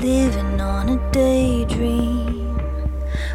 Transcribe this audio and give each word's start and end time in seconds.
living 0.00 0.60
on 0.60 0.88
a 0.90 1.12
daydream. 1.12 2.56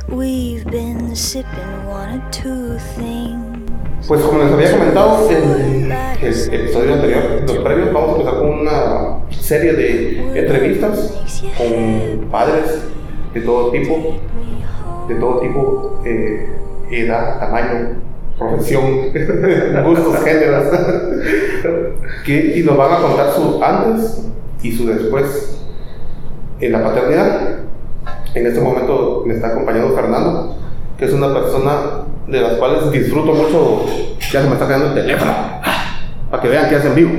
We've 0.08 0.66
been 0.66 1.16
sipping 1.16 1.86
one 1.88 2.20
or 2.20 2.32
two 2.32 2.78
things. 2.96 4.08
Pues 4.08 4.22
como 4.22 4.40
les 4.40 4.52
había 4.52 4.72
comentado 4.72 5.30
en 5.30 5.92
el 5.92 6.54
episodio 6.54 6.94
anterior, 6.94 7.44
los 7.48 7.58
previos, 7.58 7.94
vamos 7.94 8.10
a 8.10 8.20
empezar 8.20 8.40
con 8.40 8.50
una 8.50 9.20
serie 9.30 9.74
de 9.74 10.40
entrevistas 10.40 11.14
con 11.58 12.30
padres 12.30 12.82
de 13.34 13.42
todo 13.42 13.72
tipo, 13.72 14.20
de 15.08 15.16
todo 15.16 15.40
tipo, 15.40 16.02
eh, 16.06 16.50
edad, 16.92 17.40
tamaño, 17.40 18.02
profesión, 18.38 19.12
gustos, 19.86 20.24
géneros, 20.24 20.66
que, 22.26 22.60
y 22.60 22.64
nos 22.64 22.78
van 22.78 22.94
a 22.94 22.98
contar 22.98 23.32
su 23.34 23.64
antes 23.64 24.28
y 24.62 24.72
su 24.72 24.88
después 24.88 25.53
en 26.66 26.72
la 26.72 26.84
paternidad. 26.84 27.60
En 28.34 28.48
este 28.48 28.62
momento 28.62 29.24
me 29.26 29.34
está 29.34 29.48
acompañando 29.50 29.96
Fernando, 29.96 30.56
que 30.98 31.06
es 31.06 31.14
una 31.14 31.34
persona 31.34 32.04
de 32.28 32.42
las 32.42 32.54
cuales 32.54 32.92
disfruto 32.92 33.34
mucho. 33.34 33.86
Ya 34.32 34.42
se 34.42 34.48
me 34.48 34.54
está 34.54 34.68
quedando 34.68 34.88
el 34.88 34.94
teléfono, 34.96 35.34
para 36.32 36.42
que 36.42 36.50
vean 36.50 36.70
que 36.70 36.76
hacen 36.76 36.96
vivo. 36.96 37.12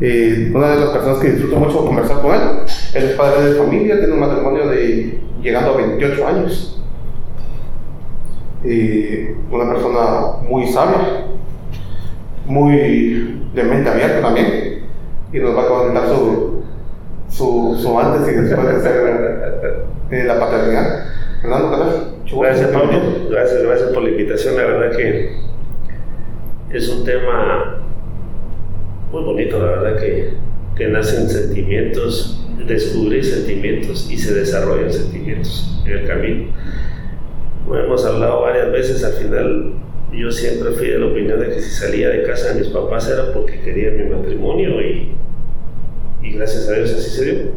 Eh, 0.00 0.52
una 0.54 0.68
de 0.68 0.80
las 0.80 0.90
personas 0.90 1.18
que 1.18 1.32
disfruto 1.32 1.56
mucho 1.56 1.84
conversar 1.84 2.22
con 2.22 2.32
él, 2.32 2.40
él 2.94 3.04
es 3.04 3.16
padre 3.16 3.50
de 3.50 3.58
familia, 3.58 3.98
tiene 3.98 4.14
un 4.14 4.20
matrimonio 4.20 4.68
de 4.68 5.20
llegando 5.42 5.74
a 5.74 5.76
28 5.76 6.26
años. 6.26 6.82
Eh, 8.64 9.36
una 9.50 9.68
persona 9.68 10.00
muy 10.48 10.66
sabia, 10.68 11.26
muy 12.46 13.42
de 13.54 13.62
mente 13.64 13.90
abierta 13.90 14.20
también, 14.20 14.84
y 15.32 15.38
nos 15.38 15.56
va 15.56 15.62
a 15.62 15.68
comentar 15.68 16.08
su, 16.08 16.47
su, 17.38 17.78
su 17.80 17.98
antes 17.98 18.32
y 18.32 18.36
después 18.36 18.82
de 18.82 20.20
eh, 20.20 20.24
la 20.24 20.40
paternidad. 20.40 21.04
Gracias, 21.42 22.70
Pablo. 22.70 23.00
Gracias, 23.30 23.62
gracias 23.62 23.90
por 23.90 24.02
la 24.02 24.10
invitación. 24.10 24.56
La 24.56 24.64
verdad 24.64 24.96
que 24.96 25.36
es 26.70 26.88
un 26.88 27.04
tema 27.04 27.80
muy 29.12 29.22
bonito, 29.22 29.58
la 29.58 29.80
verdad 29.80 30.00
que, 30.00 30.34
que 30.76 30.88
nacen 30.88 31.28
sentimientos, 31.28 32.44
descubrir 32.66 33.24
sentimientos 33.24 34.10
y 34.10 34.18
se 34.18 34.34
desarrollan 34.34 34.92
sentimientos 34.92 35.80
en 35.86 35.92
el 35.92 36.06
camino. 36.06 36.50
Hemos 37.72 38.04
hablado 38.04 38.42
varias 38.42 38.72
veces, 38.72 39.04
al 39.04 39.12
final 39.12 39.74
yo 40.12 40.30
siempre 40.32 40.72
fui 40.72 40.88
de 40.88 40.98
la 40.98 41.06
opinión 41.06 41.38
de 41.38 41.48
que 41.50 41.60
si 41.60 41.70
salía 41.70 42.08
de 42.08 42.24
casa 42.24 42.52
de 42.52 42.60
mis 42.60 42.68
papás 42.68 43.08
era 43.08 43.32
porque 43.32 43.60
quería 43.60 43.90
mi 43.90 44.04
matrimonio 44.04 44.80
y, 44.80 45.12
y 46.28 46.36
gracias 46.36 46.68
a 46.68 46.74
Dios 46.74 46.92
así 46.92 47.10
se 47.10 47.24
dio. 47.24 47.52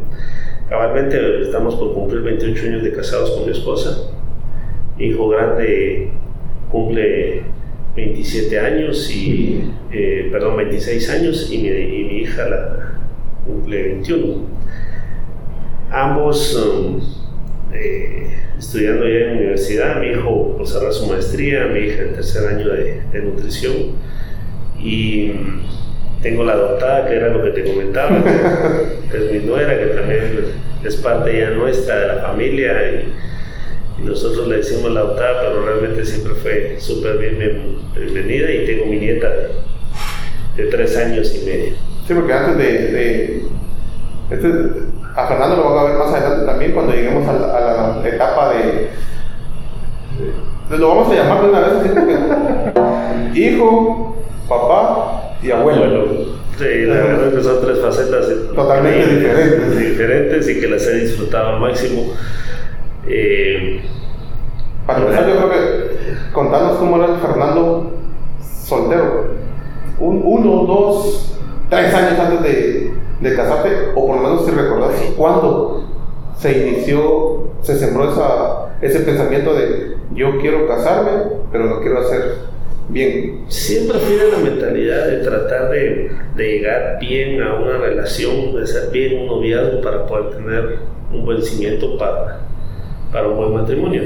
Cabalmente 0.70 1.42
estamos 1.42 1.76
por 1.76 1.94
cumplir 1.94 2.22
28 2.22 2.66
años 2.68 2.84
de 2.84 2.94
casados 2.94 3.32
con 3.32 3.46
mi 3.46 3.52
esposa. 3.52 4.10
Mi 4.98 5.08
hijo 5.08 5.30
grande 5.30 6.10
cumple 6.72 7.44
27 7.96 8.60
años 8.60 9.12
y, 9.12 9.70
eh, 9.92 10.30
perdón, 10.32 10.58
26 10.58 11.10
años 11.10 11.52
y 11.52 11.58
mi, 11.58 11.68
y 11.68 12.04
mi 12.06 12.18
hija 12.20 12.48
la, 12.48 13.00
cumple 13.46 13.84
21. 13.84 14.46
Ambos 15.92 16.56
um, 16.56 17.02
eh, 17.74 18.28
estudiando 18.58 19.06
ya 19.06 19.16
en 19.16 19.28
la 19.28 19.34
universidad, 19.34 20.00
mi 20.00 20.08
hijo 20.08 20.58
cerrar 20.66 20.94
su 20.94 21.08
maestría, 21.08 21.66
mi 21.66 21.80
hija 21.80 22.04
en 22.04 22.14
tercer 22.14 22.48
año 22.48 22.70
de, 22.70 23.02
de 23.12 23.22
nutrición 23.22 23.74
y 24.80 25.32
tengo 26.22 26.44
la 26.44 26.54
adoptada, 26.54 27.08
que 27.08 27.16
era 27.16 27.30
lo 27.30 27.44
que 27.44 27.50
te 27.52 27.64
comentaba, 27.64 28.24
que 29.12 29.18
es 29.18 29.32
mi 29.32 29.40
nuera, 29.40 29.78
que 29.78 29.86
también 29.88 30.46
es 30.84 30.96
parte 30.98 31.40
ya 31.40 31.50
nuestra 31.52 32.00
de 32.00 32.08
la 32.08 32.22
familia 32.22 32.74
y, 32.92 34.02
y 34.02 34.06
nosotros 34.06 34.48
le 34.48 34.58
decimos 34.58 34.92
la 34.92 35.02
adoptada, 35.02 35.42
pero 35.42 35.66
realmente 35.66 36.06
siempre 36.06 36.34
fue 36.36 36.76
súper 36.80 37.18
bien, 37.18 37.78
bienvenida 37.96 38.52
y 38.52 38.66
tengo 38.66 38.86
mi 38.86 38.98
nieta 38.98 39.30
de, 39.30 40.64
de, 40.64 40.70
tres 40.70 40.96
años 40.98 41.34
y 41.36 41.46
medio. 41.46 41.74
Sí, 42.08 42.14
porque 42.14 42.34
antes 42.34 42.58
de... 42.58 42.92
de 42.92 43.42
este, 44.32 44.48
a 45.14 45.28
Fernando 45.28 45.58
lo 45.58 45.64
vamos 45.66 45.80
a 45.82 45.84
ver 45.84 45.98
más 45.98 46.14
adelante 46.14 46.46
también 46.46 46.72
cuando 46.72 46.94
lleguemos 46.94 47.28
a 47.28 47.34
la, 47.34 47.58
a 47.58 48.00
la 48.02 48.08
etapa 48.08 48.54
de, 48.54 48.88
de, 50.70 50.78
Lo 50.78 50.88
vamos 50.88 51.12
a 51.12 51.16
llamar 51.16 51.42
de 51.42 51.50
una 51.50 51.60
vez, 51.60 53.36
hijo, 53.36 54.16
papá 54.48 55.21
y 55.42 55.52
abuelo. 55.52 55.84
abuelo. 55.84 56.06
Sí, 56.58 56.86
la 56.86 56.94
verdad 56.96 57.28
es 57.30 57.34
que 57.34 57.44
son 57.44 57.62
tres 57.62 57.80
facetas 57.80 58.28
totalmente 58.54 59.16
diferentes. 59.16 59.80
diferentes 59.80 60.50
y 60.50 60.60
que 60.60 60.68
las 60.68 60.86
he 60.88 61.00
disfrutado 61.00 61.56
al 61.56 61.60
máximo. 61.60 62.14
Eh, 63.08 63.82
Para 64.86 65.00
empezar, 65.00 65.28
yo 65.28 65.36
creo 65.38 65.50
que 65.50 66.32
contanos 66.34 66.78
cómo 66.78 66.98
era 66.98 67.14
el 67.16 67.20
Fernando 67.20 67.92
soltero. 68.66 69.26
Un, 70.00 70.22
uno, 70.24 70.66
dos, 70.66 71.36
tres 71.70 71.94
años 71.94 72.20
antes 72.20 72.44
de, 72.44 72.94
de 73.22 73.36
casarte, 73.36 73.70
o 73.96 74.08
por 74.08 74.18
lo 74.18 74.22
menos 74.24 74.46
si 74.46 74.52
recordás 74.52 74.92
cuándo 75.16 75.86
se 76.38 76.68
inició, 76.68 77.50
se 77.62 77.78
sembró 77.78 78.12
esa, 78.12 78.76
ese 78.82 79.00
pensamiento 79.02 79.54
de 79.54 79.96
yo 80.14 80.38
quiero 80.40 80.68
casarme, 80.68 81.12
pero 81.52 81.66
lo 81.66 81.82
quiero 81.82 82.00
hacer 82.00 82.51
bien. 82.92 83.46
Siempre 83.48 83.98
fui 84.00 84.16
de 84.16 84.32
la 84.32 84.38
mentalidad 84.38 85.08
de 85.08 85.18
tratar 85.18 85.70
de, 85.72 86.12
de, 86.36 86.52
llegar 86.52 87.00
bien 87.00 87.42
a 87.42 87.56
una 87.56 87.78
relación, 87.78 88.56
de 88.56 88.68
ser 88.68 88.92
bien 88.92 89.20
un 89.20 89.28
noviazgo 89.28 89.82
para 89.82 90.06
poder 90.06 90.36
tener 90.36 90.78
un 91.12 91.26
buen 91.26 91.42
cimiento 91.42 91.98
para, 91.98 92.42
para 93.12 93.28
un 93.28 93.38
buen 93.38 93.54
matrimonio. 93.54 94.04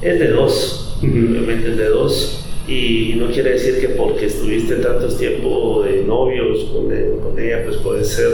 Es 0.00 0.18
de 0.18 0.28
dos, 0.28 0.98
uh 1.02 1.06
-huh. 1.06 1.30
obviamente 1.30 1.70
es 1.70 1.76
de 1.76 1.88
dos. 1.88 2.40
Y 2.66 3.16
no 3.18 3.26
quiere 3.26 3.50
decir 3.50 3.78
que 3.78 3.88
porque 3.88 4.26
estuviste 4.26 4.76
tantos 4.76 5.18
tiempos 5.18 5.84
de 5.84 6.02
novios 6.04 6.64
con, 6.72 6.88
con 7.20 7.38
ella, 7.38 7.62
pues 7.64 7.76
puedes 7.76 8.08
ser 8.08 8.30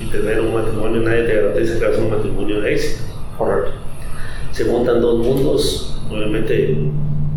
y 0.00 0.10
tener 0.10 0.40
un 0.40 0.54
matrimonio, 0.54 1.00
nadie 1.00 1.24
te 1.24 1.34
garantiza 1.34 1.78
que 1.78 1.86
va 1.86 1.94
a 1.94 1.98
un 1.98 2.10
matrimonio 2.10 2.60
de 2.60 2.74
éxito. 2.74 3.02
Correcto. 3.36 3.72
Se 4.52 4.64
juntan 4.64 5.00
dos 5.00 5.18
mundos, 5.18 5.98
obviamente 6.10 6.76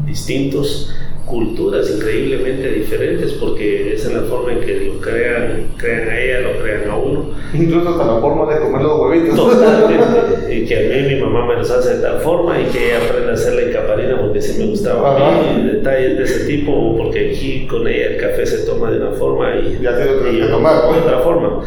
distintos, 0.05 0.93
culturas 1.25 1.89
increíblemente 1.89 2.69
diferentes 2.69 3.33
porque 3.33 3.93
esa 3.93 4.09
es 4.09 4.13
la 4.15 4.21
forma 4.23 4.53
en 4.53 4.59
que 4.59 4.91
lo 4.93 4.99
crean, 5.01 5.67
crean 5.77 6.09
a 6.09 6.19
ella, 6.21 6.39
lo 6.41 6.61
crean 6.61 6.89
a 6.89 6.95
uno. 6.95 7.25
Incluso 7.53 7.89
hasta 7.89 8.05
la 8.05 8.19
forma 8.19 8.53
de 8.53 8.59
comer 8.61 8.81
los 8.83 8.99
huevitos. 8.99 9.35
Totalmente. 9.35 10.55
y 10.55 10.65
que 10.65 10.75
a 10.75 10.79
mí 11.01 11.15
mi 11.15 11.21
mamá 11.21 11.47
me 11.47 11.55
los 11.55 11.71
hace 11.71 11.95
de 11.95 12.01
tal 12.01 12.19
forma 12.19 12.59
y 12.61 12.65
que 12.65 12.85
ella 12.91 13.03
aprende 13.03 13.31
a 13.31 13.33
hacer 13.33 13.53
la 13.55 13.61
encaparina 13.63 14.21
porque 14.21 14.41
sí 14.41 14.59
me 14.59 14.67
gustaba 14.67 15.15
Ajá. 15.15 15.39
a 15.39 15.53
mí, 15.57 15.63
detalles 15.71 16.17
de 16.17 16.23
ese 16.23 16.45
tipo, 16.45 16.95
porque 16.95 17.31
aquí 17.31 17.65
con 17.67 17.87
ella 17.87 18.07
el 18.07 18.17
café 18.17 18.45
se 18.45 18.65
toma 18.65 18.91
de 18.91 18.97
una 18.99 19.11
forma 19.11 19.55
y, 19.55 19.79
y, 19.81 19.87
otro 19.87 20.31
y 20.31 20.39
que 20.39 20.45
tomar. 20.45 20.93
de 20.93 20.99
otra 20.99 21.19
forma. 21.19 21.61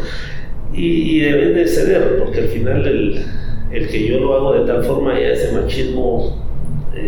Y, 0.73 1.17
y 1.17 1.19
deben 1.19 1.53
de 1.55 1.67
ceder, 1.67 2.17
porque 2.19 2.39
al 2.41 2.47
final 2.47 2.87
el, 2.87 3.25
el 3.71 3.89
que 3.89 4.07
yo 4.07 4.19
lo 4.19 4.35
hago 4.35 4.53
de 4.53 4.65
tal 4.71 4.83
forma 4.85 5.19
ya 5.19 5.29
ese 5.29 5.51
machismo 5.51 6.48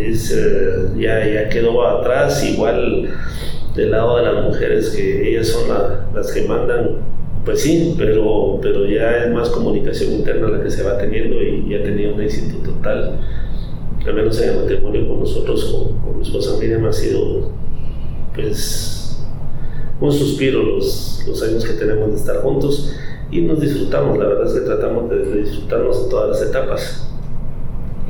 es, 0.00 0.30
eh, 0.30 0.88
ya, 0.98 1.26
ya 1.26 1.48
quedó 1.48 1.86
atrás, 1.86 2.44
igual 2.44 3.08
del 3.74 3.90
lado 3.90 4.16
de 4.16 4.22
las 4.24 4.44
mujeres, 4.44 4.90
que 4.90 5.30
ellas 5.30 5.48
son 5.48 5.68
la, 5.68 6.06
las 6.14 6.32
que 6.32 6.42
mandan, 6.42 6.98
pues 7.44 7.62
sí, 7.62 7.94
pero, 7.98 8.58
pero 8.62 8.86
ya 8.86 9.24
es 9.24 9.32
más 9.32 9.48
comunicación 9.50 10.12
interna 10.12 10.48
la 10.48 10.62
que 10.62 10.70
se 10.70 10.82
va 10.82 10.98
teniendo 10.98 11.42
y 11.42 11.68
ya 11.70 11.82
tenido 11.82 12.14
un 12.14 12.20
éxito 12.20 12.58
total, 12.58 13.18
al 14.06 14.14
menos 14.14 14.40
en 14.40 14.50
el 14.50 14.56
matrimonio 14.60 15.08
con 15.08 15.20
nosotros, 15.20 15.64
con, 15.64 15.98
con 16.00 16.18
mi 16.18 16.22
esposa 16.22 16.58
Miriam, 16.58 16.84
ha 16.86 16.92
sido 16.92 17.50
pues 18.34 19.24
un 20.00 20.12
suspiro 20.12 20.62
los, 20.62 21.24
los 21.26 21.42
años 21.42 21.64
que 21.64 21.74
tenemos 21.74 22.10
de 22.10 22.16
estar 22.16 22.36
juntos 22.38 22.94
y 23.30 23.40
nos 23.42 23.60
disfrutamos, 23.60 24.18
la 24.18 24.26
verdad 24.26 24.46
es 24.46 24.52
que 24.54 24.66
tratamos 24.66 25.08
de, 25.10 25.18
de 25.18 25.42
disfrutarnos 25.42 26.04
en 26.04 26.08
todas 26.10 26.28
las 26.30 26.48
etapas 26.48 27.11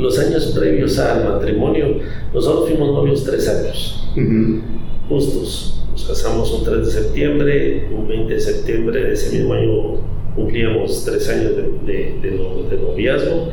los 0.02 0.18
años 0.18 0.52
previos 0.58 0.98
al 0.98 1.24
matrimonio, 1.24 1.98
nosotros 2.34 2.68
fuimos 2.68 2.92
novios 2.92 3.24
tres 3.24 3.48
años, 3.48 4.08
uh 4.16 4.20
-huh. 4.20 4.60
justos. 5.08 5.78
Nos 5.92 6.04
casamos 6.04 6.50
un 6.52 6.64
3 6.64 6.86
de 6.86 6.90
septiembre, 6.90 7.88
un 7.94 8.08
20 8.08 8.32
de 8.34 8.40
septiembre 8.40 9.04
de 9.04 9.12
ese 9.12 9.36
mismo 9.36 9.52
año 9.52 10.12
cumplíamos 10.34 11.04
tres 11.04 11.28
años 11.28 11.56
de, 11.56 11.62
de, 11.62 12.18
de, 12.22 12.30
de 12.70 12.82
noviazgo. 12.82 13.48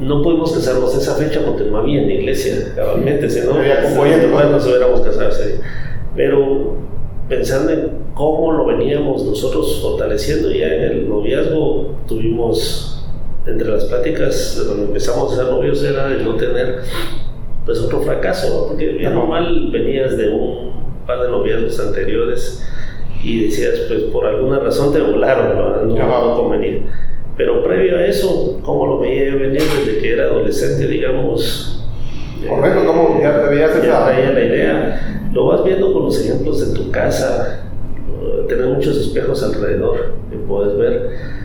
No 0.00 0.22
pudimos 0.22 0.52
casarnos 0.52 0.96
esa 0.96 1.14
fecha 1.14 1.40
porque 1.46 1.64
no 1.64 1.78
había 1.78 2.02
en 2.02 2.08
la 2.08 2.14
iglesia, 2.14 2.72
cabalmente, 2.74 3.28
si 3.30 3.40
no, 3.40 3.54
no 3.54 4.50
nos 4.50 4.66
hubiéramos 4.66 5.00
casado. 5.02 5.30
Pero 6.16 6.76
pensando 7.28 7.72
en 7.72 7.88
cómo 8.14 8.52
lo 8.52 8.66
veníamos 8.66 9.24
nosotros 9.24 9.80
fortaleciendo 9.80 10.50
ya 10.50 10.66
en 10.66 10.82
el 10.82 11.08
noviazgo, 11.08 11.94
tuvimos 12.08 13.01
entre 13.46 13.68
las 13.68 13.84
pláticas 13.84 14.62
donde 14.66 14.84
empezamos 14.84 15.32
a 15.32 15.36
ser 15.36 15.46
novios 15.46 15.82
era 15.82 16.08
de 16.08 16.22
no 16.22 16.36
tener 16.36 16.80
pues 17.64 17.78
otro 17.80 18.00
fracaso, 18.00 18.48
¿no? 18.48 18.68
porque 18.68 18.86
bien 18.88 19.14
normal 19.14 19.70
venías 19.72 20.16
de 20.16 20.28
un 20.28 20.72
par 21.06 21.22
de 21.22 21.28
noviazgos 21.28 21.78
anteriores 21.80 22.64
y 23.22 23.44
decías 23.44 23.80
pues 23.88 24.02
por 24.04 24.26
alguna 24.26 24.58
razón 24.58 24.92
te 24.92 25.00
volaron, 25.00 25.56
¿no? 25.56 25.94
no, 25.94 26.28
no 26.28 26.36
convenía. 26.36 26.80
Pero 27.36 27.62
previo 27.64 27.96
a 27.96 28.04
eso, 28.04 28.60
¿cómo 28.62 28.86
lo 28.86 28.98
veía 28.98 29.30
yo 29.30 29.38
venir 29.38 29.62
desde 29.62 29.98
que 29.98 30.12
era 30.12 30.24
adolescente, 30.24 30.86
digamos? 30.86 31.86
Correcto, 32.46 32.84
¿cómo 32.84 33.20
ya 33.22 33.42
te 33.42 33.48
veías 33.48 33.82
ya 33.82 34.12
esa? 34.12 34.32
la 34.32 34.44
idea. 34.44 35.30
Lo 35.32 35.46
vas 35.46 35.64
viendo 35.64 35.92
con 35.92 36.04
los 36.04 36.20
ejemplos 36.20 36.60
de 36.60 36.78
tu 36.78 36.90
casa, 36.90 37.64
eh, 38.06 38.44
tener 38.48 38.66
muchos 38.66 38.96
espejos 38.98 39.42
alrededor 39.42 40.14
que 40.30 40.36
puedes 40.36 40.76
ver. 40.76 41.41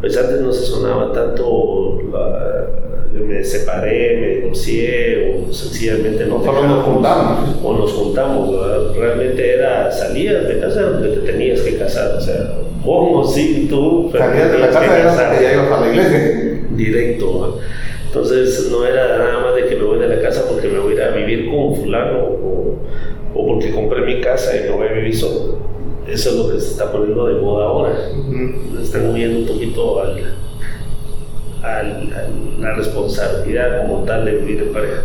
Pues 0.00 0.16
antes 0.16 0.40
no 0.40 0.52
se 0.52 0.64
sonaba 0.66 1.12
tanto 1.12 2.00
la- 2.12 2.66
me 3.12 3.42
separé, 3.42 4.18
me 4.20 4.28
divorcié 4.36 5.34
o 5.48 5.52
sencillamente 5.52 6.26
no 6.26 6.36
O 6.36 6.44
solo 6.44 6.60
te 6.60 6.66
nos 6.68 6.84
juntamos. 6.84 7.56
O 7.64 7.72
nos 7.78 7.92
juntamos, 7.92 8.50
¿verdad? 8.52 8.78
realmente 8.98 9.54
era 9.54 9.90
salías 9.90 10.46
de 10.46 10.60
casa 10.60 10.82
donde 10.82 11.08
te 11.08 11.20
tenías 11.32 11.60
que 11.62 11.76
casar, 11.78 12.14
o 12.16 12.20
sea, 12.20 12.58
como 12.84 13.24
si 13.26 13.66
tú 13.70 14.10
pero 14.12 14.24
Salías 14.24 14.52
de 14.52 14.58
la 14.58 14.66
casa 14.68 14.84
era 14.84 15.40
ya 15.40 15.52
ibas 15.54 15.72
a 15.72 15.80
la 15.80 15.88
iglesia. 15.88 16.60
directo. 16.72 17.26
¿no? 17.26 17.66
Entonces 18.06 18.68
no 18.70 18.84
era 18.86 19.16
nada 19.18 19.38
más 19.40 19.54
de 19.56 19.66
que 19.66 19.76
me 19.76 19.84
voy 19.84 19.98
de 19.98 20.08
la 20.08 20.20
casa 20.20 20.44
porque 20.48 20.68
me 20.68 20.78
voy 20.78 20.92
a 20.92 20.96
ir 20.96 21.02
a 21.02 21.10
vivir 21.16 21.48
con 21.50 21.74
fulano 21.74 22.18
o, 22.22 22.76
o 23.34 23.46
porque 23.46 23.70
compré 23.72 24.02
mi 24.02 24.20
casa 24.20 24.54
y 24.56 24.64
me 24.68 24.76
voy 24.76 24.88
a 24.88 24.92
vivir 24.92 25.16
solo. 25.16 25.65
Eso 26.08 26.30
es 26.30 26.36
lo 26.36 26.48
que 26.48 26.60
se 26.60 26.70
está 26.72 26.90
poniendo 26.92 27.26
de 27.26 27.40
moda 27.40 27.66
ahora. 27.66 28.10
Ujú. 28.16 28.78
Están 28.80 29.06
moviendo 29.08 29.40
un 29.40 29.46
poquito 29.46 30.00
al, 30.00 30.18
al- 31.62 32.12
a 32.12 32.28
la 32.60 32.74
responsabilidad 32.74 33.86
como 33.86 34.04
tal 34.04 34.24
de 34.24 34.32
vivir 34.36 34.62
en 34.62 34.72
pareja. 34.72 35.02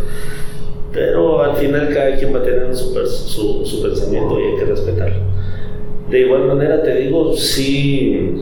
Pero 0.92 1.42
al 1.42 1.56
final 1.56 1.88
cada 1.92 2.16
quien 2.16 2.34
va 2.34 2.38
a 2.40 2.42
tener 2.42 2.74
su, 2.76 2.94
su, 3.06 3.64
su 3.64 3.82
pensamiento 3.82 4.38
y 4.38 4.42
hay 4.44 4.56
que 4.58 4.64
respetarlo. 4.66 5.16
De 6.10 6.20
igual 6.20 6.46
manera 6.46 6.82
te 6.82 6.94
digo, 6.96 7.34
sí, 7.36 8.36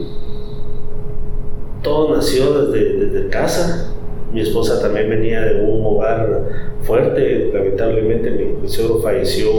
todo 1.82 2.14
nació 2.16 2.66
desde, 2.66 3.06
desde 3.06 3.28
casa. 3.28 3.92
Mi 4.32 4.40
esposa 4.42 4.80
también 4.80 5.08
venía 5.08 5.40
de 5.42 5.64
un 5.64 5.84
hogar 5.84 6.48
fuerte. 6.82 7.50
Lamentablemente 7.54 8.30
mi, 8.30 8.44
mi 8.60 8.68
suegro 8.68 8.98
falleció 9.00 9.50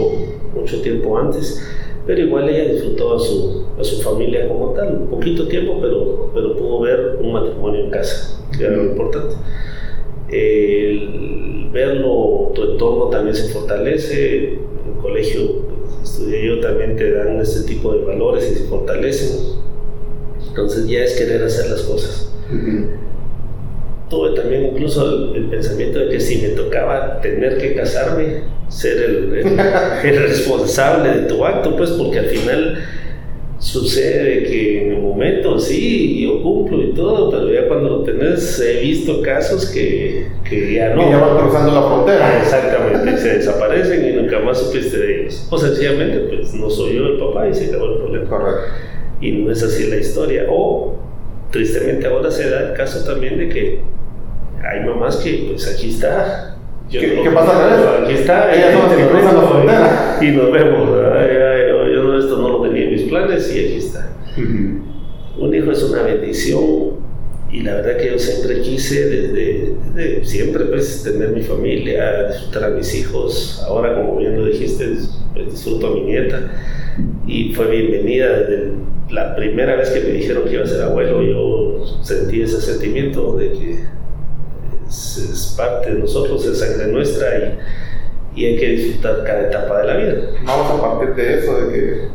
mucho 0.56 0.81
tiempo 0.81 1.18
antes, 1.18 1.62
pero 2.06 2.21
igual 2.21 2.50
ella 2.50 2.74
disfrutó 2.74 3.15
a 3.15 3.19
su, 3.19 3.65
a 3.80 3.83
su 3.83 4.01
familia 4.01 4.48
como 4.48 4.71
tal. 4.71 4.95
Un 4.95 5.07
poquito 5.07 5.48
tiempo, 5.48 5.77
pero, 5.81 6.31
pero 6.33 6.56
pudo 6.56 6.81
ver 6.81 7.18
un 7.19 7.33
matrimonio 7.33 7.86
en 7.86 7.92
casa, 7.92 8.42
que 8.57 8.63
era 8.63 8.77
lo 8.77 8.86
importante. 8.86 9.36
El 10.30 11.69
verlo, 11.71 12.51
tu 12.56 12.71
entorno 12.71 13.06
también 13.07 13.36
se 13.36 13.50
fortalece. 13.50 14.53
En 14.53 14.95
el 14.95 15.01
colegio 15.01 15.42
estudié 16.01 16.48
yo, 16.48 16.59
también 16.59 16.95
te 16.95 17.12
dan 17.12 17.39
este 17.39 17.68
tipo 17.68 17.94
de 17.94 18.03
valores 18.03 18.51
y 18.51 18.56
se 18.56 18.63
fortalecen. 18.65 19.62
Entonces 20.48 20.88
ya 20.88 21.03
es 21.03 21.18
querer 21.18 21.44
hacer 21.44 21.69
las 21.69 21.81
cosas. 21.83 22.33
Tuve 24.12 24.36
también 24.36 24.66
incluso 24.66 25.31
el, 25.34 25.36
el 25.38 25.50
pensamiento 25.50 25.98
de 26.00 26.10
que 26.10 26.19
si 26.19 26.40
me 26.42 26.50
tocaba 26.50 27.19
tener 27.22 27.58
que 27.58 27.74
casarme, 27.74 28.44
ser 28.68 28.98
el, 28.98 29.34
el- 29.38 29.60
el 30.16 30.22
responsable 30.24 31.10
de 31.22 31.28
tu 31.28 31.44
acto, 31.46 31.75
pues 31.78 31.90
porque 31.92 32.19
al 32.19 32.25
final 32.25 32.78
sucede 33.58 34.44
que 34.44 34.84
en 34.86 34.92
el 34.94 35.02
momento 35.02 35.60
sí, 35.60 36.24
yo 36.24 36.42
cumplo 36.42 36.81
y 36.84 36.94
todo, 36.94 37.30
pero 37.30 37.52
ya 37.54 37.68
cuando 37.68 37.90
lo 37.90 38.04
tenés, 38.04 38.60
he 38.60 38.81
visto 38.81 39.22
casos 39.22 39.68
que, 39.68 40.28
que 40.50 40.74
ya 40.74 40.94
no. 40.96 41.08
Y 41.08 41.12
ya 41.12 41.19
van 41.19 41.38
cruzando 41.38 41.72
la 41.72 41.84
frontera. 41.88 42.42
Exactamente, 42.42 43.18
se 43.18 43.38
desaparecen 43.38 44.10
y 44.10 44.13
nunca 44.22 44.40
más 44.40 44.60
supiste 44.60 44.98
de 44.98 45.22
ellos. 45.22 45.48
O 45.52 45.58
sencillamente, 45.58 46.19
pues 46.36 46.54
no 46.56 46.69
soy 46.69 46.96
yo 46.96 47.06
el 47.06 47.18
papá 47.19 47.48
y 47.48 47.54
se 47.54 47.68
acabó 47.68 47.86
el 47.94 47.98
problema 48.00 48.30
Correcto. 48.30 48.62
y 49.22 49.31
no 49.31 49.52
es 49.52 49.62
así 49.63 49.88
la 49.90 49.98
historia. 49.98 50.46
O 50.50 50.96
tristemente 51.52 52.08
ahora 52.08 52.31
se 52.31 52.50
da 52.50 52.72
el 52.72 52.74
caso 52.74 53.06
también 53.06 53.38
de 53.38 53.50
que 53.50 53.80
hay 54.63 54.86
mamás 54.86 55.18
que 55.18 55.48
pues 55.50 55.74
aquí 55.75 55.90
está. 55.90 56.56
Yo 56.90 57.00
¿Qué- 57.00 57.16
no- 57.16 57.24
qué 57.24 57.30
pasa 57.31 57.54
con 57.54 57.74
eso? 57.80 57.90
Aquí 58.04 58.13
está. 58.13 58.54
Ellas 58.54 58.74
son 58.74 58.90
las 58.90 58.98
que 58.98 59.08
cruzan 59.08 59.36
la 59.36 59.42
frontera. 59.48 60.18
Y 60.22 60.31
nos 60.31 60.52
vemos. 60.52 60.90
Yo, 60.90 61.88
yo 61.88 62.18
esto 62.19 62.38
no 62.38 62.50
lo 62.50 62.62
tenía 62.62 62.84
en 62.84 62.92
mis 62.92 63.04
planes 63.04 63.56
y 63.56 63.60
aquí 63.60 63.75
está. 63.78 64.10
Un 65.38 65.56
hijo 65.56 65.72
es 65.72 65.84
una 65.84 66.04
bendición 66.04 67.02
y 67.52 67.62
la 67.62 67.75
verdad 67.75 67.98
que 67.98 68.12
yo 68.12 68.19
siempre 68.19 68.62
quise 68.62 69.08
desde, 69.10 69.74
desde 69.94 70.25
siempre 70.25 70.66
pues 70.66 71.04
tener 71.04 71.30
mi 71.30 71.42
familia, 71.42 72.28
disfrutar 72.28 72.66
a 72.66 72.69
mis 72.75 72.94
hijos. 72.96 73.62
Ahora 73.68 73.96
como 73.96 74.18
bien 74.18 74.38
lo 74.38 74.46
dijiste, 74.46 74.86
pues 75.34 75.52
disfruto 75.52 75.88
a 75.88 75.92
mi 75.96 76.02
nieta 76.02 76.52
y 77.25 77.54
fue 77.54 77.68
bienvenida 77.68 78.40
desde 78.40 78.72
la 79.10 79.36
primera 79.36 79.75
vez 79.75 79.90
que 79.90 80.02
me 80.02 80.10
dijeron 80.12 80.44
que 80.46 80.54
iba 80.54 80.63
a 80.63 80.68
ser 80.68 80.81
abuelo. 80.84 81.22
Yo 81.24 81.86
sentí 82.04 82.42
ese 82.42 82.62
sentimiento 82.62 83.36
de 83.38 83.52
que 83.52 83.80
es, 84.91 85.17
es 85.17 85.55
parte 85.57 85.93
de 85.93 85.99
nosotros, 85.99 86.45
es 86.45 86.59
sangre 86.59 86.88
nuestra 86.88 87.27
y, 88.35 88.41
y 88.41 88.45
hay 88.45 88.57
que 88.57 88.67
disfrutar 88.67 89.23
cada 89.23 89.47
etapa 89.47 89.81
de 89.81 89.88
la 89.88 89.97
vida. 89.97 90.15
Vamos 90.45 90.71
a 90.71 90.99
partir 90.99 91.15
de 91.15 91.39
eso, 91.39 91.61
de 91.61 91.73
que 91.73 92.07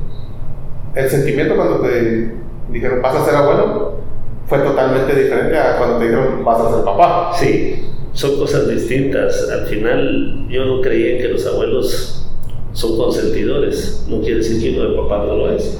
el 1.00 1.10
sentimiento 1.10 1.56
cuando 1.56 1.80
te 1.80 2.32
dijeron 2.70 3.02
vas 3.02 3.16
a 3.16 3.24
ser 3.24 3.34
abuelo 3.34 3.96
fue 4.46 4.58
totalmente 4.60 5.14
diferente 5.14 5.58
a 5.58 5.76
cuando 5.78 5.98
te 5.98 6.04
dijeron 6.04 6.44
vas 6.44 6.60
a 6.60 6.74
ser 6.74 6.84
papá. 6.84 7.32
Sí, 7.34 7.84
son 8.12 8.38
cosas 8.38 8.68
distintas. 8.68 9.48
Al 9.50 9.66
final 9.66 10.46
yo 10.48 10.64
no 10.64 10.80
creía 10.80 11.18
que 11.18 11.28
los 11.28 11.46
abuelos 11.46 12.28
son 12.72 12.96
consentidores. 12.96 14.06
No 14.08 14.20
quiere 14.20 14.36
decir 14.36 14.62
que 14.62 14.78
uno 14.78 14.90
de 14.90 14.96
papá 14.96 15.24
no 15.26 15.36
lo 15.36 15.52
es. 15.52 15.78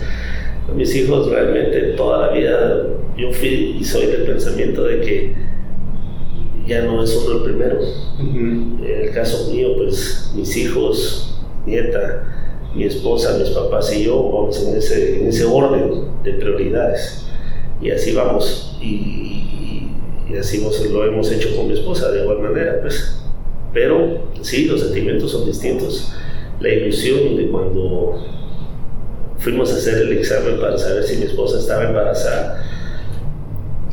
Mis 0.74 0.94
hijos 0.96 1.30
realmente 1.30 1.94
toda 1.96 2.26
la 2.26 2.32
vida 2.32 2.82
yo 3.16 3.32
fui 3.32 3.76
y 3.78 3.84
soy 3.84 4.06
del 4.06 4.22
pensamiento 4.22 4.84
de 4.84 5.00
que 5.00 5.36
ya 6.66 6.82
no 6.82 7.02
es 7.02 7.14
uno 7.16 7.36
el 7.38 7.42
primero. 7.44 7.78
En 8.18 8.84
el 9.04 9.10
caso 9.12 9.50
mío, 9.50 9.68
pues 9.76 10.30
mis 10.34 10.56
hijos, 10.56 11.38
nieta, 11.66 12.24
mi 12.74 12.84
esposa, 12.84 13.36
mis 13.38 13.50
papás 13.50 13.92
y 13.94 14.04
yo 14.04 14.22
vamos 14.22 14.62
en 14.66 14.76
ese, 14.76 15.20
en 15.20 15.28
ese 15.28 15.44
orden 15.44 16.04
de 16.22 16.32
prioridades. 16.34 17.24
Y 17.80 17.90
así 17.90 18.12
vamos. 18.12 18.76
Y, 18.80 18.86
y- 18.86 19.90
y 20.28 20.36
así 20.36 20.60
lo 20.92 21.04
hemos 21.06 21.30
hecho 21.30 21.54
con 21.56 21.68
mi 21.68 21.74
esposa 21.74 22.10
de 22.10 22.22
igual 22.22 22.40
manera, 22.40 22.80
pues. 22.82 23.20
Pero 23.72 24.22
sí, 24.42 24.64
los 24.64 24.80
sentimientos 24.80 25.30
son 25.30 25.46
distintos. 25.46 26.12
La 26.60 26.68
ilusión 26.70 27.36
de 27.36 27.48
cuando 27.48 28.24
fuimos 29.38 29.70
a 29.72 29.76
hacer 29.76 29.98
el 29.98 30.12
examen 30.18 30.58
para 30.58 30.76
saber 30.78 31.04
si 31.04 31.18
mi 31.18 31.24
esposa 31.26 31.58
estaba 31.58 31.84
embarazada, 31.84 32.64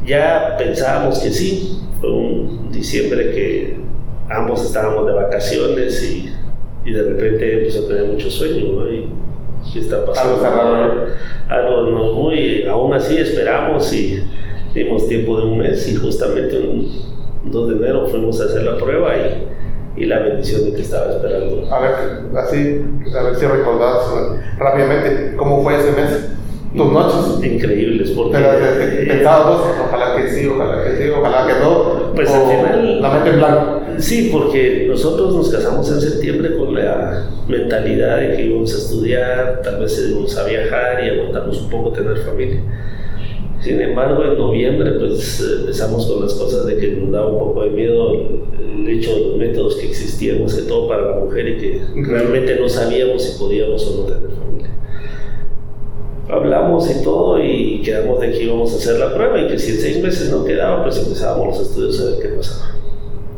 ya 0.05 0.55
pensábamos 0.57 1.19
que 1.19 1.31
sí. 1.31 1.79
Fue 2.03 2.11
un 2.11 2.69
diciembre 2.69 3.31
que 3.31 3.77
ambos 4.29 4.65
estábamos 4.65 5.05
de 5.07 5.13
vacaciones 5.13 6.03
y, 6.03 6.33
y 6.83 6.91
de 6.91 7.01
repente 7.01 7.59
empezó 7.59 7.85
a 7.85 7.87
tener 7.87 8.07
mucho 8.07 8.29
sueño, 8.29 8.73
¿no? 8.73 8.91
Y, 8.91 9.07
¿qué 9.71 9.79
está 9.79 10.05
pasando? 10.05 10.45
Algo 10.45 11.05
Algo 11.47 11.81
no 11.91 12.11
muy, 12.11 12.65
aún 12.67 12.93
así 12.93 13.17
esperamos 13.17 13.93
y 13.93 14.21
dimos 14.75 15.07
tiempo 15.07 15.39
de 15.39 15.45
un 15.45 15.59
mes 15.59 15.87
y 15.89 15.95
justamente 15.95 16.57
un 16.59 16.91
2 17.49 17.69
de 17.69 17.75
enero 17.77 18.05
fuimos 18.07 18.41
a 18.41 18.45
hacer 18.45 18.63
la 18.63 18.77
prueba 18.77 19.11
y, 19.15 20.01
y 20.01 20.05
la 20.05 20.19
bendición 20.19 20.65
de 20.65 20.73
que 20.73 20.81
estaba 20.81 21.09
esperando. 21.13 21.73
A 21.73 21.79
ver, 21.79 21.91
así, 22.37 22.81
a 23.17 23.23
ver 23.23 23.35
si 23.37 23.45
recordás 23.45 24.07
eh, 24.13 24.41
rápidamente 24.59 25.35
cómo 25.37 25.63
fue 25.63 25.75
ese 25.79 25.91
mes, 25.93 26.29
tus 26.75 26.91
noches. 26.91 27.45
Increíbles 27.45 28.09
porque... 28.11 28.37
Te- 28.37 29.03
eh, 29.03 29.05
pensabas 29.07 29.47
vos, 29.47 29.61
ojalá 29.87 30.15
que 30.17 30.27
sí, 30.29 30.47
ojalá 30.47 30.83
que 30.83 30.97
sí, 30.97 31.09
ojalá 31.09 31.47
que 31.47 31.53
no. 31.63 31.92
Pues 32.15 32.29
o 32.29 32.33
al 32.33 32.41
final- 32.57 33.01
La 33.01 33.13
mente 33.13 33.29
en 33.29 33.35
blanco. 33.37 33.81
Sí, 33.97 34.29
porque 34.31 34.85
nosotros 34.87 35.35
nos 35.35 35.49
casamos 35.49 35.89
en 35.91 36.01
septiembre 36.01 36.55
con 36.57 36.73
la 36.73 37.27
mentalidad 37.47 38.19
de 38.19 38.35
que 38.35 38.45
íbamos 38.45 38.73
a 38.73 38.77
estudiar, 38.77 39.61
tal 39.63 39.79
vez 39.79 40.09
íbamos 40.09 40.37
a 40.37 40.45
viajar 40.45 41.03
y 41.03 41.09
aguantarnos 41.09 41.61
un 41.61 41.69
poco 41.69 41.91
tener 41.91 42.17
familia. 42.17 42.61
Sin 43.61 43.79
embargo, 43.79 44.23
en 44.25 44.37
noviembre 44.37 44.91
pues 44.99 45.41
empezamos 45.61 46.05
con 46.05 46.21
las 46.21 46.33
cosas 46.33 46.65
de 46.65 46.77
que 46.77 46.87
nos 46.89 47.11
daba 47.11 47.27
un 47.27 47.39
poco 47.39 47.63
de 47.63 47.69
miedo 47.69 48.13
el, 48.13 48.87
hecho 48.89 49.15
de 49.15 49.21
los 49.21 49.37
métodos 49.37 49.75
que 49.77 49.87
existían, 49.87 50.43
más 50.43 50.53
que 50.53 50.63
todo 50.63 50.89
para 50.89 51.11
la 51.11 51.19
mujer 51.19 51.47
y 51.47 51.57
que 51.57 51.81
realmente 51.95 52.57
no 52.59 52.67
sabíamos 52.67 53.23
si 53.23 53.39
podíamos 53.39 53.87
o 53.87 54.01
no 54.01 54.03
tener 54.03 54.29
familia. 54.31 54.42
Hablamos 56.29 56.89
y 56.89 57.03
todo 57.03 57.43
y 57.43 57.81
quedamos 57.81 58.19
de 58.21 58.31
que 58.31 58.43
íbamos 58.43 58.73
a 58.73 58.77
hacer 58.77 58.97
la 58.97 59.13
prueba 59.13 59.39
y 59.41 59.47
que 59.47 59.59
si 59.59 59.71
en 59.71 59.77
seis 59.77 60.01
meses 60.01 60.29
no 60.31 60.45
quedaba, 60.45 60.83
pues 60.83 60.97
empezábamos 60.97 61.47
los 61.47 61.67
estudios 61.67 61.99
a 61.99 62.05
ver 62.05 62.19
qué 62.21 62.27
pasaba. 62.29 62.73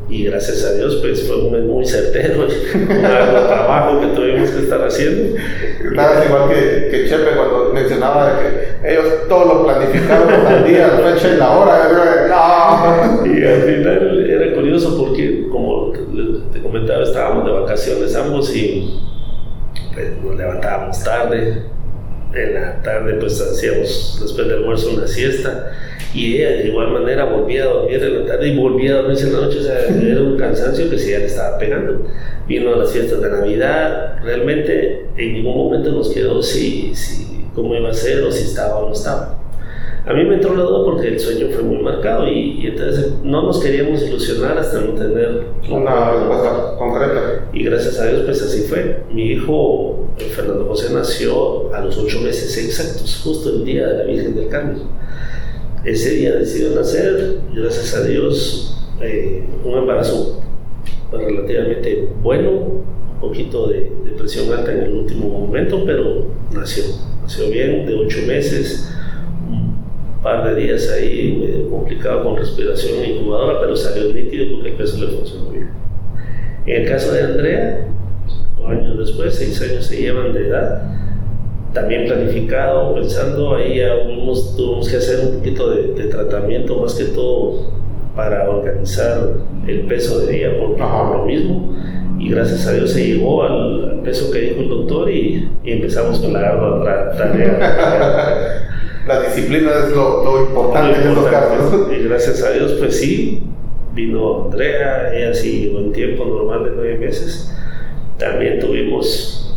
Y 0.08 0.25
gracias 0.25 0.63
a 0.63 0.74
Dios, 0.74 0.98
pues 1.01 1.27
fue 1.27 1.36
un 1.36 1.51
mes 1.51 1.63
muy 1.63 1.84
certero, 1.84 2.44
un 2.75 2.88
trabajo 2.88 4.00
que 4.00 4.08
tuvimos 4.08 4.51
que 4.51 4.60
estar 4.60 4.86
haciendo. 4.86 5.36
Estabas 5.84 6.25
igual 6.27 6.50
que, 6.50 6.89
que 6.92 7.10
Chepe 7.10 7.36
cuando 7.36 7.72
mencionaba 7.74 8.39
que 8.39 8.92
ellos 8.92 9.27
todo 9.27 9.46
lo 9.46 9.63
planificaron 9.63 10.46
al 10.46 10.68
día, 10.68 10.88
la 10.88 11.12
fecha 11.12 11.34
y 11.34 11.38
la 11.38 11.51
hora. 11.58 12.27
No. 12.30 13.25
Y 13.25 13.44
al 13.44 13.62
final 13.63 14.30
era 14.30 14.54
curioso 14.54 14.96
porque, 14.96 15.48
como 15.51 15.92
te 16.54 16.62
comentaba, 16.62 17.01
estábamos 17.01 17.46
de 17.46 17.51
vacaciones 17.51 18.15
ambos 18.15 18.56
y 18.56 19.01
pues, 19.94 20.12
nos 20.24 20.36
levantábamos 20.36 21.04
tarde. 21.04 21.63
En 22.36 22.54
la 22.54 22.82
tarde 22.82 23.15
pues 23.20 23.39
hacíamos 23.42 24.20
después 24.22 24.48
del 24.48 24.58
almuerzo 24.58 24.92
una 24.92 25.08
siesta 25.08 25.72
y 26.13 26.38
ella 26.38 26.50
de 26.51 26.68
igual 26.68 26.92
manera 26.92 27.25
volvía 27.25 27.63
a 27.63 27.68
dormir 27.68 28.01
en 28.01 28.20
la 28.22 28.25
tarde 28.25 28.48
y 28.48 28.56
volvía 28.56 28.94
a 28.94 28.96
dormirse 28.98 29.27
en 29.27 29.34
la 29.34 29.42
noche, 29.42 29.60
o 29.60 29.63
sea, 29.63 29.80
era 30.01 30.22
un 30.22 30.38
cansancio 30.38 30.89
que 30.89 30.98
sí 30.98 31.12
ya 31.12 31.20
le 31.20 31.25
estaba 31.25 31.58
pegando. 31.58 32.08
Vino 32.48 32.74
a 32.74 32.77
las 32.77 32.92
fiestas 32.92 33.22
de 33.22 33.30
Navidad, 33.30 34.20
realmente 34.24 35.08
en 35.18 35.34
ningún 35.34 35.58
momento 35.58 35.92
nos 35.92 36.10
quedó 36.10 36.42
si, 36.42 36.96
si 36.96 37.46
cómo 37.54 37.75
iba 37.75 37.89
a 37.89 37.94
ser 37.94 38.24
o 38.24 38.32
si 38.32 38.46
estaba 38.46 38.77
o 38.77 38.88
no 38.88 38.94
estaba. 38.94 39.45
A 40.07 40.13
mí 40.13 40.24
me 40.24 40.35
entró 40.35 40.55
la 40.55 40.63
duda 40.63 40.85
porque 40.85 41.07
el 41.07 41.19
sueño 41.19 41.47
fue 41.50 41.63
muy 41.63 41.81
marcado 41.81 42.27
y, 42.27 42.67
entonces 42.67 43.13
no 43.24 43.41
nos 43.41 43.59
queríamos 43.59 44.03
ilusionar 44.03 44.55
hasta 44.55 44.79
no 44.81 44.93
tener 44.93 45.45
una 45.67 46.12
respuesta 46.12 46.75
concreta. 46.77 47.50
Y 47.51 47.63
gracias 47.63 48.00
a 48.00 48.05
Dios, 48.05 48.21
pues 48.24 48.39
así 48.43 48.62
fue. 48.62 49.00
Mi 49.12 49.31
hijo 49.31 50.05
Fernando 50.35 50.65
José 50.65 50.93
nació 50.93 51.74
a 51.74 51.83
los 51.83 51.97
ocho 51.97 52.21
meses 52.21 52.55
exactos, 52.55 53.19
justo 53.24 53.50
el 53.50 53.65
día 53.65 53.88
de 53.88 53.97
la 53.97 54.03
Virgen 54.03 54.35
del 54.35 54.47
Carmen. 54.47 54.77
Ese 55.83 56.12
día 56.12 56.35
decidió 56.35 56.75
nacer, 56.75 57.39
gracias 57.55 57.95
a 57.95 58.03
Dios, 58.03 58.77
eh, 59.01 59.43
un 59.63 59.74
embarazo 59.74 60.39
relativamente 61.12 62.09
bueno, 62.21 62.51
un 62.51 63.19
poquito 63.19 63.69
de, 63.69 63.91
de 64.05 64.12
presión 64.15 64.53
alta 64.53 64.71
en 64.71 64.83
el 64.83 64.93
último 64.93 65.29
momento, 65.29 65.81
pero 65.83 66.27
nació, 66.51 66.83
nació 67.24 67.50
bien, 67.50 67.88
de 67.88 67.95
ocho 67.95 68.19
meses 68.27 68.91
par 70.25 70.44
de 70.44 70.60
días 70.60 70.89
ahí 70.89 71.38
medio 71.39 71.70
complicado 71.70 72.24
con 72.24 72.36
respiración 72.36 72.98
e 73.03 73.12
incubadora, 73.12 73.60
pero 73.62 73.75
salió 73.75 74.12
nítido 74.12 74.55
porque 74.55 74.70
el 74.70 74.75
peso 74.75 74.98
le 75.05 75.12
funcionó 75.15 75.51
bien. 75.51 75.70
En 76.65 76.82
el 76.82 76.89
caso 76.89 77.13
de 77.13 77.22
Andrea, 77.22 77.88
años 78.67 78.98
después, 78.98 79.36
seis 79.36 79.62
años 79.62 79.86
se 79.86 80.01
llevan 80.01 80.34
de 80.34 80.48
edad, 80.48 80.82
también 81.74 82.08
planificado, 82.08 82.96
pensando, 82.96 83.55
ahí 83.55 83.79
tuvimos, 84.03 84.58
tuvimos 84.58 84.89
que 84.89 84.98
hacer 84.98 85.27
un 85.27 85.38
poquito 85.38 85.70
de, 85.70 86.05
tratamiento 86.08 86.82
más 86.82 86.96
que 86.96 87.05
todo 87.05 87.70
para 88.15 88.50
organizar 88.50 89.32
el 89.67 89.82
peso 89.82 90.22
de 90.22 90.38
ella 90.38 90.58
por, 90.58 90.75
por 90.75 91.17
lo 91.17 91.25
mismo 91.25 91.75
y 92.17 92.29
gracias 92.29 92.65
a 92.65 92.72
Dios 92.72 92.91
se 92.91 93.05
llegó 93.05 93.44
al, 93.44 94.01
peso 94.03 94.32
que 94.32 94.39
dijo 94.39 94.62
el 94.62 94.70
doctor 94.70 95.12
y, 95.12 95.50
y 95.63 95.72
empezamos 95.72 96.20
con 96.20 96.32
la 96.34 96.50
ardua 96.50 97.12
tarea 97.17 98.62
la 99.07 99.21
disciplina 99.21 99.71
es 99.85 99.91
lo, 99.91 100.41
importante 100.47 101.01
en 101.01 101.09
estos 101.09 101.25
casos. 101.27 101.88
Y 101.91 102.03
gracias 102.03 102.43
a 102.43 102.51
Dios, 102.51 102.74
pues 102.79 102.97
sí, 102.97 103.43
vino 103.93 104.45
Andrea, 104.45 105.13
ella 105.15 105.33
sí 105.33 105.65
llegó 105.65 105.79
en 105.79 105.91
tiempo 105.91 106.25
normal 106.25 106.65
de 106.65 106.71
nueve 106.71 106.97
meses. 106.97 107.51
También 108.17 108.59
tuvimos, 108.59 109.55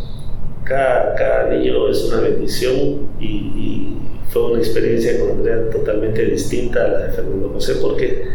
cada, 0.63 1.15
cada 1.15 1.49
niño 1.49 1.89
es 1.89 2.03
una 2.05 2.21
bendición 2.21 3.09
y, 3.19 3.95
fue 4.29 4.51
una 4.51 4.59
experiencia 4.59 5.19
con 5.19 5.31
Andrea 5.31 5.71
totalmente 5.71 6.23
distinta 6.23 6.85
a 6.85 6.87
la 6.87 6.97
de 6.99 7.13
Fernando 7.13 7.49
José, 7.49 7.77
porque 7.81 8.25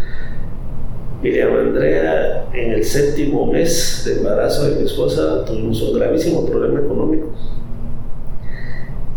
Miriam 1.22 1.56
Andrea, 1.56 2.46
en 2.52 2.72
el 2.72 2.84
séptimo 2.84 3.46
mes 3.46 4.02
de 4.04 4.14
embarazo 4.14 4.68
de 4.68 4.74
mi 4.74 4.86
esposa, 4.86 5.44
tuvimos 5.44 5.80
un 5.82 5.96
gravísimo 5.96 6.44
problema 6.44 6.80
económico. 6.80 7.28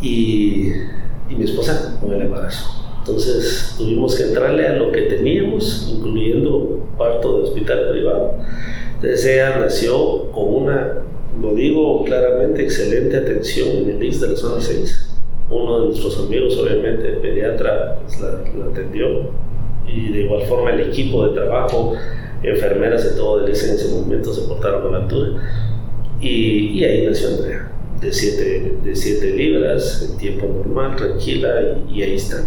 Y 0.03 0.71
y 1.29 1.35
mi 1.35 1.43
esposa 1.45 1.97
con 1.99 2.13
el 2.13 2.21
embarazo. 2.21 2.77
Entonces 2.99 3.75
tuvimos 3.77 4.15
que 4.15 4.23
entrarle 4.23 4.67
a 4.67 4.73
lo 4.73 4.91
que 4.91 5.03
teníamos, 5.03 5.93
incluyendo 5.95 6.79
parto 6.97 7.37
de 7.37 7.43
hospital 7.43 7.89
privado. 7.91 8.33
Entonces 8.95 9.25
ella 9.25 9.59
nació 9.59 10.29
con 10.31 10.63
una, 10.63 10.93
lo 11.41 11.53
digo 11.53 12.03
claramente, 12.03 12.63
excelente 12.63 13.15
atención 13.15 13.69
en 13.69 13.89
el 13.91 14.03
IX 14.03 14.21
de 14.21 14.27
la 14.29 14.35
zona 14.35 14.61
6. 14.61 15.09
Uno 15.49 15.79
de 15.79 15.85
nuestros 15.87 16.19
amigos, 16.19 16.57
obviamente, 16.57 17.07
el 17.07 17.17
pediatra, 17.17 17.99
pues, 18.03 18.19
la, 18.19 18.65
atendió. 18.69 19.31
Y 19.87 20.11
de 20.11 20.21
igual 20.23 20.41
forma 20.41 20.71
el 20.71 20.89
equipo 20.89 21.25
de 21.27 21.33
trabajo, 21.33 21.93
enfermeras 22.43 23.05
de 23.05 23.11
todo 23.11 23.45
el 23.45 23.53
ICE 23.53 23.69
en 23.69 23.75
ese 23.75 23.95
momento 23.95 24.33
se 24.33 24.41
portaron 24.41 24.81
con 24.81 24.95
altura. 24.95 25.41
Y, 26.19 26.79
y 26.79 26.83
ahí 26.83 27.05
nació 27.05 27.29
Andrea 27.29 27.71
de 28.01 28.13
7 28.13 28.77
de 28.83 28.95
siete 28.95 29.31
libras, 29.31 30.07
en 30.09 30.17
tiempo 30.17 30.47
normal, 30.47 30.95
tranquila, 30.95 31.77
y, 31.89 32.01
ahí 32.01 32.15
están. 32.15 32.45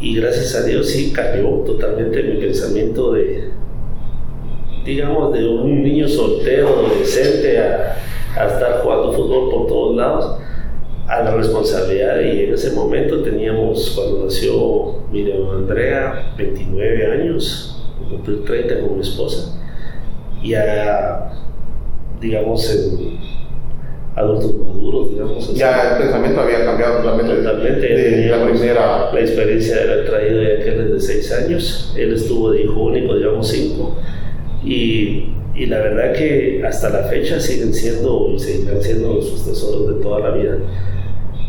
Y 0.00 0.16
gracias 0.16 0.54
a 0.54 0.64
Dios 0.64 0.88
sí 0.88 1.12
cambió 1.12 1.48
totalmente 1.64 2.22
mi 2.22 2.40
pensamiento 2.40 3.12
de, 3.12 3.50
digamos, 4.84 5.32
de 5.32 5.46
un 5.46 5.82
niño 5.82 6.08
soltero, 6.08 6.68
adolescente, 6.68 7.58
a, 7.58 7.96
a 8.36 8.46
estar 8.46 8.80
jugando 8.82 9.12
fútbol 9.12 9.50
por 9.50 9.66
todos 9.66 9.96
lados, 9.96 10.40
a 11.08 11.22
la 11.22 11.34
responsabilidad. 11.34 12.20
Y 12.20 12.44
en 12.44 12.54
ese 12.54 12.72
momento 12.72 13.22
teníamos, 13.22 13.92
cuando 13.94 14.24
nació 14.24 14.96
mi 15.10 15.30
Andrea, 15.30 16.34
29 16.36 17.12
años, 17.12 17.82
cumplí 18.08 18.36
30 18.44 18.80
con 18.80 18.96
mi 18.96 19.00
esposa, 19.00 19.58
y 20.42 20.54
a, 20.54 21.32
digamos, 22.20 22.70
en 22.70 23.15
adultos 24.16 24.54
maduros, 24.56 25.10
digamos. 25.10 25.54
Ya 25.54 25.92
el 25.92 26.02
pensamiento 26.02 26.40
había 26.40 26.64
cambiado 26.64 27.02
totalmente. 27.02 27.34
Totalmente. 27.42 27.86
De, 27.86 28.28
la 28.28 28.44
primera. 28.46 29.12
La 29.12 29.20
experiencia 29.20 29.76
de 29.76 29.82
haber 29.82 30.06
traído 30.06 30.42
ya 30.42 30.48
aquel 30.60 30.92
de 30.94 31.00
seis 31.00 31.30
años. 31.32 31.94
Él 31.96 32.14
estuvo 32.14 32.50
de 32.50 32.62
hijo 32.62 32.80
único, 32.80 33.14
digamos, 33.14 33.46
cinco. 33.46 33.96
Y, 34.64 35.34
y, 35.54 35.66
la 35.66 35.78
verdad 35.78 36.14
que 36.14 36.62
hasta 36.66 36.88
la 36.88 37.04
fecha 37.04 37.38
siguen 37.38 37.72
siendo 37.72 38.32
y 38.34 38.38
seguirán 38.38 38.82
siendo 38.82 39.20
sus 39.20 39.44
tesoros 39.44 39.94
de 39.94 40.02
toda 40.02 40.20
la 40.20 40.30
vida. 40.30 40.58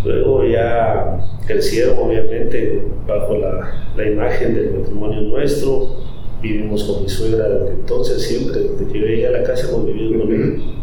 Luego 0.04 0.46
ya 0.46 1.20
crecieron, 1.48 1.98
obviamente, 1.98 2.82
bajo 3.08 3.38
la, 3.38 3.86
la 3.96 4.06
imagen 4.06 4.56
del 4.56 4.72
matrimonio 4.72 5.22
nuestro. 5.22 6.06
Vivimos 6.42 6.84
con 6.84 7.02
mi 7.02 7.10
suegra 7.10 7.50
desde 7.50 7.72
entonces, 7.72 8.22
siempre, 8.22 8.60
desde 8.60 8.92
que 8.92 9.00
yo 9.00 9.06
llegué 9.08 9.28
a 9.28 9.32
la 9.32 9.44
casa 9.44 9.70
hemos 9.70 9.88
vivido 9.88 10.20
con 10.20 10.32
él 10.32 10.77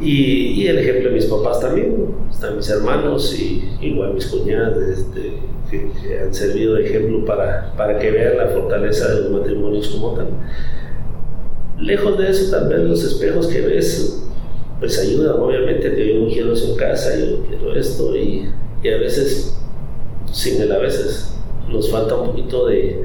y, 0.00 0.66
el 0.66 0.78
ejemplo 0.78 1.08
de 1.08 1.14
mis 1.14 1.24
papás 1.24 1.60
también, 1.60 2.14
están 2.30 2.56
mis 2.56 2.68
hermanos 2.68 3.34
y 3.38 3.70
igual 3.80 4.12
mis 4.12 4.26
cuñadas 4.26 4.76
este, 4.76 5.40
que, 5.70 6.18
han 6.18 6.34
servido 6.34 6.74
de 6.74 6.84
ejemplo 6.84 7.24
para, 7.24 7.72
para 7.76 7.98
que 7.98 8.10
vean 8.10 8.36
la 8.36 8.48
fortaleza 8.48 9.08
de 9.14 9.22
los 9.22 9.30
matrimonios 9.30 9.88
como 9.88 10.12
tal. 10.12 10.28
Lejos 11.78 12.18
de 12.18 12.30
eso, 12.30 12.50
tal 12.50 12.68
vez 12.68 12.80
los 12.80 13.04
espejos 13.04 13.46
que 13.46 13.62
ves, 13.62 14.22
pues 14.80 14.98
ayudan, 14.98 15.40
obviamente, 15.40 15.94
que 15.94 16.14
yo 16.14 16.28
quiero 16.28 16.52
eso 16.52 16.72
en 16.72 16.76
casa, 16.76 17.16
yo 17.18 17.42
quiero 17.48 17.74
esto 17.74 18.14
y, 18.14 18.50
y 18.82 18.88
a 18.88 18.98
veces, 18.98 19.56
sin 20.30 20.60
él 20.60 20.72
a 20.72 20.78
veces, 20.78 21.34
nos 21.70 21.90
falta 21.90 22.16
un 22.16 22.28
poquito 22.28 22.66
de, 22.66 23.02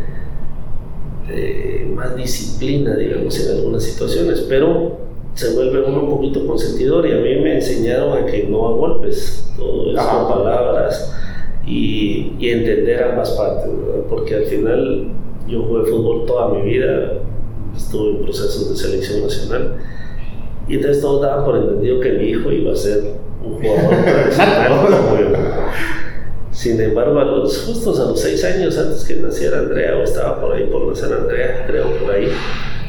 de 1.29 1.91
más 1.95 2.17
disciplina, 2.17 2.95
digamos, 2.97 3.39
en 3.39 3.57
algunas 3.57 3.83
situaciones, 3.83 4.41
pero 4.41 5.10
se 5.33 5.53
vuelve 5.55 5.83
uno 5.83 6.03
un 6.03 6.09
poquito 6.09 6.45
consentidor 6.45 7.07
y 7.07 7.13
a 7.13 7.17
mí 7.17 7.41
me 7.41 7.55
enseñaron 7.55 8.17
a 8.17 8.25
que 8.25 8.43
no 8.43 8.67
a 8.67 8.71
golpes, 8.71 9.51
todo 9.57 9.91
es 9.91 9.97
con 9.97 10.27
palabras 10.27 11.17
y, 11.65 12.33
y, 12.39 12.49
entender 12.49 13.03
ambas 13.03 13.31
partes, 13.31 13.71
porque 14.09 14.35
al 14.35 14.45
final 14.45 15.07
yo 15.47 15.63
jugué 15.63 15.89
fútbol 15.89 16.25
toda 16.25 16.49
mi 16.49 16.61
vida, 16.69 17.13
estuve 17.75 18.11
en 18.11 18.23
procesos 18.23 18.69
de 18.69 18.75
selección 18.75 19.21
nacional 19.21 19.77
y 20.67 20.75
entonces 20.75 21.01
todos 21.01 21.21
daban 21.21 21.45
por 21.45 21.57
entendido 21.57 21.99
que 21.99 22.11
mi 22.13 22.29
hijo 22.29 22.51
iba 22.51 22.73
a 22.73 22.75
ser 22.75 23.03
un 23.43 23.55
jugador 23.55 24.03
profesional 24.03 24.71
Sin 26.51 26.79
embargo, 26.79 27.19
a 27.19 27.25
los, 27.25 27.63
justos 27.63 27.99
a 27.99 28.05
los 28.05 28.19
seis 28.19 28.43
años 28.43 28.77
antes 28.77 29.03
que 29.05 29.15
naciera 29.15 29.59
Andrea, 29.59 29.97
o 29.97 30.03
estaba 30.03 30.39
por 30.39 30.53
ahí 30.53 30.67
por 30.67 30.87
nacer 30.87 31.13
Andrea, 31.13 31.65
creo 31.67 31.97
por 31.97 32.11
ahí, 32.11 32.27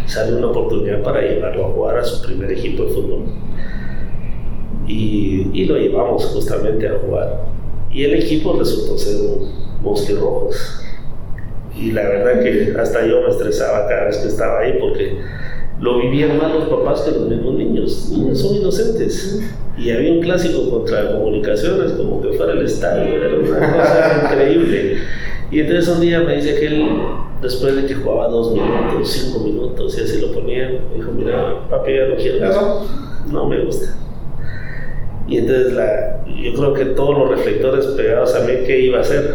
sale 0.07 0.37
una 0.37 0.49
oportunidad 0.49 1.03
para 1.03 1.23
llevarlo 1.23 1.67
a 1.67 1.69
jugar 1.71 1.99
a 1.99 2.05
su 2.05 2.23
primer 2.23 2.53
equipo 2.53 2.85
de 2.85 2.91
fútbol. 2.91 3.25
Y, 4.87 5.65
lo 5.65 5.77
llevamos 5.77 6.25
justamente 6.27 6.89
a 6.89 6.99
jugar. 6.99 7.45
Y 7.91 8.05
el 8.05 8.15
equipo 8.15 8.57
resultó 8.59 8.99
ser 8.99 9.21
un 9.21 9.83
Bosque 9.83 10.15
Rojos. 10.15 10.83
Y 11.77 11.93
la 11.93 12.03
verdad 12.03 12.43
que 12.43 12.75
hasta 12.79 13.07
yo 13.07 13.23
me 13.23 13.29
estresaba 13.29 13.87
cada 13.89 14.07
vez 14.07 14.19
que 14.19 14.29
estaba 14.29 14.61
ahí 14.61 14.75
porque 14.79 15.19
lo 15.81 15.99
vivían 15.99 16.37
más 16.37 16.53
los 16.53 16.65
papás 16.69 17.03
que 17.03 17.13
los 17.13 17.29
mismos 17.29 17.55
niños. 17.55 18.11
Niños 18.11 18.41
son 18.41 18.57
inocentes. 18.57 19.43
Y 19.79 19.91
había 19.91 20.13
un 20.13 20.21
clásico 20.21 20.71
contra 20.71 21.13
comunicaciones, 21.13 21.93
como 21.93 22.21
que 22.21 22.33
fuera 22.35 22.53
el 22.53 22.65
estadio, 22.65 23.15
era 23.15 23.37
una 23.37 23.73
cosa 23.73 24.21
increíble. 24.25 24.99
Y 25.51 25.61
entonces 25.61 25.89
un 25.89 26.01
día 26.01 26.21
me 26.21 26.37
dice 26.37 26.55
que 26.61 26.69
después 27.43 27.75
de 27.75 27.87
que 27.87 27.95
jugaba 27.95 28.29
dos 28.29 28.53
minutos, 28.53 29.09
cinco 29.09 29.41
minutos 29.41 29.99
y 29.99 30.03
así 30.03 30.21
lo 30.21 30.33
ponía, 30.33 30.81
me 30.91 30.97
dijo, 30.97 31.11
mira, 31.13 31.69
papi, 31.69 31.93
ya 31.93 32.07
no 32.07 32.17
quiero 32.17 32.51
eso, 32.51 32.87
no 33.31 33.49
me 33.49 33.65
gusta. 33.65 33.97
Y 35.27 35.39
entonces 35.39 35.73
la, 35.73 36.25
yo 36.27 36.55
creo 36.55 36.73
que 36.73 36.85
todos 36.87 37.19
los 37.19 37.31
reflectores 37.31 37.87
pegados 37.87 38.35
a 38.35 38.41
mí, 38.41 38.53
¿qué 38.65 38.81
iba 38.81 38.99
a 38.99 39.01
hacer? 39.03 39.35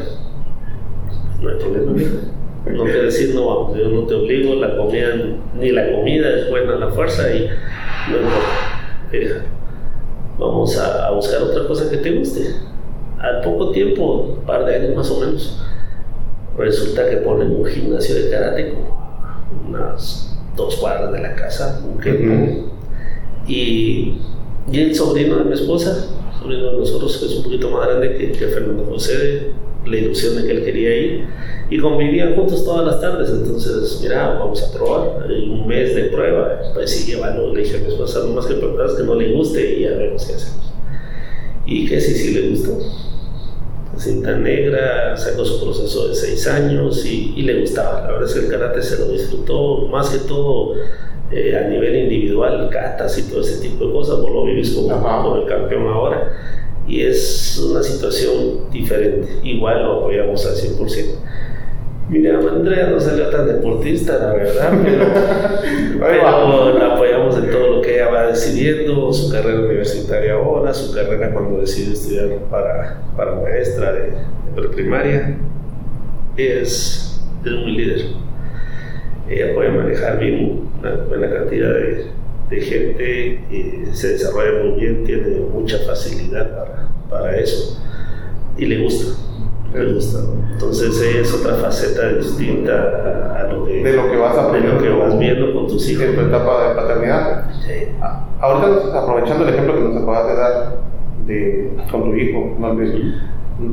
No 1.42 1.50
hay 1.50 1.56
problema, 1.58 1.92
no 2.72 2.84
te 2.84 3.02
decir 3.04 3.36
no 3.36 3.48
vamos, 3.48 3.78
yo 3.78 3.90
no 3.90 4.02
te 4.08 4.16
obligo, 4.16 4.56
la 4.56 4.76
comida, 4.76 5.08
ni 5.60 5.72
la 5.72 5.92
comida 5.92 6.30
es 6.30 6.50
buena 6.50 6.74
a 6.74 6.80
la 6.80 6.90
fuerza 6.90 7.34
y 7.34 7.50
no 8.10 8.18
importa. 8.18 9.46
vamos 10.40 10.78
a, 10.78 11.08
a 11.08 11.12
buscar 11.12 11.42
otra 11.42 11.68
cosa 11.68 11.90
que 11.90 11.98
te 11.98 12.12
guste. 12.12 12.56
Al 13.20 13.42
poco 13.42 13.72
tiempo, 13.72 14.38
un 14.38 14.46
par 14.46 14.66
de 14.66 14.76
años 14.76 14.96
más 14.96 15.10
o 15.10 15.20
menos, 15.20 15.60
resulta 16.58 17.10
que 17.10 17.18
ponen 17.18 17.52
un 17.52 17.66
gimnasio 17.66 18.16
de 18.16 18.30
karate 18.30 18.74
como 18.74 18.98
unas 19.70 20.38
dos 20.56 20.76
cuadras 20.78 21.12
de 21.12 21.22
la 21.22 21.36
casa, 21.36 21.82
un 21.86 22.00
Kenpo. 22.00 22.72
y, 23.48 24.18
y 24.72 24.80
el 24.80 24.96
sobrino 24.96 25.38
de 25.38 25.46
mi 25.46 25.54
esposa, 25.54 26.08
sobrino 26.42 26.72
de 26.72 26.78
nosotros, 26.78 27.18
que 27.18 27.26
es 27.26 27.36
un 27.36 27.44
poquito 27.44 27.70
más 27.70 27.88
grande 27.88 28.18
que, 28.18 28.32
que 28.32 28.48
Fernando 28.48 28.86
José, 28.86 29.52
la 29.86 29.98
ilusión 29.98 30.36
de 30.36 30.44
que 30.46 30.52
él 30.52 30.66
quería 30.66 30.98
ir, 30.98 31.28
y 31.70 31.78
convivían 31.80 32.36
juntos 32.36 32.66
todas 32.66 32.86
las 32.86 33.00
tardes. 33.00 33.30
Entonces, 33.30 34.00
mira, 34.02 34.38
vamos 34.40 34.62
a 34.64 34.72
probar 34.74 35.28
un 35.30 35.68
mes 35.68 35.96
de 35.96 36.06
prueba. 36.06 36.60
Pues 36.74 36.92
sí, 36.92 37.12
llévalo, 37.12 37.54
le 37.54 37.62
dije 37.62 37.78
a 37.78 37.80
mi 37.82 37.88
esposa, 37.88 38.20
no 38.26 38.34
más 38.34 38.46
que 38.46 38.56
que 38.56 39.04
no 39.04 39.16
le 39.16 39.34
guste 39.34 39.76
y 39.76 39.84
ya 39.84 39.92
vemos 39.92 40.26
qué 40.26 40.34
hacemos. 40.34 40.74
Y 41.66 41.88
que 41.88 42.02
sí, 42.02 42.14
sí 42.16 42.34
le 42.34 42.50
gustó 42.50 42.80
cinta 44.00 44.36
negra, 44.38 45.16
sacó 45.16 45.44
su 45.46 45.64
proceso 45.64 46.08
de 46.08 46.16
seis 46.16 46.48
años 46.48 47.06
y, 47.06 47.34
y, 47.36 47.42
le 47.44 47.62
gustaba. 47.62 48.02
La 48.02 48.12
verdad 48.14 48.28
es 48.28 48.34
que 48.34 48.46
el 48.46 48.52
karate 48.52 48.82
se 48.82 49.00
lo 49.00 49.12
disfrutó 49.12 49.88
más 49.88 50.10
que 50.10 50.20
todo 50.20 50.74
eh, 51.32 51.56
a 51.58 51.68
nivel 51.68 51.96
individual, 51.96 52.70
catas 52.72 53.18
y 53.18 53.24
todo 53.24 53.42
ese 53.42 53.62
tipo 53.62 53.86
de 53.86 53.94
cosas. 53.94 54.22
Vos 54.22 54.32
lo 54.32 54.46
vives 54.46 54.72
como, 54.72 55.02
como, 55.02 55.36
el 55.38 55.46
campeón 55.46 55.88
ahora 55.88 56.32
y 56.88 57.02
es 57.02 57.58
una 57.60 57.84
situación 57.84 58.70
diferente. 58.72 59.28
Igual 59.44 59.84
lo 59.84 60.00
apoyamos 60.00 60.46
al 60.46 60.56
100%. 60.56 61.06
Mira, 62.10 62.40
Andrea 62.40 62.88
no 62.88 63.00
salió 63.02 63.30
tan 63.30 63.48
deportista, 63.48 64.18
la 64.18 64.34
verdad, 64.34 64.72
pero, 64.82 65.06
pero 66.00 66.80
la 66.80 66.94
apoyamos 66.94 67.17
ella 67.98 68.10
va 68.10 68.28
decidiendo, 68.28 69.12
su 69.12 69.32
carrera 69.32 69.60
universitaria 69.62 70.34
ahora, 70.34 70.74
su 70.74 70.94
carrera 70.94 71.32
cuando 71.34 71.62
decide 71.62 71.94
estudiar 71.94 72.30
para, 72.50 73.02
para 73.16 73.36
maestra 73.36 73.92
de, 73.94 74.02
de 74.02 74.52
preprimaria. 74.56 75.38
Es, 76.38 77.20
es 77.44 77.52
muy 77.52 77.72
líder. 77.72 78.02
Ella 79.28 79.54
puede 79.56 79.72
manejar 79.72 80.20
bien 80.20 80.70
una 80.80 80.92
buena 81.08 81.30
cantidad 81.30 81.74
de, 81.74 82.62
gente, 82.62 83.42
se 83.94 84.10
desarrolla 84.10 84.64
muy 84.64 84.80
bien, 84.80 85.04
tiene 85.04 85.40
mucha 85.52 85.80
facilidad 85.80 86.56
para, 86.56 86.90
para 87.10 87.36
eso 87.38 87.78
y 88.58 88.66
le 88.66 88.84
gusta 88.84 89.20
me 89.78 89.94
gusta. 89.94 90.20
Entonces 90.52 91.02
es 91.02 91.34
otra 91.34 91.56
faceta 91.56 92.10
distinta 92.14 93.40
a, 93.40 93.52
lo 93.52 93.66
que, 93.66 93.84
de 93.84 93.94
lo 93.94 94.10
que 94.10 94.18
vas 94.18 94.38
aprendiendo, 94.38 94.82
de 94.82 94.90
lo 94.90 94.96
que 94.96 95.04
vas 95.04 95.20
viendo 95.20 95.54
con 95.54 95.68
tus 95.68 95.90
hijos. 95.90 96.06
En 96.06 96.16
tu 96.16 96.22
etapa 96.22 96.70
de 96.70 96.76
paternidad. 96.76 97.46
Sí. 97.66 97.88
Ahorita 98.40 99.00
aprovechando 99.00 99.48
el 99.48 99.54
ejemplo 99.54 99.76
que 99.76 99.82
nos 99.82 99.98
acabas 99.98 100.28
de 100.28 100.36
dar 100.36 100.78
de, 101.26 101.72
con 101.92 102.04
tu 102.04 102.16
hijo, 102.16 102.56
¿no? 102.60 102.76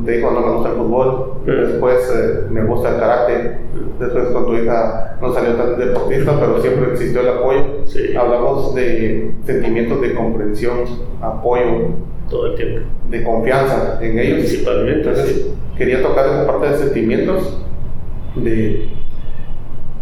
te 0.05 0.13
dijo 0.13 0.31
no 0.31 0.41
me 0.41 0.53
gusta 0.55 0.71
el 0.71 0.77
fútbol, 0.77 1.35
después 1.45 2.11
eh, 2.15 2.47
me 2.51 2.65
gusta 2.65 2.95
el 2.95 3.01
karate, 3.01 3.59
después 3.99 4.29
con 4.29 4.47
tu 4.47 4.55
hija 4.55 5.17
no 5.21 5.33
salió 5.33 5.55
tan 5.55 5.79
deportista, 5.79 6.41
pero 6.41 6.61
siempre 6.61 6.93
existió 6.93 7.21
el 7.21 7.29
apoyo. 7.29 7.65
Sí. 7.85 8.17
Hablamos 8.17 8.75
de 8.75 9.33
sentimientos 9.45 10.01
de 10.01 10.15
comprensión, 10.15 10.79
apoyo, 11.21 11.89
todo 12.29 12.47
el 12.47 12.55
tiempo. 12.57 12.81
De 13.11 13.23
confianza 13.23 13.99
en 14.03 14.19
ellos. 14.19 14.39
Principalmente. 14.41 15.09
Entonces, 15.09 15.37
sí. 15.37 15.55
quería 15.77 16.03
tocar 16.03 16.27
esa 16.27 16.47
parte 16.47 16.69
de 16.69 16.79
sentimientos. 16.79 17.59
De 18.37 18.89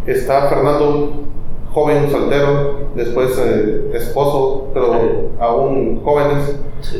está 0.05 0.49
Fernando 0.49 1.13
joven, 1.71 2.09
soltero, 2.11 2.89
después 2.95 3.39
eh, 3.43 3.89
esposo, 3.93 4.69
pero 4.73 4.93
Sí. 4.93 4.99
aún 5.39 6.01
jóvenes. 6.03 6.55
Sí. 6.81 6.99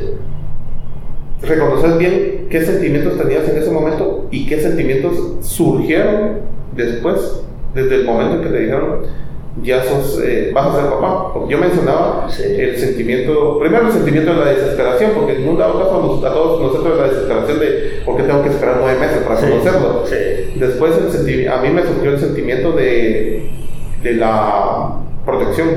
Reconocer 1.41 1.97
bien 1.97 2.47
qué 2.49 2.61
sentimientos 2.61 3.17
tenías 3.17 3.47
en 3.49 3.57
ese 3.57 3.69
momento 3.71 4.27
y 4.31 4.45
qué 4.47 4.59
sentimientos 4.61 5.35
surgieron 5.41 6.39
después, 6.75 7.43
desde 7.75 7.95
el 7.95 8.05
momento 8.05 8.35
en 8.37 8.41
que 8.43 8.49
te 8.49 8.59
dijeron 8.61 8.99
ya 9.61 9.83
sos, 9.83 10.19
eh, 10.23 10.51
vas 10.53 10.67
a 10.67 10.81
ser 10.81 10.89
papá. 10.89 11.33
Yo 11.47 11.57
mencionaba 11.59 12.27
Sí. 12.29 12.43
el 12.57 12.75
sentimiento, 12.77 13.59
primero 13.59 13.85
el 13.87 13.91
sentimiento 13.93 14.33
de 14.33 14.39
la 14.39 14.51
desesperación, 14.51 15.11
porque 15.13 15.35
en 15.35 15.47
un 15.47 15.57
dado 15.57 15.77
caso 15.79 16.01
nos- 16.01 16.23
a 16.23 16.33
todos 16.33 16.59
nosotros 16.61 16.97
la 16.97 17.03
desesperación 17.07 17.59
de 17.59 18.01
por 18.05 18.17
qué 18.17 18.23
tengo 18.23 18.41
que 18.41 18.49
esperar 18.49 18.77
nueve 18.81 18.99
meses 18.99 19.17
para 19.19 19.39
Sí. 19.39 19.45
conocerlo. 19.47 20.03
Sí. 20.05 20.15
Después 20.59 20.93
el 20.97 21.11
senti- 21.11 21.45
a 21.47 21.57
mí 21.61 21.69
me 21.69 21.83
surgió 21.83 22.11
el 22.11 22.19
sentimiento 22.19 22.71
de, 22.71 23.49
de 24.01 24.13
la 24.13 24.95
protección, 25.25 25.67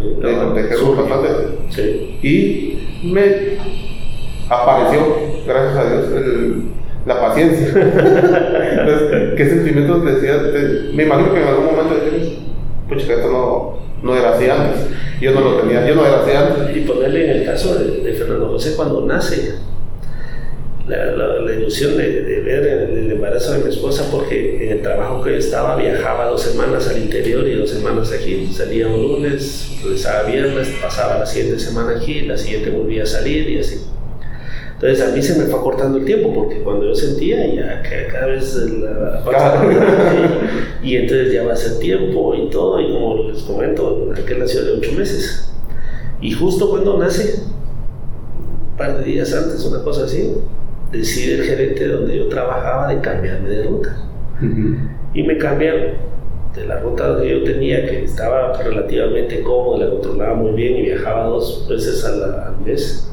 de 0.00 0.32
protegerlos 0.34 0.78
Surge. 0.80 1.02
bastante. 1.02 1.82
Y 2.22 2.88
me 3.12 3.58
apareció, 4.48 5.00
gracias 5.46 5.76
a 5.76 5.88
Dios, 5.88 6.04
el- 6.16 6.62
la 7.06 7.20
paciencia. 7.20 7.68
Entonces, 7.74 9.34
¿qué 9.36 9.46
sentimientos 9.48 10.04
decías? 10.04 10.40
Me 10.94 11.04
imagino 11.04 11.32
que 11.32 11.40
en 11.42 11.48
algún 11.48 11.66
momento 11.66 11.94
dijiste, 12.04 12.38
pucha, 12.88 13.14
esto 13.14 13.30
no, 13.30 13.78
no 14.02 14.16
era 14.16 14.34
así 14.34 14.48
antes. 14.48 14.80
Yo 15.20 15.32
no 15.32 15.40
lo 15.40 15.56
tenía, 15.60 15.86
yo 15.86 15.94
no 15.94 16.06
era 16.06 16.22
así 16.22 16.30
antes. 16.32 16.76
Y 16.76 16.80
ponerle 16.80 17.30
en 17.30 17.36
el 17.38 17.44
caso 17.44 17.74
de, 17.76 18.12
Fernando 18.14 18.48
José 18.48 18.74
cuando 18.76 19.04
nace, 19.06 19.54
la, 20.86 20.96
la- 21.06 21.52
ilusión 21.54 21.96
de, 21.98 22.22
de 22.22 22.40
ver 22.40 22.66
el, 22.66 22.98
el 22.98 23.12
embarazo 23.12 23.52
de 23.52 23.58
mi 23.64 23.68
esposa, 23.68 24.08
porque 24.10 24.64
en 24.64 24.72
el 24.78 24.82
trabajo 24.82 25.22
que 25.22 25.32
yo 25.32 25.36
estaba 25.36 25.76
viajaba 25.76 26.26
dos 26.26 26.40
semanas 26.42 26.88
al 26.88 26.98
interior 26.98 27.46
y 27.46 27.54
dos 27.56 27.70
semanas 27.70 28.10
aquí. 28.12 28.48
Salía 28.52 28.86
un 28.88 29.02
lunes, 29.02 29.72
regresaba 29.82 30.22
viernes, 30.22 30.68
pasaba 30.80 31.18
la 31.18 31.26
siguiente 31.26 31.58
semana 31.60 31.96
aquí, 31.98 32.22
la 32.22 32.38
siguiente 32.38 32.70
volvía 32.70 33.02
a 33.02 33.06
salir 33.06 33.50
y 33.50 33.58
así. 33.60 33.80
Entonces 34.80 35.08
a 35.08 35.14
mí 35.14 35.20
se 35.20 35.36
me 35.36 35.46
fue 35.46 35.60
cortando 35.60 35.98
el 35.98 36.04
tiempo 36.04 36.32
porque 36.32 36.60
cuando 36.62 36.86
yo 36.86 36.94
sentía 36.94 37.44
ya 37.52 37.82
que 37.82 38.06
cada 38.12 38.26
vez 38.26 38.54
la, 38.54 39.22
y, 40.82 40.88
y 40.90 40.96
entonces 40.96 41.32
ya 41.32 41.44
va 41.44 41.52
a 41.52 41.56
ser 41.56 41.80
tiempo 41.80 42.32
y 42.36 42.48
todo 42.48 42.80
y 42.80 42.92
como 42.92 43.24
les 43.24 43.42
comento, 43.42 44.08
aquel 44.16 44.38
nació 44.38 44.64
de 44.64 44.72
ocho 44.74 44.92
meses. 44.92 45.52
Y 46.20 46.30
justo 46.30 46.70
cuando 46.70 46.96
nace, 46.96 47.40
un 48.70 48.76
par 48.76 48.98
de 48.98 49.04
días 49.04 49.34
antes, 49.34 49.64
una 49.64 49.82
cosa 49.82 50.04
así, 50.04 50.32
decide 50.92 51.34
el 51.40 51.42
gerente 51.44 51.88
donde 51.88 52.16
yo 52.16 52.28
trabajaba 52.28 52.88
de 52.94 53.00
cambiarme 53.00 53.48
de 53.48 53.62
ruta. 53.64 53.96
Y 55.12 55.22
me 55.24 55.36
cambiaron 55.38 55.94
de 56.54 56.66
la 56.66 56.78
ruta 56.80 57.18
que 57.20 57.28
yo 57.30 57.42
tenía 57.42 57.84
que 57.84 58.04
estaba 58.04 58.52
relativamente 58.62 59.42
cómoda, 59.42 59.86
la 59.86 59.90
controlaba 59.90 60.34
muy 60.34 60.52
bien 60.52 60.76
y 60.76 60.82
viajaba 60.82 61.24
dos 61.26 61.66
veces 61.68 62.02
la- 62.04 62.46
al 62.48 62.60
mes 62.64 63.10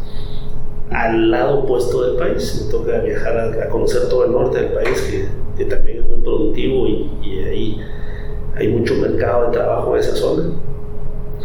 al 0.91 1.31
lado 1.31 1.59
opuesto 1.59 2.03
del 2.03 2.17
país. 2.17 2.63
Me 2.65 2.71
toca 2.71 2.99
viajar 2.99 3.37
a, 3.37 3.63
a 3.63 3.69
conocer 3.69 4.09
todo 4.09 4.25
el 4.25 4.31
norte 4.31 4.59
del 4.61 4.73
país, 4.73 5.01
que, 5.01 5.25
que 5.57 5.69
también 5.69 5.99
es 5.99 6.05
muy 6.05 6.19
productivo 6.21 6.87
y, 6.87 7.09
y 7.23 7.39
ahí 7.39 7.81
hay 8.55 8.67
mucho 8.69 8.95
mercado 8.95 9.47
de 9.47 9.51
trabajo 9.51 9.95
en 9.95 9.99
esa 10.01 10.15
zona. 10.15 10.43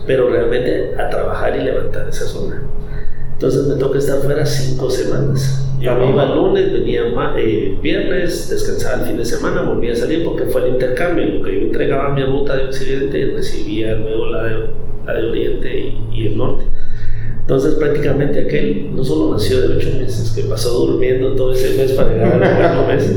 Pero 0.07 0.31
realmente 0.31 0.95
a 0.97 1.11
trabajar 1.11 1.57
y 1.57 1.65
levantar 1.65 2.09
esa 2.09 2.25
zona. 2.25 2.63
Entonces 3.33 3.67
me 3.67 3.77
toca 3.77 3.99
estar 3.99 4.19
fuera 4.19 4.45
cinco 4.45 4.91
semanas. 4.91 5.67
Yo 5.81 5.95
me 5.95 6.11
iba 6.11 6.25
el 6.25 6.35
lunes, 6.35 6.73
venía 6.73 7.03
eh, 7.39 7.79
viernes, 7.83 8.51
descansaba 8.51 9.01
el 9.03 9.09
fin 9.09 9.17
de 9.17 9.25
semana, 9.25 9.63
volvía 9.63 9.93
a 9.95 9.97
salir 9.97 10.23
porque 10.25 10.45
fue 10.45 10.63
el 10.63 10.75
intercambio. 10.75 11.25
Lo 11.25 11.43
que 11.43 11.55
yo 11.55 11.67
entregaba 11.67 12.11
mi 12.11 12.23
ruta 12.23 12.55
de 12.55 12.65
Occidente, 12.67 13.33
recibía 13.35 13.95
luego 13.95 14.27
la 14.27 14.43
de, 14.43 14.71
la 15.07 15.15
de 15.15 15.29
Oriente 15.31 15.79
y, 15.79 16.09
y 16.13 16.27
el 16.27 16.37
Norte. 16.37 16.65
Entonces 17.41 17.75
prácticamente 17.75 18.41
aquel 18.41 18.95
no 18.95 19.03
solo 19.03 19.33
nació 19.33 19.61
de 19.61 19.77
ocho 19.77 19.89
meses, 19.99 20.31
que 20.31 20.43
pasó 20.43 20.87
durmiendo 20.87 21.35
todo 21.35 21.53
ese 21.53 21.77
mes 21.77 21.93
para 21.93 22.13
llegar 22.13 22.33
al 22.35 22.41
noveno 22.41 22.87
mes, 22.89 23.13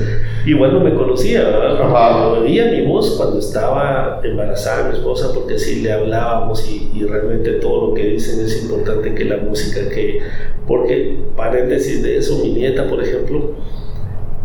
igual 0.46 0.74
no 0.74 0.80
me 0.80 0.96
conocía, 0.96 1.44
¿verdad? 1.44 2.42
Oía 2.42 2.72
mi 2.72 2.86
voz 2.86 3.12
cuando 3.12 3.38
estaba 3.38 4.22
embarazada 4.24 4.90
mi 4.90 4.96
esposa, 4.96 5.32
porque 5.34 5.60
sí 5.60 5.82
le 5.82 5.92
hablábamos 5.92 6.68
y, 6.68 6.92
y 6.96 7.04
realmente 7.04 7.52
todo 7.54 7.90
lo 7.90 7.94
que 7.94 8.08
dicen 8.08 8.44
es 8.44 8.64
importante 8.64 9.14
que 9.14 9.26
la 9.26 9.38
música, 9.38 9.88
que 9.90 10.20
porque 10.68 11.20
paréntesis 11.36 12.02
de 12.02 12.18
eso, 12.18 12.40
mi 12.44 12.54
nieta, 12.54 12.88
por 12.88 13.04
ejemplo, 13.04 13.52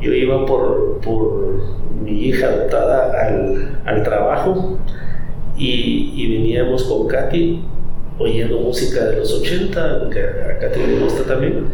yo 0.00 0.12
iba 0.12 0.44
por, 0.46 1.00
por 1.00 1.62
mi 2.04 2.26
hija 2.26 2.46
adoptada 2.46 3.26
al, 3.26 3.80
al 3.84 4.02
trabajo 4.02 4.78
y, 5.56 6.12
y 6.14 6.32
veníamos 6.36 6.84
con 6.84 7.08
Katy 7.08 7.62
oyendo 8.18 8.58
música 8.60 9.04
de 9.06 9.16
los 9.18 9.32
80, 9.32 10.08
que 10.12 10.20
a 10.20 10.58
Katy 10.58 10.80
le 10.86 10.98
gusta 11.00 11.22
también. 11.24 11.66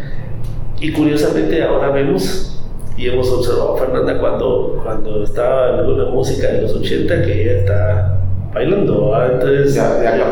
Y 0.81 0.93
curiosamente 0.93 1.63
ahora 1.63 1.91
vemos 1.91 2.51
y 2.97 3.09
hemos 3.09 3.31
observado 3.31 3.75
a 3.75 3.79
Fernanda 3.79 4.19
cuando, 4.21 4.81
cuando 4.83 5.25
estaba 5.25 5.71
en 5.75 5.81
alguna 5.81 6.05
música 6.07 6.49
de 6.49 6.63
los 6.63 6.75
80 6.75 7.23
que 7.25 7.43
ella 7.43 7.59
está 7.61 8.21
bailando. 8.53 9.13
Entonces 9.33 9.75
Ya- 9.75 10.03
ya 10.03 10.17
el 10.17 10.23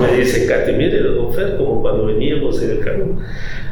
me- 0.00 0.16
dice 0.18 0.46
Katy, 0.46 0.72
mire, 0.72 1.02
don 1.02 1.32
Fer, 1.32 1.56
como 1.56 1.82
cuando 1.82 2.06
veníamos 2.06 2.62
en 2.62 2.70
el 2.72 2.80
carro. 2.80 3.06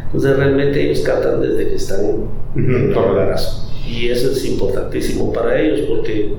Entonces 0.07 0.37
realmente 0.37 0.81
ellos 0.83 1.01
cantan 1.01 1.41
desde 1.43 1.69
que 1.69 1.75
están 1.75 2.01
Ujú, 2.07 2.31
en 2.57 2.93
el. 2.95 3.61
Y 3.87 4.09
eso 4.09 4.31
es 4.31 4.45
importantísimo 4.47 5.31
para 5.33 5.61
ellos 5.61 5.81
porque 5.89 6.35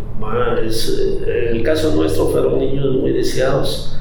es, 0.66 0.98
eh, 1.28 1.50
en 1.52 1.58
el 1.58 1.64
caso 1.64 1.94
nuestro 1.96 2.28
fueron 2.30 2.58
niños 2.58 2.92
muy 2.96 3.12
deseados, 3.12 3.96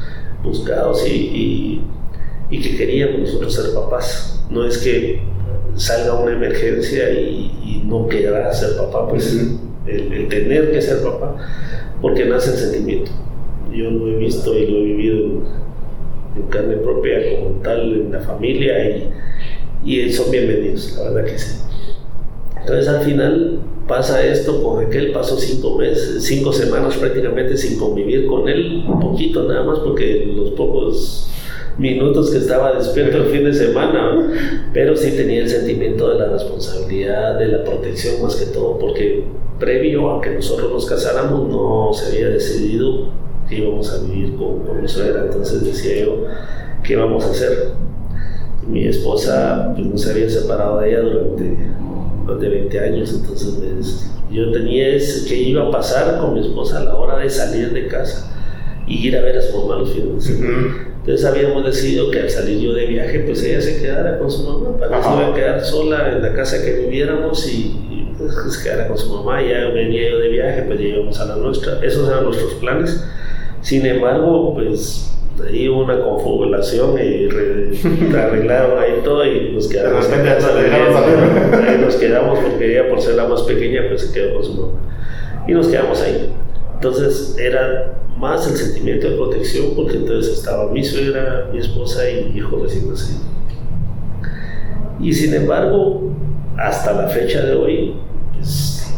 buscados 0.44 1.08
y, 1.08 1.12
y, 1.12 1.80
y 2.50 2.60
que 2.60 2.76
queríamos 2.76 3.20
nosotros 3.20 3.54
ser 3.54 3.74
papás. 3.74 4.44
No 4.50 4.64
es 4.64 4.78
que 4.78 5.22
salga 5.76 6.14
una 6.14 6.32
emergencia 6.32 7.10
y, 7.10 7.82
no 7.84 8.08
querrá 8.08 8.50
ser 8.52 8.76
papá, 8.78 9.06
pues 9.08 9.36
el, 9.86 10.28
tener 10.28 10.72
que 10.72 10.80
ser 10.80 11.02
papá, 11.02 11.36
porque 12.00 12.24
nace 12.24 12.52
el 12.52 12.56
sentimiento. 12.56 13.10
Yo 13.70 13.90
lo 13.90 14.08
he 14.08 14.16
visto 14.16 14.54
y 14.54 14.66
lo 14.66 14.78
he 14.78 14.82
vivido 14.84 15.42
en, 16.36 16.42
carne 16.48 16.76
propia 16.76 17.18
como 17.38 17.60
tal 17.60 17.92
en 17.92 18.12
la 18.12 18.20
familia 18.20 18.88
y, 18.88 19.10
y 19.84 20.12
son 20.12 20.30
bienvenidos, 20.30 20.96
la 20.96 21.10
verdad 21.10 21.30
que 21.30 21.38
sí. 21.38 21.60
Entonces 22.64 22.88
al 22.88 23.02
final 23.02 23.60
pasa 23.86 24.24
esto 24.24 24.62
con 24.62 24.86
aquel, 24.86 25.12
pasó 25.12 25.36
cinco 25.36 25.76
meses, 25.76 26.24
cinco 26.24 26.50
semanas 26.50 26.96
prácticamente 26.96 27.58
sin 27.58 27.78
convivir 27.78 28.26
con 28.26 28.48
él, 28.48 28.84
un 28.88 29.00
poquito 29.00 29.42
nada 29.44 29.64
más, 29.64 29.80
porque 29.80 30.32
los 30.34 30.52
pocos 30.52 31.30
minutos 31.76 32.30
que 32.30 32.38
estaba 32.38 32.72
despierto 32.72 33.18
el 33.18 33.26
fin 33.26 33.44
de 33.44 33.52
semana, 33.52 34.30
pero 34.72 34.96
sí 34.96 35.10
tenía 35.10 35.42
el 35.42 35.48
sentimiento 35.50 36.08
de 36.08 36.20
la 36.20 36.28
responsabilidad, 36.30 37.38
de 37.38 37.48
la 37.48 37.64
protección 37.64 38.22
más 38.22 38.36
que 38.36 38.46
todo, 38.46 38.78
porque 38.78 39.24
previo 39.58 40.10
a 40.10 40.22
que 40.22 40.30
nosotros 40.30 40.72
nos 40.72 40.86
casáramos 40.86 41.46
no 41.46 41.90
se 41.92 42.06
había 42.06 42.30
decidido 42.30 43.08
que 43.46 43.56
íbamos 43.58 43.92
a 43.92 44.02
vivir 44.04 44.36
con, 44.36 44.60
con 44.60 44.80
mi 44.80 44.88
suegra, 44.88 45.26
entonces 45.26 45.62
decía 45.62 46.06
yo, 46.06 46.24
¿qué 46.82 46.96
vamos 46.96 47.26
a 47.26 47.30
hacer? 47.30 47.72
Mi 48.66 48.86
esposa 48.86 49.74
pues, 49.74 49.86
no 49.86 49.98
se 49.98 50.10
había 50.10 50.30
separado 50.30 50.80
de 50.80 50.88
ella 50.88 51.00
durante 51.00 51.58
de 52.32 52.48
20 52.48 52.80
años, 52.80 53.12
entonces 53.12 53.54
pues, 53.58 54.10
yo 54.30 54.50
tenía 54.50 54.88
ese, 54.88 55.28
que 55.28 55.36
iba 55.36 55.68
a 55.68 55.70
pasar 55.70 56.18
con 56.18 56.34
mi 56.34 56.40
esposa 56.40 56.80
a 56.80 56.84
la 56.84 56.96
hora 56.96 57.18
de 57.18 57.28
salir 57.28 57.72
de 57.72 57.86
casa 57.86 58.30
y 58.86 59.08
ir 59.08 59.16
a 59.16 59.20
ver 59.20 59.38
a 59.38 59.42
su 59.42 59.56
mamá 59.56 59.76
los 59.76 59.92
fines 59.92 60.14
de 60.14 60.20
semana. 60.20 60.94
Entonces 61.00 61.26
habíamos 61.26 61.64
decidido 61.66 62.10
que 62.10 62.20
al 62.20 62.30
salir 62.30 62.58
yo 62.60 62.72
de 62.72 62.86
viaje, 62.86 63.20
pues 63.20 63.42
ella 63.42 63.60
se 63.60 63.80
quedara 63.80 64.18
con 64.18 64.30
su 64.30 64.42
mamá, 64.42 64.78
para 64.78 64.96
que 64.96 65.02
se 65.02 65.08
iba 65.10 65.28
a 65.28 65.34
quedar 65.34 65.64
sola 65.64 66.12
en 66.12 66.22
la 66.22 66.32
casa 66.32 66.64
que 66.64 66.72
viviéramos 66.72 67.46
y, 67.46 68.08
pues, 68.16 68.34
se 68.54 68.64
quedara 68.64 68.88
con 68.88 68.96
su 68.96 69.12
mamá. 69.12 69.42
Ya 69.42 69.68
venía 69.68 70.10
yo 70.10 70.18
de 70.18 70.28
viaje, 70.28 70.62
pues 70.62 70.78
ya 70.80 70.86
íbamos 70.86 71.20
a 71.20 71.26
la 71.26 71.36
nuestra. 71.36 71.78
Esos 71.84 72.08
eran 72.08 72.24
nuestros 72.24 72.54
planes. 72.54 73.04
Sin 73.60 73.84
embargo, 73.84 74.54
pues 74.54 75.14
ahí 75.42 75.68
hubo 75.68 75.84
una 75.84 76.00
confabulación 76.00 76.96
y 76.98 77.28
arreglaron 78.16 78.78
ahí 78.78 79.00
todo 79.02 79.24
y 79.26 79.52
nos 79.52 79.66
quedamos 79.66 80.06
casa 80.06 80.54
de 80.54 80.70
Ahí 80.70 81.78
nos 81.80 81.96
quedamos 81.96 82.38
porque 82.38 82.72
ella, 82.72 82.88
por 82.88 83.00
ser 83.00 83.14
la 83.16 83.26
más 83.26 83.42
pequeña, 83.42 83.82
pues 83.88 84.02
se 84.02 84.12
quedó 84.12 84.34
con 84.34 84.44
su 84.44 84.54
mamá. 84.54 84.72
Y 85.46 85.52
nos 85.52 85.68
quedamos 85.68 86.00
ahí. 86.00 86.30
Entonces 86.74 87.36
era 87.38 87.94
más 88.16 88.48
el 88.48 88.56
sentimiento 88.56 89.08
de 89.10 89.16
protección 89.16 89.74
porque 89.74 89.96
entonces 89.96 90.38
estaba 90.38 90.70
mi 90.70 90.84
suegra, 90.84 91.48
mi 91.52 91.58
esposa 91.58 92.08
y 92.08 92.24
mi 92.26 92.38
hijo 92.38 92.58
recién 92.62 92.88
nacido. 92.88 93.20
Y 95.00 95.12
sin 95.12 95.34
embargo, 95.34 96.12
hasta 96.56 96.92
la 96.92 97.08
fecha 97.08 97.44
de 97.44 97.54
hoy, 97.54 97.94
pues, 98.34 98.92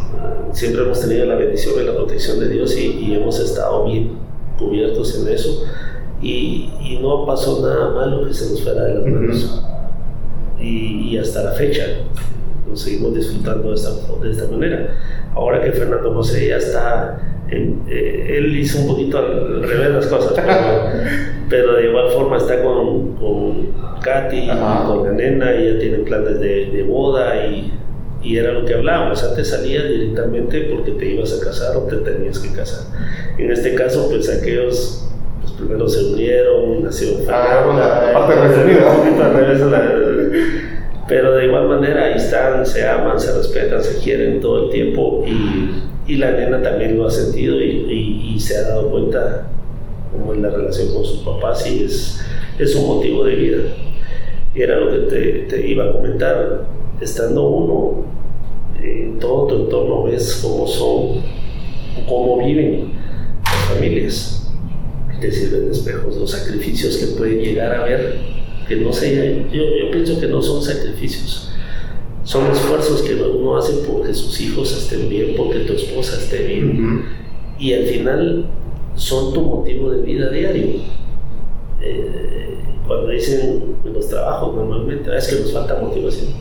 siempre 0.52 0.82
hemos 0.82 1.00
tenido 1.00 1.26
la 1.26 1.36
bendición 1.36 1.74
y 1.80 1.84
la 1.84 1.94
protección 1.94 2.38
de 2.40 2.48
Dios 2.48 2.76
y, 2.76 3.14
hemos 3.14 3.40
estado 3.40 3.86
bien 3.86 4.10
cubiertos 4.58 5.18
en 5.20 5.32
eso 5.32 5.64
y, 6.22 6.98
no 7.00 7.26
pasó 7.26 7.60
nada 7.62 7.90
malo 7.90 8.26
que 8.26 8.32
se 8.32 8.50
nos 8.50 8.62
fuera 8.62 8.84
de 8.84 8.94
las 8.94 9.06
manos. 9.06 9.64
y, 10.60 11.16
hasta 11.18 11.42
la 11.42 11.52
fecha 11.52 11.82
nos 12.68 12.80
seguimos 12.80 13.14
disfrutando 13.14 13.68
de 13.68 13.74
esta, 13.74 13.90
de 14.22 14.30
esta 14.30 14.46
manera. 14.48 14.96
Ahora 15.34 15.62
que 15.62 15.72
Fernando 15.72 16.12
José 16.14 16.48
ya 16.48 16.56
está 16.56 17.36
eh, 17.48 18.38
él 18.38 18.56
hizo 18.58 18.80
un 18.80 18.88
poquito 18.88 19.18
al 19.18 19.62
revés 19.62 19.90
las 19.90 20.06
cosas, 20.06 20.32
pero, 21.48 21.74
de 21.74 21.88
igual 21.88 22.10
forma 22.10 22.38
está 22.38 22.60
con, 22.62 23.12
con 23.12 23.68
Katy, 24.02 24.48
con 24.86 25.04
la 25.04 25.12
nena, 25.12 25.54
y 25.54 25.72
ya 25.72 25.78
tienen 25.78 26.04
planes 26.04 26.40
de, 26.40 26.66
de 26.66 26.82
boda 26.82 27.46
y, 27.46 27.72
y, 28.22 28.36
era 28.36 28.52
lo 28.52 28.64
que 28.64 28.74
hablábamos. 28.74 29.22
Antes 29.22 29.50
salías 29.50 29.88
directamente 29.88 30.68
porque 30.72 30.92
te 30.92 31.12
ibas 31.12 31.40
a 31.40 31.44
casar 31.44 31.76
o 31.76 31.82
te 31.82 31.98
tenías 31.98 32.40
que 32.40 32.52
casar. 32.52 32.84
En 33.38 33.52
este 33.52 33.74
caso, 33.76 34.08
pues 34.10 34.28
aquellos 34.28 35.05
primero 35.56 35.88
se 35.88 36.04
unieron, 36.04 36.82
nació 36.82 37.08
ah, 37.28 38.12
la 38.12 38.12
parte 38.12 38.34
resumida. 38.34 38.82
pero 41.08 41.36
de 41.36 41.46
igual 41.46 41.68
manera 41.68 42.04
ahí 42.06 42.14
están, 42.16 42.66
se 42.66 42.86
aman, 42.86 43.18
se 43.18 43.32
respetan, 43.36 43.82
se 43.82 43.98
quieren 43.98 44.40
todo 44.40 44.64
el 44.64 44.70
tiempo 44.70 45.24
y 45.26 45.86
y 46.08 46.16
la 46.16 46.30
nena 46.32 46.62
también 46.62 46.96
lo 46.96 47.06
ha 47.06 47.10
sentido 47.10 47.60
y, 47.60 48.32
y, 48.34 48.38
se 48.38 48.56
ha 48.56 48.62
dado 48.62 48.90
cuenta 48.90 49.48
cómo 50.12 50.32
es 50.32 50.40
la 50.40 50.50
relación 50.50 50.94
con 50.94 51.04
sus 51.04 51.18
papás 51.20 51.66
y 51.66 51.84
es, 51.84 52.24
es 52.58 52.76
un 52.76 52.86
motivo 52.86 53.24
de 53.24 53.34
vida. 53.34 53.58
Y 54.54 54.62
era 54.62 54.78
lo 54.78 54.90
que 54.90 54.98
te, 54.98 55.32
te 55.48 55.66
iba 55.66 55.84
a 55.84 55.92
comentar, 55.92 56.64
estando 57.00 57.48
uno 57.48 58.04
en 58.80 59.18
todo 59.18 59.46
tu 59.48 59.54
entorno, 59.56 60.04
ves 60.04 60.40
cómo 60.42 60.66
son, 60.66 61.22
cómo 62.08 62.38
viven 62.38 62.92
las 63.44 63.74
familias, 63.74 64.45
te 65.20 65.30
sirven 65.30 65.66
de 65.66 65.72
espejos, 65.72 66.16
los 66.16 66.30
sacrificios 66.30 66.96
que 66.96 67.06
pueden 67.18 67.40
llegar 67.40 67.74
a 67.74 67.84
ver, 67.84 68.18
que 68.68 68.76
no 68.76 68.92
sé, 68.92 69.44
yo, 69.52 69.62
yo 69.62 69.90
pienso 69.90 70.20
que 70.20 70.26
no 70.26 70.42
son 70.42 70.62
sacrificios, 70.62 71.50
son 72.26 72.50
esfuerzos 72.50 73.02
que 73.02 73.14
uno 73.14 73.56
hace 73.56 73.72
porque 73.88 74.12
sus 74.12 74.40
hijos 74.40 74.76
estén 74.76 75.08
bien, 75.08 75.34
porque 75.36 75.60
tu 75.60 75.74
esposa 75.74 76.16
esté 76.16 76.38
bien. 76.38 77.04
Y 77.56 77.72
al 77.72 77.84
final 77.84 78.46
son 78.96 79.32
tu 79.32 79.42
motivo 79.42 79.92
de 79.92 80.02
vida 80.02 80.28
diario. 80.30 80.80
Eh, 81.80 82.58
cuando 82.84 83.10
dicen 83.10 83.76
en 83.84 83.92
los 83.92 84.08
trabajos 84.08 84.56
normalmente, 84.56 85.08
ah, 85.08 85.18
es 85.18 85.28
que 85.28 85.40
nos 85.40 85.52
falta 85.52 85.80
motivación. 85.80 86.32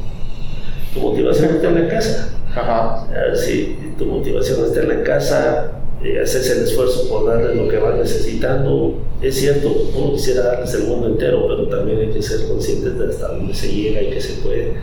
Tu 0.92 1.00
motivación 1.00 1.56
está 1.56 1.68
en 1.68 1.84
la 1.84 1.88
casa. 1.88 2.36
Ajá. 2.56 3.08
Si 3.36 3.78
tu 3.96 4.06
motivación 4.06 4.66
está 4.66 4.82
en 4.82 4.90
la 4.90 5.04
casa, 5.04 5.72
eh, 6.06 6.22
haces 6.22 6.50
el 6.52 6.64
esfuerzo 6.64 7.10
por 7.10 7.28
darles 7.28 7.56
lo 7.56 7.68
que 7.68 7.78
van 7.78 8.00
necesitando. 8.00 8.96
Es 9.22 9.36
cierto, 9.36 9.74
uno 9.96 10.14
quisiera 10.14 10.44
darles 10.44 10.74
el 10.76 10.84
mundo 10.84 11.08
entero, 11.08 11.46
pero 11.48 11.68
también 11.68 12.00
hay 12.00 12.10
que 12.10 12.22
ser 12.22 12.48
conscientes 12.48 12.98
de 12.98 13.08
hasta 13.08 13.30
dónde 13.30 13.54
se 13.54 13.68
llega 13.74 14.02
y 14.02 14.10
que 14.10 14.22
se 14.22 14.42
puede 14.42 14.74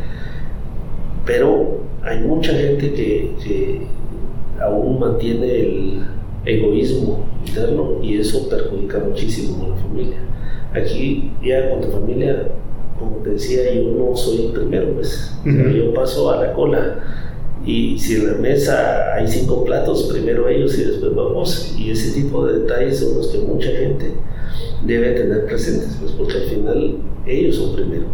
pero 1.25 1.79
hay 2.03 2.21
mucha 2.21 2.53
gente 2.53 2.93
que, 2.93 3.83
aún 4.61 5.01
mantiene 5.01 5.61
el 5.61 6.05
egoísmo 6.45 7.25
interno 7.45 7.99
y 8.01 8.19
eso 8.19 8.49
perjudica 8.49 9.01
muchísimo 9.01 9.65
a 9.65 9.69
la 9.71 9.77
familia. 9.77 10.19
Aquí 10.73 11.33
ya 11.43 11.69
con 11.71 11.81
tu 11.81 11.89
familia, 11.89 12.49
como 12.97 13.17
te 13.19 13.31
decía, 13.31 13.75
yo 13.75 13.91
no 13.91 14.17
soy 14.17 14.47
el 14.47 14.53
primero, 14.53 14.93
pues 14.95 15.37
yo 15.45 15.93
paso 15.95 16.31
a 16.31 16.45
la 16.45 16.53
cola 16.53 17.01
y 17.65 17.99
si 17.99 18.17
en 18.17 18.33
la 18.33 18.39
mesa 18.39 19.15
hay 19.15 19.29
cinco 19.29 19.65
platos, 19.65 20.05
primero 20.13 20.49
ellos 20.49 20.79
y 20.79 20.85
después 20.85 21.15
vamos. 21.15 21.75
Y 21.79 21.91
ese 21.91 22.21
tipo 22.21 22.47
de 22.47 22.61
detalles 22.61 22.99
son 22.99 23.19
los 23.19 23.29
que 23.29 23.39
mucha 23.39 23.69
gente 23.69 24.13
debe 24.85 25.13
tener 25.13 25.47
presentes, 25.47 25.97
pues 26.01 26.13
porque 26.13 26.35
al 26.35 26.45
final 26.45 26.97
ellos 27.27 27.57
son 27.57 27.75
primero 27.75 28.07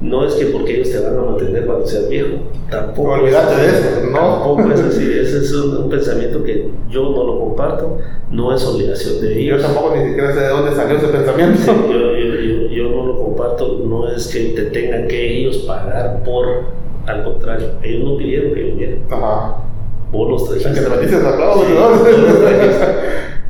no 0.00 0.24
es 0.24 0.34
que 0.34 0.46
porque 0.46 0.76
ellos 0.76 0.92
te 0.92 1.00
van 1.00 1.18
a 1.18 1.22
mantener 1.22 1.66
cuando 1.66 1.86
seas 1.86 2.08
viejo. 2.08 2.36
Tampoco. 2.70 3.12
olvídate 3.12 3.60
de 3.60 3.68
eso, 3.68 4.06
¿no? 4.12 4.18
Tampoco 4.18 4.72
es 4.72 4.80
así. 4.80 5.04
Ese 5.04 5.38
es 5.38 5.52
un, 5.52 5.90
pensamiento 5.90 6.42
que 6.44 6.70
yo 6.88 7.02
no 7.02 7.24
lo 7.24 7.40
comparto. 7.40 7.98
No 8.30 8.54
es 8.54 8.64
obligación 8.64 9.20
de 9.20 9.40
ellos. 9.40 9.60
Yo 9.60 9.66
tampoco 9.66 9.96
ni 9.96 10.08
siquiera 10.08 10.32
sé 10.32 10.40
de 10.40 10.48
dónde 10.48 10.76
salió 10.76 10.98
ese 10.98 11.08
pensamiento. 11.08 11.74
yo, 11.90 12.16
yo, 12.16 12.68
yo, 12.70 12.90
no 12.90 13.06
lo 13.06 13.16
comparto. 13.16 13.80
No 13.84 14.08
es 14.08 14.28
que 14.28 14.50
te 14.50 14.62
tengan 14.66 15.08
que 15.08 15.38
ellos 15.38 15.58
pagar 15.58 16.22
por. 16.22 16.78
Al 17.08 17.24
contrario, 17.24 17.70
ellos 17.82 18.04
no 18.04 18.16
pidieron 18.18 18.54
que 18.54 18.62
vinieran. 18.62 19.02
Ajá. 19.10 19.64
Vos 20.12 20.30
los 20.30 20.48
trajiste. 20.48 20.74
Que 20.74 20.80
te 20.80 20.96
metiste 20.96 21.16
aplausos, 21.16 21.66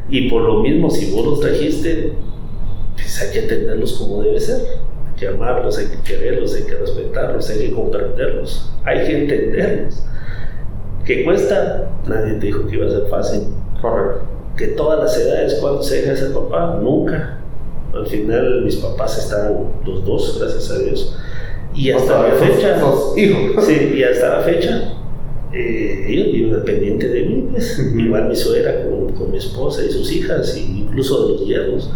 Y 0.08 0.30
por 0.30 0.42
lo 0.42 0.62
mismo, 0.62 0.88
si 0.90 1.12
vos 1.12 1.26
los 1.26 1.40
trajiste, 1.40 2.12
pues 2.94 3.20
hay 3.20 3.32
que 3.32 3.46
atenderlos 3.46 3.92
como 3.94 4.22
debe 4.22 4.40
ser 4.40 4.60
que 5.18 5.26
amarlos, 5.26 5.76
hay 5.78 5.86
que 5.86 6.00
quererlos, 6.02 6.54
hay 6.54 6.62
que 6.62 6.74
respetarlos, 6.76 7.50
hay 7.50 7.58
que 7.58 7.72
comprenderlos, 7.72 8.70
hay 8.84 9.06
que 9.06 9.22
entenderlos. 9.22 10.04
¿Qué 11.04 11.24
cuesta? 11.24 11.90
Nadie 12.06 12.34
te 12.34 12.46
dijo 12.46 12.66
que 12.66 12.76
iba 12.76 12.86
a 12.86 12.90
ser 12.90 13.06
fácil. 13.08 13.42
Correcto. 13.80 14.22
Que 14.56 14.68
todas 14.68 15.00
las 15.00 15.18
edades, 15.18 15.54
cuando 15.60 15.82
se 15.82 16.02
deja 16.02 16.16
ser 16.16 16.32
papá? 16.32 16.78
Nunca. 16.80 17.38
Al 17.92 18.06
final 18.06 18.62
mis 18.64 18.76
papás 18.76 19.18
están 19.18 19.72
los 19.84 20.04
dos, 20.04 20.38
gracias 20.38 20.70
a 20.70 20.78
Dios. 20.78 21.16
Y 21.74 21.90
hasta 21.90 22.28
la 22.28 22.34
fecha... 22.34 22.80
Sí, 23.14 23.92
y 23.96 24.02
hasta 24.02 24.38
la 24.38 24.42
fecha 24.42 24.98
eh, 25.52 26.04
ellos 26.06 26.32
viven 26.32 26.52
dependientes 26.52 27.10
de 27.10 27.22
mí, 27.22 27.48
pues. 27.50 27.78
igual 27.96 28.28
mi 28.28 28.36
suegra 28.36 28.84
con, 28.84 29.12
con, 29.14 29.30
mi 29.30 29.38
esposa 29.38 29.82
y 29.82 29.90
sus 29.90 30.12
hijas, 30.12 30.54
e 30.56 30.60
incluso 30.60 31.26
de 31.26 31.32
los 31.32 31.46
yernos. 31.46 31.90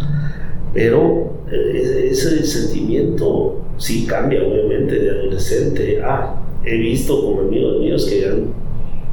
Pero 0.72 1.32
eh, 1.50 2.08
ese 2.10 2.44
sentimiento 2.46 3.60
sí 3.76 4.06
cambia, 4.06 4.42
obviamente, 4.42 4.98
de 4.98 5.10
adolescente. 5.10 6.00
Ah, 6.02 6.40
he 6.64 6.76
visto 6.76 7.24
con 7.24 7.46
amigos 7.46 7.80
míos 7.80 8.06
que 8.06 8.26
han 8.26 8.54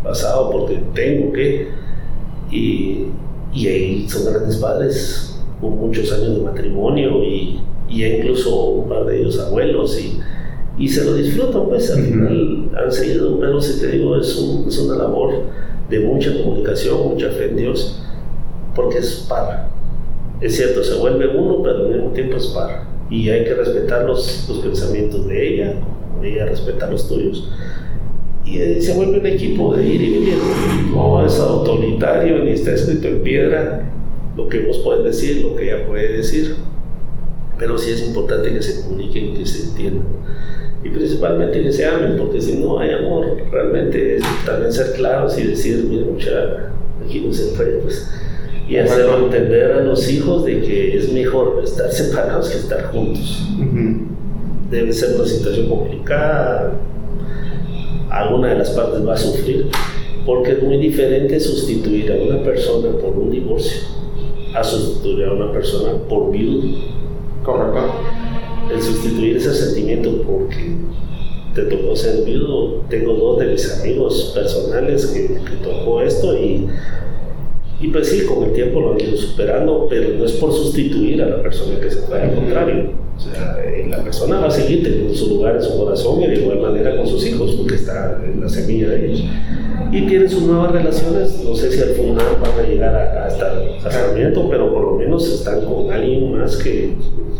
pasado 0.04 0.52
porque 0.52 0.80
tengo 0.94 1.34
que. 1.34 1.68
Y, 2.50 3.08
y 3.54 3.68
ahí 3.68 4.10
son 4.10 4.32
grandes 4.34 4.56
padres 4.56 5.38
con 5.60 5.78
muchos 5.78 6.12
años 6.14 6.38
de 6.38 6.42
matrimonio 6.44 7.24
y, 7.24 7.60
y 7.90 8.06
incluso 8.06 8.70
un 8.70 8.90
par 8.90 9.06
de 9.06 9.20
ellos 9.20 9.38
abuelos 9.40 10.00
y, 10.00 10.20
y 10.80 10.88
se 10.88 11.04
lo 11.04 11.14
disfrutan, 11.14 11.68
pues 11.68 11.92
al 11.92 12.04
final 12.04 12.70
han 12.74 12.90
seguido, 12.90 13.38
pero 13.38 13.62
si 13.62 13.82
te 13.82 13.88
digo, 13.92 14.16
es, 14.18 14.30
es 14.30 14.80
una 14.80 14.96
labor 14.96 15.42
de 15.90 16.00
mucha 16.00 16.32
comunicación, 16.42 17.10
mucha 17.10 17.30
fe 17.32 17.50
en 17.50 17.58
Dios, 17.58 18.02
porque 18.74 19.00
es 19.00 19.26
para. 19.28 19.70
Es 20.40 20.56
cierto, 20.56 20.82
se 20.82 20.96
vuelve 20.96 21.28
uno, 21.28 21.62
pero 21.62 21.80
al 21.80 21.90
mismo 21.90 22.12
tiempo 22.12 22.38
es 22.38 22.48
para. 22.48 22.88
Y 23.10 23.30
hay 23.30 23.44
que 23.44 23.56
respetar 23.56 24.06
los, 24.06 24.48
los 24.48 24.60
pensamientos 24.60 25.28
de 25.28 25.54
ella, 25.54 25.74
como 26.14 26.24
ella 26.24 26.46
respeta 26.46 26.90
los 26.90 27.10
tuyos. 27.10 27.52
Y 28.46 28.60
eh, 28.60 28.82
se 28.82 28.94
vuelve 28.94 29.20
un 29.20 29.26
equipo 29.26 29.76
de 29.76 29.86
ir 29.86 30.02
y 30.02 30.14
venir. 30.14 30.38
No 30.94 31.26
es 31.26 31.38
autoritario 31.42 32.46
ni 32.46 32.52
está 32.52 32.72
escrito 32.72 33.10
en 33.10 33.22
piedra 33.22 33.92
lo 34.38 34.48
que 34.48 34.66
vos 34.66 34.78
puedes 34.78 35.04
decir, 35.04 35.44
lo 35.44 35.58
que 35.58 35.74
ella 35.74 35.86
puede 35.86 36.14
decir. 36.14 36.56
Pero 37.58 37.78
sí 37.78 37.92
es 37.92 38.08
importante 38.08 38.54
que 38.54 38.62
se 38.62 38.82
comuniquen, 38.82 39.36
que 39.36 39.46
se 39.46 39.68
entiendan 39.68 40.06
y 40.84 40.90
principalmente 40.90 41.62
que 41.62 41.72
se 41.72 41.86
amen, 41.86 42.16
porque 42.18 42.42
si 42.42 42.58
no 42.58 42.80
hay 42.80 42.92
amor, 42.92 43.38
realmente 43.52 44.16
es 44.16 44.24
también 44.46 44.72
ser 44.72 44.94
claros 44.94 45.38
y 45.38 45.48
decir, 45.48 45.86
mira, 45.90 46.06
mucha, 46.06 46.72
aquí 47.06 47.22
no 47.22 47.34
se 47.34 47.56
puede, 47.56 47.80
pues, 47.80 48.10
y 48.68 48.78
hacerlo 48.78 49.26
entender 49.26 49.72
a 49.74 49.82
los 49.82 50.10
hijos 50.10 50.46
de 50.46 50.62
que 50.62 50.98
es 50.98 51.12
mejor 51.12 51.62
estar 51.64 51.92
separados 51.92 52.50
que 52.50 52.58
estar 52.60 52.92
juntos. 52.92 53.48
Debe 54.70 54.94
ser 54.94 55.16
una 55.16 55.26
situación 55.26 55.68
complicada, 55.68 56.74
alguna 58.10 58.50
de 58.50 58.60
las 58.60 58.70
partes 58.70 59.06
va 59.06 59.16
a 59.16 59.18
sufrir, 59.18 59.68
porque 60.26 60.52
es 60.52 60.64
muy 60.64 60.78
diferente 60.78 61.40
sustituir 61.40 62.12
a 62.12 62.16
una 62.16 62.44
persona 62.44 62.96
por 62.98 63.18
un 63.18 63.32
divorcio 63.32 64.00
a 64.56 64.64
sustituir 64.64 65.26
a 65.26 65.34
una 65.34 65.52
persona 65.52 65.92
por 66.08 66.32
viudo. 66.32 66.76
Correcto 67.44 68.19
sustituir 68.82 69.38
ese 69.38 69.54
sentimiento 69.54 70.22
porque 70.24 70.76
te 71.56 71.64
tocó 71.64 71.96
ser 71.96 72.24
viudo. 72.24 72.84
Tengo 72.90 73.14
dos 73.14 73.40
de 73.40 73.48
mis 73.48 73.80
amigos 73.80 74.32
personales 74.34 75.06
que, 75.08 75.40
tocó 75.64 76.02
esto 76.02 76.38
y, 76.38 76.68
y 77.82 77.88
pues 77.90 78.08
sí, 78.08 78.26
con 78.26 78.44
el 78.44 78.54
tiempo 78.54 78.82
lo 78.82 78.94
han 78.94 79.02
ido 79.02 79.18
superando, 79.18 79.88
pero 79.90 80.18
no 80.18 80.26
es 80.26 80.34
por 80.34 80.54
sustituir 80.54 81.22
a 81.22 81.30
la 81.30 81.42
persona 81.42 81.80
que 81.80 81.90
se 81.90 82.02
fue, 82.02 82.22
al 82.22 82.36
contrario. 82.36 82.92
O 83.18 83.22
sea, 83.22 83.58
eh, 83.62 83.86
la 83.90 84.02
persona 84.02 84.40
va 84.40 84.48
a 84.48 84.52
seguir 84.52 84.82
teniendo 84.82 85.14
su 85.14 85.28
lugar 85.30 85.56
en 85.58 85.62
su 85.62 85.78
corazón 85.78 86.22
y 86.22 86.28
de 86.28 86.36
igual 86.36 86.60
manera 86.60 86.96
con 86.96 87.06
sus 87.06 87.26
hijos, 87.26 87.52
porque 87.56 87.76
está 87.76 88.22
en 88.24 88.40
la 88.40 88.48
semilla 88.48 88.90
de 88.90 89.06
ellos. 89.06 89.24
Y 89.92 90.02
tienen 90.04 90.30
sus 90.30 90.44
nuevas 90.44 90.72
relaciones, 90.72 91.44
no 91.44 91.56
sé 91.56 91.72
si 91.72 91.82
al 91.82 91.90
final 91.90 92.26
van 92.42 92.66
a 92.66 92.68
llegar 92.68 92.96
a, 92.96 93.26
hasta 93.26 93.64
el 93.64 93.82
casamiento, 93.82 94.48
pero 94.50 94.72
por 94.72 94.84
lo 94.84 94.92
menos 94.94 95.28
están 95.28 95.66
con 95.66 95.92
alguien 95.92 96.38
más 96.38 96.58
que 96.58 96.94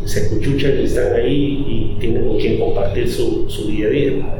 se 0.06 0.30
cuchuchan 0.30 0.80
y 0.80 0.86
están 0.86 1.14
ahí 1.14 1.66
y 1.68 2.00
tienen 2.00 2.28
con 2.28 2.38
quien 2.38 2.60
compartir 2.60 3.08
su, 3.08 3.46
su 3.48 3.68
día 3.68 3.88
a 3.88 3.90
día. 3.92 4.40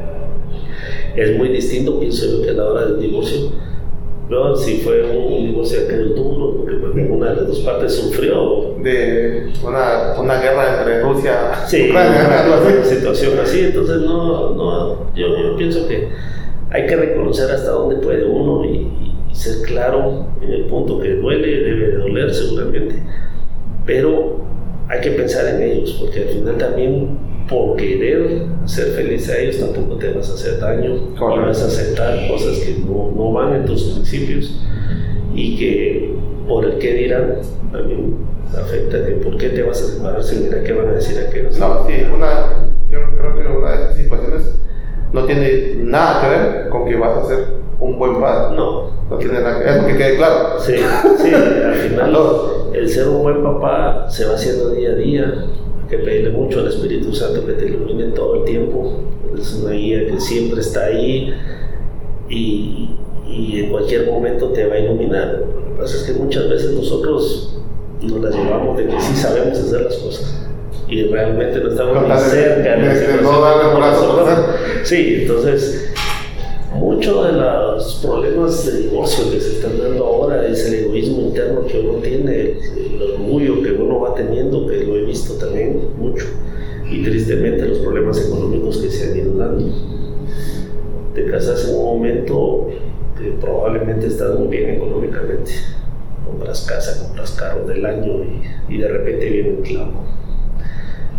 Es 1.16 1.36
muy 1.36 1.48
distinto, 1.48 2.00
pienso 2.00 2.26
yo, 2.26 2.42
que 2.42 2.50
a 2.50 2.54
la 2.54 2.66
hora 2.66 2.86
del 2.86 3.00
divorcio. 3.00 3.52
No, 4.28 4.54
si 4.54 4.76
fue 4.76 5.02
un, 5.02 5.48
divorcio 5.48 5.88
que 5.88 5.96
duro, 5.96 6.58
porque 6.58 6.76
pues, 6.76 6.94
ninguna 6.94 7.30
de 7.30 7.36
las 7.36 7.48
dos 7.48 7.58
partes 7.60 7.92
sufrió. 7.94 8.76
De 8.80 9.52
una, 9.62 10.14
una 10.18 10.40
guerra 10.40 10.78
entre 10.78 11.02
Rusia 11.02 11.66
sí, 11.66 11.90
una, 11.90 12.84
situación 12.84 13.38
así. 13.40 13.60
Entonces, 13.60 13.96
no, 14.02 14.54
no 14.54 15.14
yo, 15.14 15.26
yo, 15.36 15.56
pienso 15.56 15.86
que 15.88 16.08
hay 16.70 16.86
que 16.86 16.96
reconocer 16.96 17.50
hasta 17.50 17.70
dónde 17.70 17.96
puede 17.96 18.24
uno 18.24 18.64
y, 18.64 18.88
y 19.30 19.34
ser 19.34 19.62
claro 19.66 20.26
en 20.40 20.52
el 20.52 20.64
punto 20.64 21.00
que 21.00 21.14
duele, 21.14 21.46
debe 21.46 21.86
de 21.88 21.96
doler 21.96 22.34
seguramente. 22.34 23.02
Pero 23.86 24.38
hay 24.88 25.00
que 25.00 25.10
pensar 25.10 25.46
en 25.46 25.62
ellos, 25.62 25.96
porque 26.00 26.20
al 26.20 26.28
final 26.28 26.58
también 26.58 27.30
por 27.48 27.76
querer 27.76 28.46
ser 28.64 28.92
feliz 28.92 29.28
a 29.28 29.38
ellos 29.38 29.58
tampoco 29.58 29.96
te 29.96 30.12
vas 30.12 30.30
a 30.30 30.34
hacer 30.34 30.60
daño, 30.60 31.14
no 31.18 31.36
vas 31.36 31.62
a 31.62 31.66
aceptar 31.66 32.28
cosas 32.28 32.58
que 32.60 32.76
no, 32.78 33.12
no, 33.16 33.32
van 33.32 33.56
en 33.56 33.64
tus 33.66 33.82
principios 33.82 34.64
y 35.34 35.56
que 35.58 36.14
por 36.46 36.64
el 36.64 36.78
que 36.78 36.94
dirán 36.94 37.38
también 37.72 38.16
afecta 38.56 39.04
que 39.04 39.12
por 39.12 39.36
qué 39.36 39.48
te 39.50 39.62
vas 39.62 39.82
a 39.82 39.86
separar 39.86 40.22
si 40.22 40.36
mira 40.36 40.62
qué 40.62 40.72
van 40.72 40.88
a 40.88 40.92
decir 40.92 41.18
aquellos. 41.18 41.58
No, 41.58 41.86
sí, 41.86 41.94
una, 42.14 42.68
yo 42.90 42.98
creo 43.16 43.34
que 43.34 43.58
una 43.58 43.70
de 43.70 43.76
esas 43.84 43.96
situaciones 43.96 44.54
no 45.12 45.24
tiene 45.24 45.74
nada 45.76 46.20
que 46.20 46.28
ver 46.28 46.68
con 46.68 46.84
que 46.86 46.96
vas 46.96 47.18
a 47.18 47.26
ser 47.26 47.46
un 47.80 47.98
buen 47.98 48.20
padre. 48.20 48.56
No. 48.56 48.90
No 49.10 49.16
tiene 49.16 49.40
nada 49.40 49.58
que 49.58 49.64
ver, 49.64 49.86
que 49.86 49.96
quede 49.96 50.16
claro. 50.16 50.60
Sí, 50.60 50.74
sí, 51.18 51.34
al 51.34 51.74
final 51.88 52.16
el 52.72 52.88
ser 52.88 53.08
un 53.08 53.22
buen 53.22 53.42
papá 53.42 54.06
se 54.08 54.26
va 54.26 54.34
haciendo 54.34 54.70
día 54.70 54.90
a 54.90 54.94
día. 54.94 55.44
Hay 55.82 55.88
que 55.88 55.98
pedirle 55.98 56.30
mucho 56.30 56.60
al 56.60 56.68
Espíritu 56.68 57.12
Santo 57.12 57.44
que 57.44 57.54
te 57.54 57.66
ilumine 57.66 58.12
todo 58.12 58.36
el 58.36 58.44
tiempo. 58.44 58.92
Es 59.36 59.54
una 59.54 59.72
guía 59.72 60.06
que 60.06 60.20
siempre 60.20 60.60
está 60.60 60.84
ahí 60.84 61.34
y, 62.28 62.90
y 63.26 63.60
en 63.64 63.70
cualquier 63.70 64.06
momento 64.06 64.50
te 64.50 64.66
va 64.66 64.74
a 64.74 64.78
iluminar. 64.78 65.44
Lo 65.48 65.74
que 65.74 65.80
pasa 65.80 65.96
es 65.96 66.02
que 66.04 66.12
muchas 66.12 66.48
veces 66.48 66.72
nosotros 66.72 67.60
nos 68.02 68.20
las 68.20 68.34
llevamos 68.34 68.76
de 68.76 68.86
que 68.86 69.00
sí 69.00 69.14
sabemos 69.16 69.58
hacer 69.58 69.82
las 69.82 69.96
cosas 69.96 70.40
y 70.90 71.04
realmente 71.04 71.60
no 71.60 71.68
estamos 71.68 72.02
ni 72.02 72.30
cerca 72.30 72.76
de, 72.76 73.22
no 73.22 73.32
Sí, 74.84 75.18
entonces 75.22 75.92
muchos 76.74 77.26
de 77.26 77.32
los 77.32 77.94
problemas 77.96 78.66
de 78.66 78.82
divorcio 78.82 79.30
que 79.30 79.40
se 79.40 79.56
están 79.56 79.78
dando 79.78 80.04
ahora 80.04 80.46
es 80.46 80.66
el 80.66 80.86
egoísmo 80.86 81.22
interno 81.22 81.66
que 81.66 81.80
uno 81.80 81.98
tiene, 81.98 82.40
el, 82.52 83.02
orgullo 83.14 83.62
que 83.62 83.72
uno 83.72 84.00
va 84.00 84.14
teniendo, 84.14 84.66
que 84.66 84.84
lo 84.84 84.96
he 84.96 85.04
visto 85.04 85.34
también 85.34 85.80
mucho, 85.98 86.26
y 86.90 87.02
tristemente 87.02 87.66
los 87.66 87.78
problemas 87.78 88.24
económicos 88.26 88.78
que 88.78 88.90
se 88.90 89.10
han 89.10 89.16
ido 89.16 89.36
dando. 89.36 89.72
Te 91.14 91.26
casas 91.26 91.68
en 91.68 91.74
un 91.74 91.84
momento 91.84 92.68
que 93.18 93.30
probablemente 93.40 94.06
estás 94.06 94.38
muy 94.38 94.48
bien 94.48 94.70
económicamente, 94.70 95.52
compras 96.24 96.66
casa, 96.68 97.06
compras 97.06 97.32
carro 97.32 97.66
del 97.66 97.84
año 97.84 98.24
y, 98.68 98.78
de 98.78 98.88
repente 98.88 99.28
viene 99.28 99.50
un 99.50 99.62
clavo. 99.62 100.04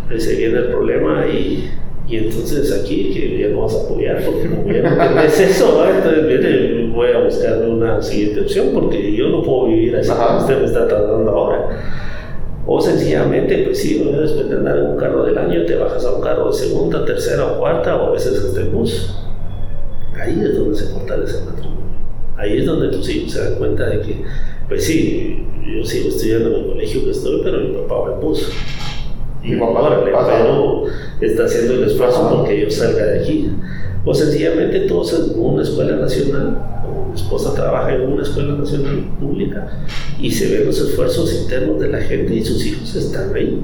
Ese 0.09 0.35
viene 0.35 0.57
el 0.57 0.67
problema 0.69 1.25
y 1.27 1.69
y 2.11 2.17
entonces 2.17 2.69
aquí 2.73 3.09
que 3.13 3.39
ya 3.39 3.47
no 3.47 3.61
vas 3.61 3.73
a 3.73 3.85
apoyar 3.85 4.21
porque 4.25 4.49
no 4.49 5.21
es 5.21 5.39
eso, 5.39 5.85
entonces 5.87 6.91
voy 6.93 7.07
a 7.09 7.23
buscar 7.23 7.59
una 7.59 8.01
siguiente 8.01 8.41
opción 8.41 8.67
porque 8.73 9.15
yo 9.15 9.29
no 9.29 9.41
puedo 9.41 9.67
vivir 9.67 9.95
así 9.95 10.09
como 10.09 10.39
usted 10.39 10.59
me 10.59 10.65
está 10.65 10.87
tratando 10.89 11.31
ahora. 11.31 11.69
O 12.67 12.81
sencillamente, 12.81 13.59
pues 13.59 13.79
sí, 13.79 14.03
después 14.03 14.49
de 14.49 14.57
andar 14.57 14.77
en 14.77 14.85
un 14.87 14.97
carro 14.97 15.23
del 15.23 15.37
año, 15.37 15.65
te 15.65 15.75
bajas 15.75 16.03
a 16.05 16.15
un 16.15 16.21
carro 16.21 16.51
de 16.51 16.53
segunda, 16.53 17.05
tercera 17.05 17.45
o 17.45 17.59
cuarta, 17.59 17.95
o 17.95 18.07
a 18.07 18.11
veces 18.11 18.43
hasta 18.43 18.59
el 18.59 18.69
bus. 18.69 19.15
Ahí 20.13 20.39
es 20.43 20.57
donde 20.57 20.77
se 20.77 20.87
fortalece 20.87 21.39
el 21.39 21.45
matrimonio. 21.45 21.85
Ahí 22.37 22.57
es 22.59 22.65
donde 22.65 22.89
tus 22.89 23.09
hijos 23.09 23.31
se 23.31 23.41
dan 23.41 23.55
cuenta 23.55 23.89
de 23.89 24.01
que, 24.01 24.23
pues 24.67 24.83
sí, 24.83 25.47
yo 25.65 25.83
sigo 25.85 26.09
estudiando 26.09 26.49
en 26.49 26.55
el 26.55 26.67
colegio 26.67 27.05
que 27.05 27.11
estoy, 27.11 27.41
pero 27.41 27.59
mi 27.61 27.73
papá 27.73 27.95
va 27.95 28.13
en 28.15 28.19
bus 28.19 28.51
y 29.43 29.55
órale, 29.55 30.03
pero 30.03 30.85
está 31.19 31.45
haciendo 31.45 31.73
el 31.73 31.83
esfuerzo 31.85 32.29
porque 32.29 32.61
yo 32.61 32.69
salga 32.69 33.05
de 33.05 33.19
aquí. 33.21 33.49
O 34.05 34.13
sencillamente 34.13 34.81
todos 34.81 35.13
en 35.13 35.39
una 35.39 35.63
escuela 35.63 35.95
nacional, 35.95 36.57
mi 37.09 37.15
esposa 37.15 37.53
trabaja 37.53 37.93
en 37.93 38.01
una 38.01 38.23
escuela 38.23 38.53
nacional 38.55 39.05
pública 39.19 39.67
y 40.19 40.31
se 40.31 40.55
ven 40.55 40.67
los 40.67 40.79
esfuerzos 40.79 41.33
internos 41.33 41.79
de 41.79 41.89
la 41.89 42.01
gente 42.01 42.35
y 42.35 42.43
sus 42.43 42.65
hijos 42.65 42.95
están 42.95 43.33
ahí. 43.35 43.63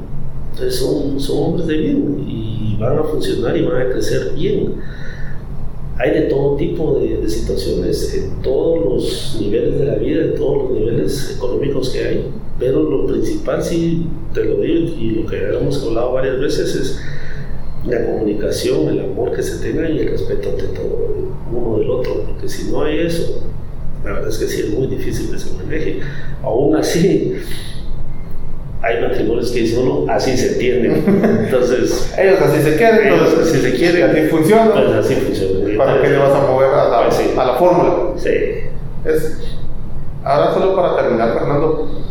Entonces 0.51 0.79
son, 0.79 1.19
son 1.19 1.37
hombres 1.43 1.67
de 1.67 1.77
bien 1.77 2.25
y 2.27 2.77
van 2.79 2.97
a 2.97 3.03
funcionar 3.03 3.55
y 3.57 3.63
van 3.63 3.81
a 3.81 3.89
crecer 3.89 4.33
bien. 4.35 4.75
Hay 5.97 6.11
de 6.11 6.21
todo 6.23 6.55
tipo 6.57 6.99
de, 6.99 7.17
de 7.17 7.29
situaciones 7.29 8.13
en 8.13 8.41
todos 8.43 8.85
los 8.85 9.37
niveles 9.41 9.79
de 9.79 9.85
la 9.85 9.95
vida, 9.95 10.23
en 10.25 10.35
todos 10.35 10.63
los 10.63 10.79
niveles 10.79 11.35
económicos 11.35 11.89
que 11.89 12.05
hay 12.05 12.31
pero 12.59 12.83
lo 12.83 13.05
principal, 13.05 13.63
sí, 13.63 14.07
te 14.37 14.45
lo 14.45 14.61
digo, 14.61 14.87
y 14.97 15.09
lo 15.11 15.25
que 15.25 15.37
hemos 15.37 15.83
hablado 15.83 16.13
varias 16.13 16.39
veces 16.39 16.75
es 16.75 17.01
la 17.85 18.05
comunicación, 18.05 18.87
el 18.89 18.99
amor 18.99 19.31
que 19.35 19.41
se 19.41 19.63
tenga 19.65 19.89
y 19.89 19.99
el 19.99 20.09
respeto 20.09 20.49
ante 20.49 20.67
todo, 20.67 21.07
uno 21.51 21.79
del 21.79 21.89
otro, 21.89 22.23
porque 22.27 22.47
si 22.47 22.71
no 22.71 22.83
hay 22.83 22.99
eso, 22.99 23.43
la 24.03 24.13
verdad 24.13 24.29
es 24.29 24.37
que 24.37 24.47
sí 24.47 24.61
es 24.61 24.69
muy 24.69 24.87
difícil 24.87 25.31
que 25.31 25.39
se 25.39 25.53
maneje. 25.55 25.99
Aún 26.43 26.75
así, 26.75 27.33
hay 28.81 29.01
matrimonios 29.01 29.51
que 29.51 29.61
dicen 29.61 29.87
uno, 29.87 30.11
así 30.11 30.37
se 30.37 30.53
entienden. 30.53 31.03
Entonces, 31.45 32.13
ellos 32.17 32.39
así 32.41 32.61
se 32.61 32.77
quieren, 32.77 33.07
ellos 33.07 33.35
así 33.41 33.57
se 33.59 33.73
quieren, 33.73 34.03
así 34.09 34.21
funciona. 34.27 34.71
Pues 34.71 34.91
así 34.91 35.15
funciona. 35.15 35.77
¿Para 35.77 36.01
qué 36.01 36.09
le 36.09 36.17
vas 36.17 36.31
a 36.31 36.47
mover 36.47 36.69
a 36.69 36.89
la, 36.89 37.03
pues 37.03 37.15
sí. 37.15 37.31
a 37.35 37.45
la 37.45 37.55
fórmula? 37.55 38.13
Sí. 38.17 38.29
Es, 39.03 39.57
ahora, 40.23 40.53
solo 40.53 40.75
para 40.75 40.95
terminar, 40.95 41.33
Fernando, 41.33 42.06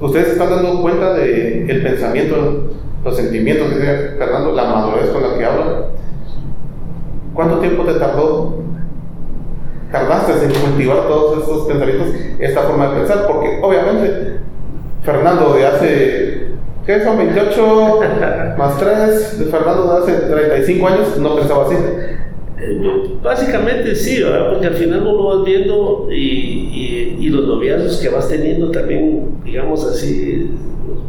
ustedes 0.00 0.28
están 0.28 0.50
dando 0.50 0.82
cuenta 0.82 1.14
del 1.14 1.70
el 1.70 1.82
pensamiento, 1.82 2.70
los 3.04 3.16
sentimientos 3.16 3.68
que 3.68 3.76
tiene 3.76 3.96
Fernando, 4.18 4.52
la 4.52 4.64
madurez 4.64 5.10
con 5.10 5.22
la 5.22 5.36
que 5.36 5.44
habla. 5.44 5.86
¿Cuánto 7.34 7.58
tiempo 7.58 7.84
te 7.84 7.94
tardó? 7.94 8.60
Tardaste 9.92 10.44
en 10.44 10.52
cultivar 10.52 11.08
todos 11.08 11.40
estos 11.40 11.66
pensamientos, 11.66 12.08
esta 12.38 12.62
forma 12.62 12.88
de 12.88 12.98
pensar, 12.98 13.26
porque 13.26 13.58
obviamente 13.62 14.38
Fernando 15.02 15.54
de 15.54 15.66
hace 15.66 16.40
¿Qué 16.86 17.04
son 17.04 17.18
28 17.18 18.00
más 18.56 18.78
3 18.78 19.38
de 19.38 19.44
Fernando 19.46 19.92
de 19.92 20.02
hace 20.02 20.26
35 20.26 20.88
años? 20.88 21.16
No 21.18 21.36
pensaba 21.36 21.66
así. 21.66 21.76
Básicamente 23.22 23.94
sí, 23.94 24.22
¿verdad? 24.22 24.50
Porque 24.50 24.66
al 24.66 24.74
final 24.74 25.00
uno 25.00 25.12
lo 25.12 25.24
vas 25.36 25.44
viendo 25.44 26.08
y, 26.10 26.16
y, 26.16 27.16
y, 27.20 27.28
los 27.30 27.46
noviazgos 27.46 27.98
que 27.98 28.08
vas 28.08 28.28
teniendo 28.28 28.70
también, 28.70 29.42
digamos 29.44 29.84
así, 29.84 30.50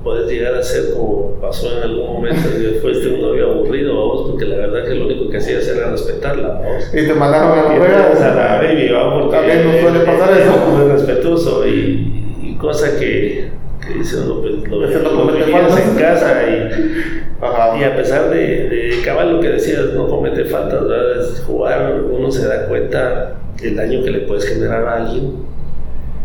puedes 0.04 0.30
llegar 0.30 0.56
a 0.56 0.64
ser 0.64 0.94
como 0.94 1.36
pasó 1.42 1.78
en 1.78 1.84
algún 1.84 2.08
momento 2.08 2.50
y 2.58 2.80
fuiste 2.80 3.10
un 3.10 3.22
novio 3.22 3.52
aburrido, 3.52 3.96
vos, 3.96 4.30
porque 4.32 4.46
la 4.46 4.58
verdad 4.58 4.88
que 4.88 4.96
lo 4.96 5.06
único 5.06 5.30
que 5.30 5.38
hacías 5.38 5.68
era 5.68 5.92
respetarla, 5.92 6.62
vos. 6.64 6.92
Y 6.94 7.06
te 7.06 7.14
mandaron 7.14 7.52
a 7.52 7.78
la 7.78 8.32
a 8.32 8.36
la 8.36 8.62
baby, 8.62 8.90
¿va? 8.90 9.14
Porque 9.14 9.36
también 9.36 9.68
nos 9.68 9.82
suele 9.82 10.00
pasar 10.00 10.38
eso. 10.40 10.52
Muy 10.72 10.92
respetuoso 10.92 11.68
y, 11.68 12.40
y 12.44 12.56
cosa 12.56 12.98
que, 13.00 13.50
que 13.86 13.94
dice 14.00 14.18
uno, 14.22 14.42
pues 14.42 14.54
lo, 14.70 15.12
no 15.12 15.26
lo 15.26 15.34
vivías 15.34 15.52
faltas. 15.52 15.88
en 15.88 15.96
casa 15.96 16.44
y 16.50 17.31
Ajá. 17.42 17.78
y 17.80 17.84
a 17.84 17.96
pesar 17.96 18.30
de, 18.30 18.70
de 18.70 19.02
cabal 19.04 19.34
lo 19.34 19.40
que 19.40 19.50
decías, 19.50 19.94
no 19.94 20.08
comete 20.08 20.46
faltas, 20.46 20.88
¿verdad? 20.88 21.22
Es 21.22 21.44
jugar, 21.46 22.02
uno 22.10 22.32
se 22.32 22.48
da 22.48 22.68
cuenta 22.68 23.36
el 23.62 23.76
daño 23.76 24.04
que 24.04 24.12
le 24.12 24.20
puedes 24.20 24.48
generar 24.48 24.86
a 24.86 24.98
alguien 24.98 25.34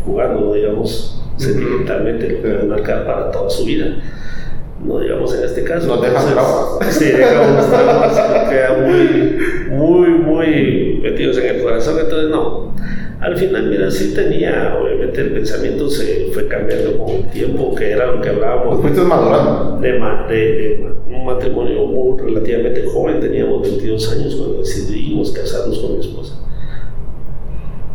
jugando, 0.04 0.54
digamos, 0.54 1.22
sentimentalmente, 1.36 2.28
lo 2.28 2.40
puede 2.40 2.62
marcar 2.64 3.04
para 3.06 3.30
toda 3.30 3.50
su 3.50 3.64
vida. 3.64 3.86
No 4.84 5.00
digamos 5.00 5.34
en 5.34 5.44
este 5.44 5.64
caso. 5.64 5.96
Dejan 5.96 6.28
entonces, 6.28 6.32
traumas. 6.32 6.94
Sí, 6.94 7.04
dejan 7.06 7.50
unos 7.50 7.70
traumas, 7.70 8.48
quedan 8.50 8.82
muy, 8.86 9.36
muy, 9.70 10.08
muy 10.10 11.00
metidos 11.02 11.38
en 11.38 11.56
el 11.56 11.62
corazón. 11.62 11.98
Entonces, 11.98 12.30
no. 12.30 12.75
Al 13.26 13.36
final, 13.36 13.66
mira, 13.66 13.90
sí 13.90 14.14
tenía, 14.14 14.76
obviamente 14.80 15.20
el 15.20 15.32
pensamiento 15.32 15.90
se 15.90 16.28
fue 16.32 16.46
cambiando 16.46 16.96
con 16.96 17.10
el 17.10 17.24
tiempo, 17.30 17.74
que 17.74 17.90
era 17.90 18.06
lo 18.12 18.20
que 18.20 18.28
hablábamos 18.28 18.80
Pues 18.80 18.92
fuiste 18.94 19.00
madurando. 19.02 19.78
de, 19.80 19.88
de- 19.92 19.96
de 20.28 20.94
un 21.12 21.24
matrimonio 21.26 21.86
muy 21.86 22.20
relativamente 22.20 22.84
joven, 22.86 23.18
teníamos 23.18 23.62
22 23.62 24.12
años 24.12 24.36
cuando 24.36 24.58
decidimos 24.58 25.32
casarnos 25.32 25.76
con 25.80 25.94
mi 25.94 26.00
esposa. 26.00 26.34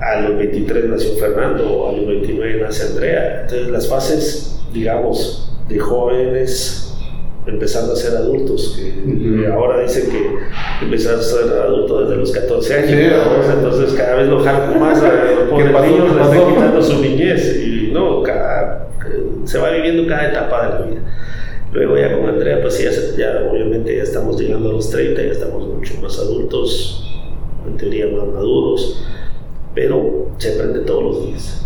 A 0.01 0.19
los 0.21 0.37
23 0.37 0.85
nació 0.85 1.11
Fernando, 1.13 1.87
a 1.87 1.93
los 1.93 2.05
29 2.07 2.59
nace 2.61 2.87
Andrea. 2.87 3.41
Entonces 3.43 3.69
las 3.69 3.87
fases, 3.87 4.59
digamos, 4.73 5.49
de 5.69 5.79
jóvenes 5.79 6.90
empezando 7.45 7.93
a 7.93 7.95
ser 7.95 8.15
adultos, 8.17 8.79
que 8.79 9.47
ahora 9.47 9.81
dicen 9.81 10.11
que 10.11 10.85
empezar 10.85 11.15
a 11.15 11.21
ser 11.21 11.49
adulto 11.59 12.01
desde 12.01 12.15
los 12.17 12.31
14 12.31 12.73
años, 12.75 12.89
Sí, 12.89 12.95
¿no? 12.95 13.53
entonces 13.53 13.93
cada 13.93 14.15
vez 14.15 14.27
lo 14.27 14.39
jalan 14.43 14.79
más, 14.79 15.01
a 15.01 15.11
los 15.11 15.49
pobres 15.49 15.71
niños 15.71 16.11
¿Qué 16.11 16.19
les 16.19 16.27
están 16.27 16.53
quitando 16.53 16.81
su 16.81 17.01
niñez 17.01 17.57
y 17.57 17.91
no, 17.91 18.21
cada, 18.21 18.89
se 19.45 19.57
va 19.57 19.71
viviendo 19.71 20.07
cada 20.07 20.29
etapa 20.29 20.63
de 20.63 20.69
la 20.69 20.85
vida. 20.85 21.01
Luego 21.73 21.97
ya 21.97 22.17
con 22.17 22.27
Andrea, 22.27 22.61
pues 22.61 22.77
ya, 23.17 23.47
obviamente 23.49 23.95
ya 23.95 24.03
estamos 24.03 24.39
llegando 24.39 24.69
a 24.69 24.73
los 24.73 24.89
30, 24.89 25.21
ya 25.21 25.31
estamos 25.31 25.67
mucho 25.67 25.93
más 26.01 26.19
adultos, 26.19 27.21
en 27.65 27.77
teoría 27.77 28.07
más 28.07 28.27
maduros, 28.27 29.05
pero 29.73 30.27
se 30.37 30.53
aprende 30.53 30.81
todos 30.81 31.03
los 31.03 31.27
días. 31.27 31.65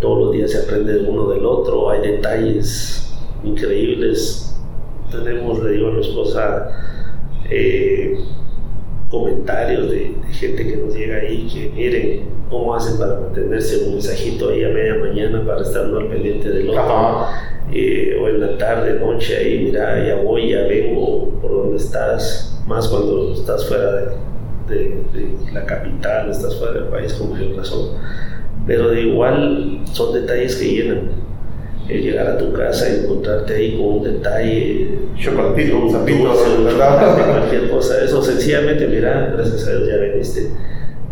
Todos 0.00 0.18
los 0.24 0.32
días 0.32 0.50
se 0.50 0.58
aprende 0.58 0.94
de 0.94 1.08
uno 1.08 1.30
del 1.30 1.44
otro, 1.46 1.90
hay 1.90 2.00
detalles 2.02 3.10
increíbles. 3.42 4.49
Tenemos, 5.10 5.62
le 5.62 5.72
digo 5.72 5.88
a 5.88 5.92
mi 5.92 6.00
esposa, 6.00 6.70
eh, 7.50 8.18
comentarios 9.10 9.90
de, 9.90 10.14
de 10.26 10.32
gente 10.32 10.66
que 10.66 10.76
nos 10.76 10.94
llega 10.94 11.16
ahí 11.16 11.48
que 11.52 11.70
miren 11.74 12.20
cómo 12.48 12.74
hacen 12.74 12.98
para 12.98 13.18
mantenerse 13.20 13.84
un 13.86 13.92
mensajito 13.94 14.50
ahí 14.50 14.64
a 14.64 14.68
media 14.68 14.94
mañana 15.00 15.44
para 15.44 15.62
estar 15.62 15.84
al 15.84 16.06
pendiente 16.08 16.48
del 16.48 16.70
otro 16.70 16.82
eh, 17.72 18.18
o 18.20 18.28
en 18.28 18.40
la 18.40 18.58
tarde, 18.58 18.98
noche, 19.00 19.36
ahí, 19.36 19.64
mira, 19.64 20.04
ya 20.04 20.16
voy, 20.16 20.50
ya 20.50 20.62
vengo, 20.62 21.28
por 21.40 21.50
dónde 21.52 21.76
estás, 21.76 22.60
más 22.66 22.88
cuando 22.88 23.32
estás 23.32 23.66
fuera 23.68 23.92
de, 23.92 24.06
de- 24.68 25.02
de 25.12 25.52
la 25.52 25.64
capital, 25.66 26.30
estás 26.30 26.56
fuera 26.58 26.74
del 26.74 26.84
país, 26.84 27.12
con 27.14 27.30
mayor 27.30 27.56
razón. 27.56 27.90
Pero 28.66 28.90
de 28.90 29.02
igual 29.02 29.80
son 29.92 30.12
detalles 30.14 30.56
que 30.56 30.64
llenan. 30.68 31.10
El 31.88 32.02
llegar 32.02 32.26
a 32.28 32.38
tu 32.38 32.52
casa 32.52 32.88
y 32.88 33.04
encontrarte 33.04 33.54
ahí 33.54 33.76
con 33.76 33.86
un 33.86 34.04
detalle, 34.04 34.90
Chocolatito, 35.18 35.78
un 35.78 35.90
zapito, 35.90 36.32
cualquier 36.32 37.68
cosa, 37.68 38.04
eso 38.04 38.22
sencillamente, 38.22 38.86
mira, 38.86 39.32
gracias 39.36 39.66
a 39.66 39.70
Dios 39.72 39.88
ya 39.88 39.96
veniste. 39.96 40.50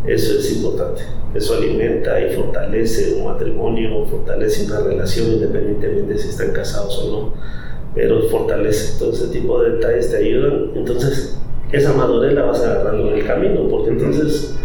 Eso 0.06 0.38
es 0.38 0.52
importante. 0.56 1.02
Eso 1.34 1.54
alimenta 1.54 2.18
y 2.20 2.34
fortalece 2.34 3.14
un 3.14 3.26
matrimonio, 3.26 4.06
fortalece 4.06 4.64
una 4.64 4.80
relación 4.80 5.32
independientemente 5.32 6.16
si 6.16 6.28
están 6.30 6.52
casados 6.52 6.98
o 6.98 7.10
no. 7.10 7.34
Pero 7.94 8.22
fortalece. 8.28 8.98
Todo 8.98 9.12
ese 9.12 9.28
tipo 9.28 9.60
de 9.60 9.72
detalles 9.72 10.10
te 10.10 10.16
ayudan. 10.18 10.70
Entonces, 10.74 11.38
esa 11.72 11.92
madurez 11.92 12.32
la 12.32 12.44
vas 12.44 12.62
agarrando 12.62 13.10
en 13.10 13.18
el 13.18 13.26
camino, 13.26 13.68
porque 13.68 13.90
entonces 13.90 14.56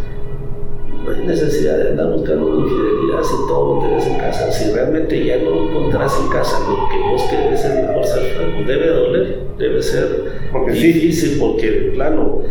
no 1.03 1.11
hay 1.11 1.25
necesidad 1.25 1.77
de 1.77 1.89
andar 1.89 2.11
buscando 2.13 2.47
una 2.47 2.61
infidelidad 2.67 3.23
si 3.23 3.35
todo 3.47 3.75
lo 3.81 3.87
tenés 3.87 4.07
en 4.07 4.17
casa. 4.17 4.51
Si 4.51 4.71
realmente 4.71 5.25
ya 5.25 5.37
no 5.37 5.69
encontrás 5.69 6.13
en 6.23 6.29
casa 6.29 6.59
lo 6.61 6.89
que 6.89 6.97
vos 6.99 7.21
querés 7.29 7.63
es 7.65 7.75
mejor 7.87 8.05
ser 8.05 8.23
franco. 8.35 8.63
Debe 8.67 8.87
doler, 8.87 9.39
debe 9.57 9.81
ser 9.81 10.07
Porque 10.51 10.73
sí. 10.75 10.87
difícil 10.93 11.37
porque 11.39 11.69
de 11.71 11.91
plano 11.91 12.41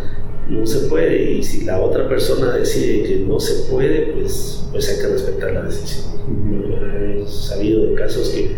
no 0.49 0.65
se 0.65 0.87
puede 0.87 1.31
y 1.33 1.43
si 1.43 1.65
la 1.65 1.79
otra 1.79 2.07
persona 2.07 2.53
decide 2.53 3.03
que 3.03 3.15
no 3.27 3.39
se 3.39 3.71
puede, 3.71 4.13
pues, 4.13 4.67
pues 4.71 4.89
hay 4.89 5.01
que 5.01 5.07
respetar 5.13 5.51
la 5.53 5.63
decisión. 5.63 6.13
He 7.23 7.25
sabido 7.27 7.85
de 7.87 7.93
casos 7.95 8.29
que, 8.29 8.57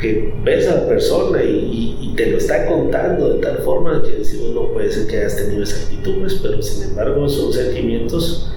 que 0.00 0.32
ves 0.42 0.66
a 0.68 0.76
la 0.76 0.88
persona 0.88 1.42
y, 1.44 1.48
y- 1.48 1.98
y 2.10 2.14
te 2.16 2.26
lo 2.30 2.38
está 2.38 2.66
contando 2.66 3.34
de 3.34 3.40
tal 3.40 3.58
forma 3.58 4.02
que 4.02 4.12
decimos 4.12 4.50
no 4.54 4.72
puede 4.72 4.90
ser 4.90 5.06
que 5.06 5.18
hayas 5.18 5.36
tenido 5.36 5.62
esa 5.62 5.82
actitud, 5.84 6.20
pues, 6.20 6.34
pero 6.42 6.62
sin 6.62 6.88
embargo 6.90 7.28
son 7.28 7.52
sentimientos 7.52 8.50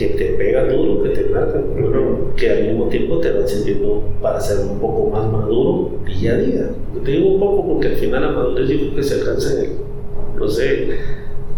que 0.00 0.14
te 0.14 0.24
pegan 0.32 0.68
duro, 0.70 1.02
que 1.02 1.10
te 1.10 1.24
marcan, 1.26 1.64
bueno, 1.78 2.32
que 2.34 2.50
al 2.50 2.64
mismo 2.64 2.86
tiempo 2.88 3.18
te 3.18 3.32
van 3.32 3.46
sirviendo 3.46 4.02
para 4.22 4.40
ser 4.40 4.60
un 4.66 4.78
poco 4.80 5.10
más 5.10 5.30
maduro 5.30 5.90
día 6.06 6.32
a 6.32 6.36
día. 6.38 6.70
Te 7.04 7.10
digo 7.10 7.34
un 7.34 7.40
poco 7.40 7.68
porque 7.68 7.88
al 7.88 7.96
final 7.96 8.22
la 8.22 8.30
madurez 8.30 8.68
yo 8.68 8.78
creo 8.78 8.94
que 8.96 9.02
se 9.02 9.20
alcanza 9.20 9.52
en 9.52 9.64
el, 9.66 9.70
no 10.38 10.48
sé, 10.48 10.88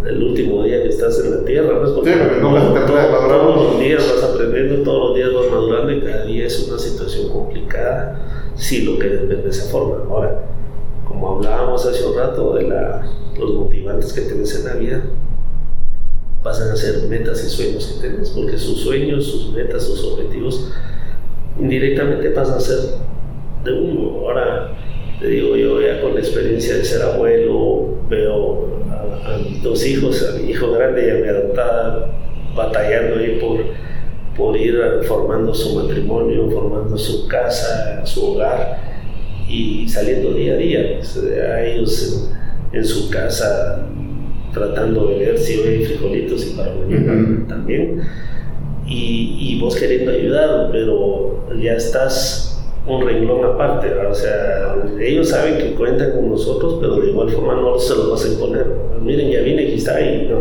el 0.05 0.23
último 0.23 0.65
día 0.65 0.83
que 0.83 0.89
estás 0.89 1.25
en 1.25 1.31
la 1.31 1.45
tierra, 1.45 1.79
¿no? 1.81 1.95
Porque 1.95 2.13
Sí, 2.13 2.19
termina 2.19 2.65
de 2.65 2.69
madurar. 2.73 3.29
todos 3.29 3.57
los 3.73 3.81
días 3.81 4.13
vas 4.13 4.25
aprendiendo, 4.31 4.83
todos 4.83 5.09
los 5.09 5.17
días 5.17 5.31
vas 5.33 5.51
madurando 5.53 5.93
y 5.93 6.01
cada 6.01 6.25
día 6.25 6.47
es 6.47 6.69
una 6.69 6.79
situación 6.79 7.29
complicada 7.29 8.51
si 8.57 8.83
lo 8.85 8.99
quieres 8.99 9.29
ver 9.29 9.45
de 9.45 9.51
esa 9.51 9.71
forma. 9.71 10.05
Ahora, 10.11 10.43
como 11.07 11.37
hablábamos 11.37 11.87
hace 11.87 12.05
un 12.05 12.17
rato 12.17 12.55
de 12.55 12.65
la, 12.65 13.07
los 13.39 13.55
motivantes 13.55 14.13
que 14.13 14.23
tienes 14.23 14.59
en 14.59 14.67
la 14.67 14.75
vida, 14.75 15.03
pasan 16.43 16.71
a 16.71 16.77
ser 16.77 17.09
metas 17.09 17.45
y 17.45 17.49
sueños 17.49 17.87
que 17.87 18.09
tienes, 18.09 18.31
porque 18.31 18.59
sus 18.59 18.81
sueños, 18.81 19.27
sus 19.27 19.53
metas, 19.53 19.85
sus 19.85 20.05
objetivos 20.05 20.73
indirectamente 21.59 22.31
pasan 22.31 22.57
a 22.57 22.61
ser 22.61 22.79
de 23.65 23.73
uno. 23.73 24.27
Ahora, 24.27 24.73
te 25.21 25.29
digo, 25.29 25.57
yo 25.57 25.81
ya 25.81 26.01
con 26.01 26.15
la 26.15 26.21
experiencia 26.21 26.77
de 26.77 26.85
ser 26.85 27.03
abuelo, 27.03 27.97
veo 28.09 28.83
a, 28.91 29.39
mis 29.39 29.63
dos 29.63 29.87
hijos, 29.87 30.29
a 30.29 30.39
mi 30.39 30.51
hijo 30.51 30.73
grande 30.73 31.07
y 31.07 31.11
a 31.11 31.15
mi 31.15 31.29
adoptada, 31.29 32.13
batallando 32.57 33.21
ahí 33.21 33.39
por, 33.41 33.61
por 34.37 34.57
ir 34.57 34.81
formando 35.07 35.55
su 35.55 35.77
matrimonio, 35.77 36.51
formando 36.51 36.99
su 36.99 37.29
casa, 37.29 38.05
su 38.05 38.33
hogar 38.33 38.79
y 39.49 39.89
saliendo 39.89 40.33
día 40.33 40.55
a 40.55 40.57
día. 40.57 40.81
A 41.55 41.65
ellos 41.65 42.31
en 42.73 42.85
su 42.85 43.11
casa 43.11 43.87
tratando 44.53 45.07
de 45.09 45.19
ver 45.19 45.39
si 45.39 45.59
hoy 45.59 45.69
hay 45.69 45.85
frijolitos 45.85 46.47
y 46.47 46.51
para 46.57 46.75
mañana 46.75 47.47
también. 47.49 48.03
Y, 48.87 49.37
y 49.39 49.61
vos 49.61 49.77
queriendo 49.77 50.11
ayudar, 50.11 50.69
pero 50.73 51.45
ya 51.61 51.75
estás 51.75 52.53
un 52.87 53.07
renglón 53.07 53.45
aparte, 53.45 53.89
¿verdad? 53.89 54.11
o 54.11 54.15
sea, 54.15 54.77
ellos 55.01 55.29
saben 55.29 55.59
que 55.59 55.75
cuentan 55.75 56.13
con 56.13 56.31
nosotros, 56.31 56.79
pero 56.81 56.97
de 56.97 57.11
igual 57.11 57.31
forma 57.31 57.55
no 57.55 57.79
se 57.79 57.95
los 57.95 58.11
vas 58.11 58.25
a 58.25 58.29
imponer. 58.29 58.67
Miren, 59.01 59.31
ya 59.31 59.41
vine, 59.41 59.63
aquí 59.63 59.75
está, 59.75 60.01
y 60.01 60.27
no. 60.29 60.39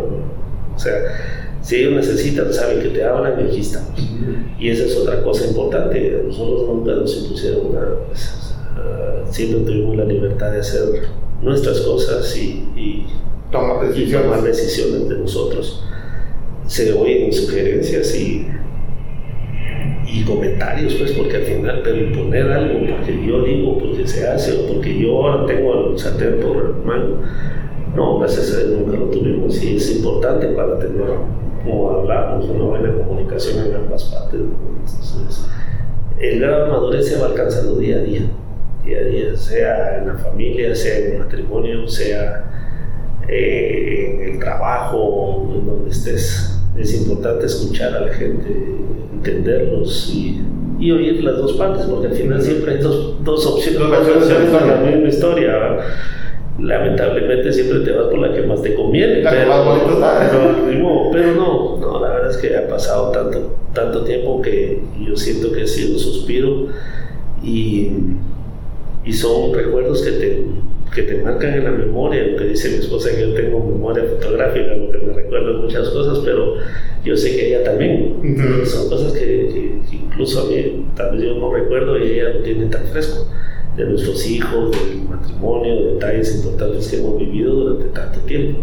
O 0.75 0.79
sea, 0.79 0.93
si 1.61 1.77
ellos 1.77 1.93
necesitan, 1.93 2.51
saben 2.51 2.81
que 2.81 2.89
te 2.89 3.03
hablan, 3.03 3.39
y 3.39 3.49
aquí 3.49 3.59
estamos. 3.59 3.99
Y 4.59 4.69
esa 4.69 4.85
es 4.85 4.97
otra 4.97 5.21
cosa 5.23 5.45
importante. 5.47 6.23
Nosotros 6.25 6.67
nunca 6.67 6.93
nos 6.93 7.15
impusieron 7.15 7.73
nada. 7.73 7.95
pues, 8.07 8.55
ah, 8.75 9.23
siempre 9.29 9.61
tuvimos 9.61 9.97
la 9.97 10.05
libertad 10.05 10.51
de 10.51 10.59
hacer 10.59 11.03
nuestras 11.41 11.81
cosas 11.81 12.35
y, 12.37 12.67
y 12.75 13.05
Tomar 13.51 13.85
y 13.95 14.11
tomar 14.11 14.41
decisiones. 14.41 14.43
decisiones 14.43 15.09
de 15.09 15.17
nosotros. 15.17 15.83
Se 16.65 16.93
oyen 16.93 17.33
sugerencias 17.33 18.15
y, 18.15 18.47
y 20.07 20.23
comentarios, 20.23 20.93
pues, 20.95 21.11
porque 21.11 21.35
al 21.35 21.43
final, 21.43 21.81
pero 21.83 21.97
imponer 21.97 22.49
algo, 22.49 22.79
porque 22.95 23.27
yo 23.27 23.43
digo, 23.43 23.77
porque 23.77 24.07
se 24.07 24.27
hace, 24.27 24.53
o 24.53 24.67
porque 24.67 24.97
yo 24.97 25.27
ahora 25.27 25.45
tengo 25.45 25.91
el 25.91 25.99
sartén 25.99 26.39
por 26.39 26.57
el 26.57 26.85
mango, 26.85 27.17
no, 27.95 28.19
gracias 28.19 28.53
a 28.53 28.59
Dios 28.59 28.79
nunca 28.79 28.97
lo 28.97 29.05
tuvimos 29.07 29.61
y 29.61 29.75
es 29.75 29.97
importante 29.97 30.47
para 30.47 30.79
tener, 30.79 31.07
como 31.63 31.91
hablamos, 31.91 32.45
una 32.45 32.63
buena 32.63 32.93
comunicación 32.93 33.67
en 33.67 33.75
ambas 33.75 34.05
partes. 34.05 34.39
Entonces, 34.39 35.45
el 36.19 36.39
grado 36.39 36.65
de 36.65 36.71
madurez 36.71 37.07
se 37.09 37.19
va 37.19 37.27
alcanzando 37.27 37.77
día 37.77 37.97
a 37.97 37.99
día. 37.99 38.21
día 38.85 38.99
a 38.99 39.03
día, 39.03 39.35
sea 39.35 39.97
en 39.97 40.07
la 40.07 40.15
familia, 40.15 40.73
sea 40.73 40.99
en 40.99 41.11
el 41.13 41.19
matrimonio, 41.19 41.85
sea 41.87 42.50
eh, 43.27 44.19
en 44.23 44.33
el 44.33 44.39
trabajo, 44.39 45.49
en 45.55 45.65
donde 45.65 45.91
estés. 45.91 46.59
Es 46.77 46.93
importante 46.95 47.45
escuchar 47.45 47.93
a 47.95 48.01
la 48.01 48.13
gente, 48.13 48.47
entenderlos 49.13 50.11
y, 50.13 50.41
y 50.79 50.91
oír 50.91 51.23
las 51.23 51.37
dos 51.37 51.53
partes, 51.53 51.85
porque 51.85 52.07
al 52.07 52.13
final 52.13 52.41
siempre 52.41 52.75
hay 52.75 52.81
dos, 52.81 53.23
dos 53.23 53.45
opciones, 53.45 53.79
Dos 53.79 53.91
versiones 53.91 54.51
de 54.51 54.67
la 54.67 54.75
misma 54.77 55.07
historia. 55.07 55.47
¿verdad? 55.47 55.85
Lamentablemente 56.59 57.51
siempre 57.51 57.79
te 57.79 57.91
vas 57.91 58.07
por 58.07 58.19
la 58.19 58.33
que 58.33 58.41
más 58.43 58.61
te 58.61 58.75
conviene, 58.75 59.23
pero, 59.23 59.63
bonito 59.63 59.99
modo, 60.79 61.11
pero 61.11 61.35
no, 61.35 61.77
no, 61.77 61.99
la 61.99 62.09
verdad 62.09 62.29
es 62.29 62.37
que 62.37 62.55
ha 62.55 62.67
pasado 62.67 63.11
tanto, 63.11 63.55
tanto 63.73 64.03
tiempo 64.03 64.41
que 64.41 64.81
yo 64.99 65.15
siento 65.15 65.51
que 65.51 65.63
ha 65.63 65.67
sido 65.67 65.93
un 65.93 65.99
suspiro 65.99 66.67
y, 67.41 67.89
y 69.03 69.13
son 69.13 69.53
recuerdos 69.53 70.03
que 70.03 70.11
te, 70.11 70.45
que 70.93 71.03
te 71.03 71.21
marcan 71.21 71.53
en 71.53 71.63
la 71.63 71.71
memoria, 71.71 72.23
lo 72.23 72.37
que 72.37 72.45
dice 72.45 72.69
mi 72.69 72.75
esposa 72.75 73.09
que 73.15 73.21
yo 73.21 73.33
tengo 73.33 73.59
memoria 73.65 74.03
fotográfica, 74.03 74.75
lo 74.75 74.91
que 74.91 74.97
me 74.97 75.13
recuerda 75.13 75.53
muchas 75.59 75.89
cosas, 75.89 76.19
pero 76.25 76.55
yo 77.05 77.15
sé 77.15 77.35
que 77.35 77.47
ella 77.47 77.63
también. 77.63 78.15
Ujú. 78.19 78.65
Son 78.65 78.89
cosas 78.89 79.13
que, 79.13 79.19
que- 79.19 79.81
que 79.89 79.95
incluso 79.95 80.41
a 80.41 80.45
mí 80.49 80.85
tal 80.95 81.13
vez 81.15 81.23
yo 81.25 81.35
no 81.35 81.53
recuerdo 81.53 81.97
y 81.97 82.11
ella 82.11 82.29
lo 82.33 82.39
tiene 82.41 82.65
tan 82.65 82.85
fresco 82.87 83.25
de 83.77 83.85
nuestros 83.85 84.27
hijos, 84.29 84.71
del 84.71 85.03
matrimonio, 85.09 85.75
de 85.85 85.93
detalles 85.93 86.35
importantes 86.35 86.89
que 86.89 86.97
hemos 86.97 87.17
vivido 87.17 87.53
durante 87.55 87.85
tanto 87.97 88.19
tiempo. 88.21 88.59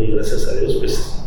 Y 0.00 0.12
gracias 0.12 0.46
a 0.48 0.60
Dios, 0.60 0.76
pues, 0.78 1.20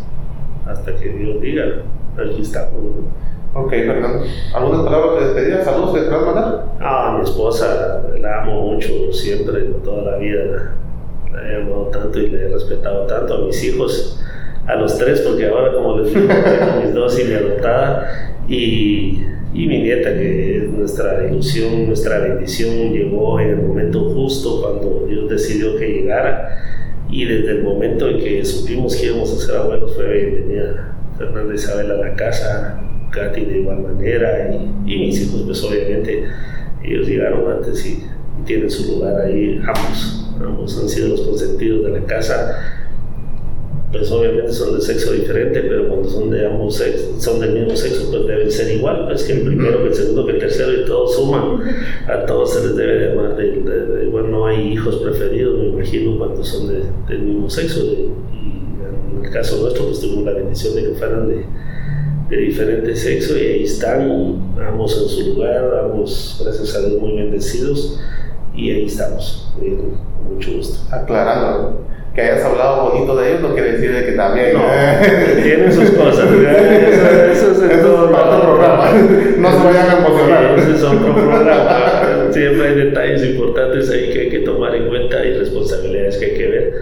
hasta 0.66 0.96
que 0.96 1.10
Dios 1.10 1.42
diga, 1.42 1.84
aquí 2.18 2.42
estamos. 2.42 2.82
¿no? 2.82 3.37
Ok, 3.54 3.70
Fernando. 3.70 4.24
¿Algunas 4.54 4.82
palabras 4.84 5.20
de 5.20 5.26
despedida? 5.26 5.64
¿Saludos 5.64 5.94
que 5.94 6.02
te 6.02 6.08
quieras 6.08 6.26
mandar? 6.26 6.66
Ah, 6.80 7.16
mi 7.18 7.24
esposa 7.24 8.04
la 8.20 8.44
amo 8.44 8.74
mucho, 8.74 9.12
siempre, 9.12 9.62
toda 9.84 10.12
la 10.12 10.18
vida 10.18 10.44
la, 10.46 11.38
la 11.42 11.50
he 11.50 11.62
amado 11.62 11.88
tanto 11.88 12.20
y 12.20 12.30
la 12.30 12.42
he 12.42 12.48
respetado 12.50 13.08
tanto. 13.08 13.34
A 13.36 13.46
mis 13.46 13.64
hijos, 13.64 14.24
a 14.68 14.76
los 14.76 14.98
tres, 14.98 15.22
porque 15.22 15.48
ahora, 15.48 15.74
como 15.74 16.00
les 16.00 16.14
digo, 16.14 16.28
tengo 16.28 16.82
mis 16.82 16.94
dos 16.94 17.20
y 17.20 17.24
mi 17.24 17.34
adoptada, 17.34 18.36
y, 18.48 19.24
y 19.54 19.68
mi 19.68 19.82
nieta, 19.82 20.14
que 20.14 20.58
es 20.58 20.70
nuestra 20.70 21.26
ilusión, 21.28 21.88
nuestra 21.88 22.20
bendición, 22.20 22.92
llegó 22.92 23.40
en 23.40 23.50
el 23.50 23.58
momento 23.58 24.12
justo 24.14 24.62
cuando 24.62 25.06
Dios 25.08 25.30
decidió 25.30 25.78
que 25.78 25.88
llegara. 25.88 26.64
Y 27.10 27.24
desde 27.24 27.52
el 27.52 27.64
momento 27.64 28.10
en 28.10 28.20
que 28.20 28.44
supimos 28.44 28.96
que 28.96 29.08
íbamos 29.08 29.32
a 29.32 29.46
ser 29.46 29.56
abuelos, 29.56 29.96
fue 29.96 30.06
bienvenida 30.14 30.94
Fernanda 31.18 31.56
Isabel 31.56 31.92
a 31.92 31.96
la 31.96 32.14
casa, 32.16 32.82
Katy 33.18 33.46
de 33.46 33.60
igual 33.60 33.80
manera, 33.82 34.50
y, 34.54 34.94
y 34.94 34.98
mis 35.00 35.22
hijos, 35.22 35.44
pues 35.46 35.64
obviamente 35.64 36.24
ellos 36.84 37.08
llegaron 37.08 37.52
antes 37.52 37.86
y, 37.86 38.04
y 38.40 38.44
tienen 38.46 38.70
su 38.70 38.94
lugar 38.94 39.20
ahí, 39.22 39.60
ambos, 39.66 40.30
ambos 40.42 40.78
han 40.82 40.88
sido 40.90 41.10
los 41.10 41.22
consentidos 41.22 41.84
de 41.86 42.00
la 42.00 42.06
casa, 42.06 42.60
pues 43.92 44.12
obviamente 44.12 44.52
son 44.52 44.76
de 44.76 44.82
sexo 44.82 45.14
diferente, 45.14 45.62
pero 45.62 45.88
cuando 45.88 46.10
son 46.10 46.30
de 46.30 46.46
ambos 46.46 46.76
sexos, 46.76 47.24
son 47.24 47.40
del 47.40 47.54
mismo 47.54 47.76
sexo, 47.76 48.10
pues 48.12 48.28
deben 48.28 48.52
ser 48.52 48.76
igual, 48.76 49.10
es 49.14 49.24
que 49.24 49.34
el 49.34 49.42
primero, 49.44 49.82
que 49.82 49.88
el 49.88 49.94
segundo, 49.96 50.26
que 50.26 50.34
el 50.34 50.40
tercero 50.40 50.74
y 50.74 50.86
todos 50.86 51.16
suman, 51.16 51.62
a 52.08 52.26
todos 52.26 52.54
se 52.54 52.68
les 52.68 52.76
debe 52.76 52.94
de 53.00 53.12
amar, 53.14 53.36
de, 53.38 53.52
de- 53.52 53.86
de- 53.86 54.06
igual 54.06 54.30
no 54.30 54.46
hay 54.46 54.74
hijos 54.74 54.98
preferidos, 54.98 55.58
me 55.58 55.68
imagino, 55.70 56.18
cuando 56.18 56.44
son 56.44 56.68
de- 56.68 56.84
del 57.08 57.22
mismo 57.22 57.50
sexo, 57.50 57.80
y 57.86 58.10
en 59.20 59.26
el 59.26 59.32
caso 59.32 59.62
nuestro, 59.62 59.86
pues 59.86 60.02
tuvimos 60.02 60.26
la 60.26 60.34
bendición 60.34 60.76
de 60.76 60.84
que 60.84 60.90
fueran 60.90 61.30
de, 61.30 61.46
de 62.30 62.38
diferente 62.38 62.96
sexo 62.96 63.38
y 63.38 63.42
ahí 63.42 63.64
están, 63.64 64.02
ambos 64.68 65.02
en 65.02 65.10
su 65.10 65.34
lugar, 65.34 65.72
ambos, 65.84 66.42
gracias 66.44 66.76
a 66.76 66.80
Dios, 66.80 67.00
muy 67.02 67.16
bendecidos 67.16 68.00
y 68.54 68.72
ahí 68.72 68.86
estamos, 68.86 69.54
eh, 69.62 69.78
con 69.78 70.36
mucho 70.36 70.52
gusto. 70.54 70.80
Aclarando. 70.94 71.86
Que 72.14 72.22
hayas 72.24 72.44
hablado 72.46 72.90
bonito 72.90 73.16
de 73.16 73.30
ellos 73.30 73.42
no 73.42 73.54
quiere 73.54 73.74
decir 73.74 73.94
de 73.94 74.06
que 74.08 74.12
también. 74.14 74.54
No, 74.54 74.62
tienen 75.44 75.72
sus 75.72 75.92
cosas, 75.92 76.26
eso, 76.28 76.32
eso 76.32 77.52
es 77.52 77.72
Eso 77.72 77.88
todo 77.88 78.10
es 78.10 78.12
otro 78.12 78.12
lado. 78.12 78.42
programa. 78.42 78.92
No 79.38 79.52
se 79.52 79.68
vayan 79.68 79.90
a 79.90 79.98
emocionar. 80.00 80.58
Ese 80.58 80.72
es 80.72 80.84
otro 80.84 81.14
programa. 81.14 82.32
Siempre 82.32 82.68
hay 82.70 82.76
detalles 82.76 83.24
importantes 83.24 83.90
ahí 83.92 84.12
que 84.12 84.20
hay 84.22 84.30
que 84.30 84.40
tomar 84.40 84.76
en 84.76 84.88
cuenta 84.88 85.24
y 85.24 85.34
responsabilidades 85.38 86.18
que 86.18 86.26
hay 86.26 86.34
que 86.34 86.48
ver. 86.48 86.74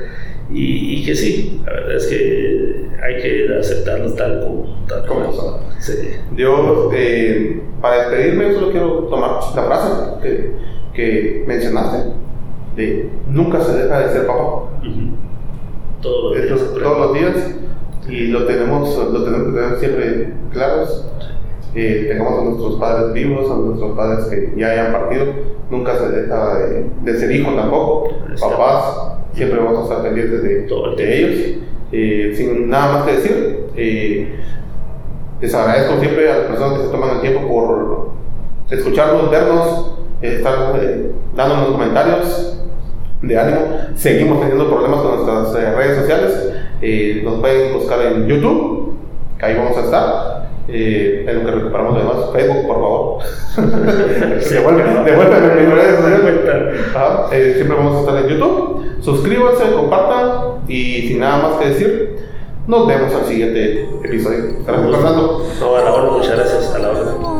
Y, 0.51 0.99
y 0.99 1.05
que 1.05 1.15
sí, 1.15 1.61
la 1.65 1.73
verdad 1.73 1.95
es 1.95 2.07
que 2.07 2.89
hay 3.03 3.21
que 3.21 3.57
aceptarlos 3.59 4.15
tal 4.15 4.41
como, 4.41 4.85
tal 4.87 5.05
Como 5.05 5.33
son. 5.33 5.59
Sí. 5.79 5.93
Yo, 6.35 6.89
eh, 6.93 7.61
para 7.81 8.09
despedirme, 8.09 8.53
solo 8.53 8.71
quiero 8.71 8.89
tomar 9.09 9.39
la 9.55 9.63
frase 9.63 9.89
que, 10.21 10.51
que 10.93 11.43
mencionaste: 11.47 12.11
de 12.75 13.09
nunca 13.27 13.59
se 13.61 13.83
deja 13.83 13.99
de 13.99 14.13
ser 14.13 14.27
papá. 14.27 14.43
Ujú. 14.43 15.15
Todos 16.01 16.37
los 16.37 16.45
días. 16.45 16.59
todos 16.73 16.99
los 16.99 17.13
días 17.13 17.55
y 18.07 18.27
lo 18.27 18.45
tenemos, 18.45 18.95
lo 19.11 19.23
tenemos 19.23 19.47
que 19.47 19.59
tener 19.59 19.79
siempre 19.79 20.33
claros. 20.51 21.07
Eh, 21.73 22.05
tengamos 22.07 22.39
a 22.39 22.43
nuestros 22.45 22.79
padres 22.79 23.13
vivos, 23.13 23.51
a 23.51 23.55
nuestros 23.55 23.97
padres 23.97 24.25
que 24.27 24.53
ya 24.55 24.69
hayan 24.69 24.93
partido, 24.93 25.25
nunca 25.69 25.97
se 25.97 26.07
deja 26.07 26.59
de, 26.59 26.85
de 27.03 27.19
ser 27.19 27.31
hijo 27.31 27.53
tampoco, 27.53 28.11
papás, 28.39 29.14
siempre 29.35 29.59
vamos 29.59 29.79
a 29.79 29.83
estar 29.83 30.01
pendientes 30.03 30.43
de, 30.43 30.67
de 30.97 31.19
ellos. 31.19 31.57
Eh, 31.91 32.33
sin 32.35 32.69
nada 32.69 32.93
más 32.93 33.05
que 33.05 33.11
decir, 33.13 33.67
eh, 33.75 34.35
les 35.39 35.53
agradezco 35.53 35.99
siempre 35.99 36.31
a 36.31 36.37
las 36.37 36.47
personas 36.47 36.79
que 36.79 36.85
se 36.85 36.91
toman 36.91 37.15
el 37.15 37.21
tiempo 37.21 37.47
por 37.47 38.09
escucharnos, 38.69 39.29
vernos, 39.29 39.97
estar 40.21 40.79
eh, 40.81 41.11
dándonos 41.35 41.69
comentarios 41.69 42.59
de 43.21 43.39
ánimo. 43.39 43.59
Seguimos 43.95 44.39
teniendo 44.39 44.69
problemas 44.69 45.01
con 45.01 45.25
nuestras 45.25 45.75
redes 45.75 45.99
sociales. 45.99 47.23
Nos 47.23 47.39
pueden 47.39 47.73
buscar 47.73 48.01
en 48.01 48.27
YouTube, 48.27 48.95
que 49.39 49.45
ahí 49.45 49.55
vamos 49.55 49.77
a 49.77 49.81
estar. 49.81 50.34
Eh, 50.67 51.25
en 51.27 51.39
lo 51.39 51.45
que 51.45 51.51
recuperamos 51.51 51.93
lo 51.93 51.99
demás, 51.99 52.15
Facebook, 52.33 52.67
por 52.67 52.75
favor. 52.75 53.23
devuélveme, 54.49 55.03
devuélveme 55.03 55.61
mis 55.61 55.75
redes 55.75 55.99
eh, 57.31 57.53
siempre 57.55 57.77
vamos 57.77 57.95
a 57.95 57.99
estar 57.99 58.17
en 58.17 58.27
YouTube. 58.27 58.85
Suscríbanse, 59.01 59.71
compartan 59.75 60.63
y 60.67 61.07
sin 61.07 61.19
nada 61.19 61.49
más 61.49 61.59
que 61.59 61.69
decir, 61.69 62.17
nos 62.67 62.87
vemos 62.87 63.13
al 63.13 63.25
siguiente 63.25 63.87
episodio. 64.03 64.55
Gracias, 64.65 64.91
Fernando. 64.91 65.45
No, 65.59 65.75
a 65.75 65.83
la 65.83 65.93
hora, 65.93 66.11
muchas 66.11 66.35
gracias. 66.35 66.73
A 66.73 66.79
la 66.79 66.89
hora. 66.89 67.35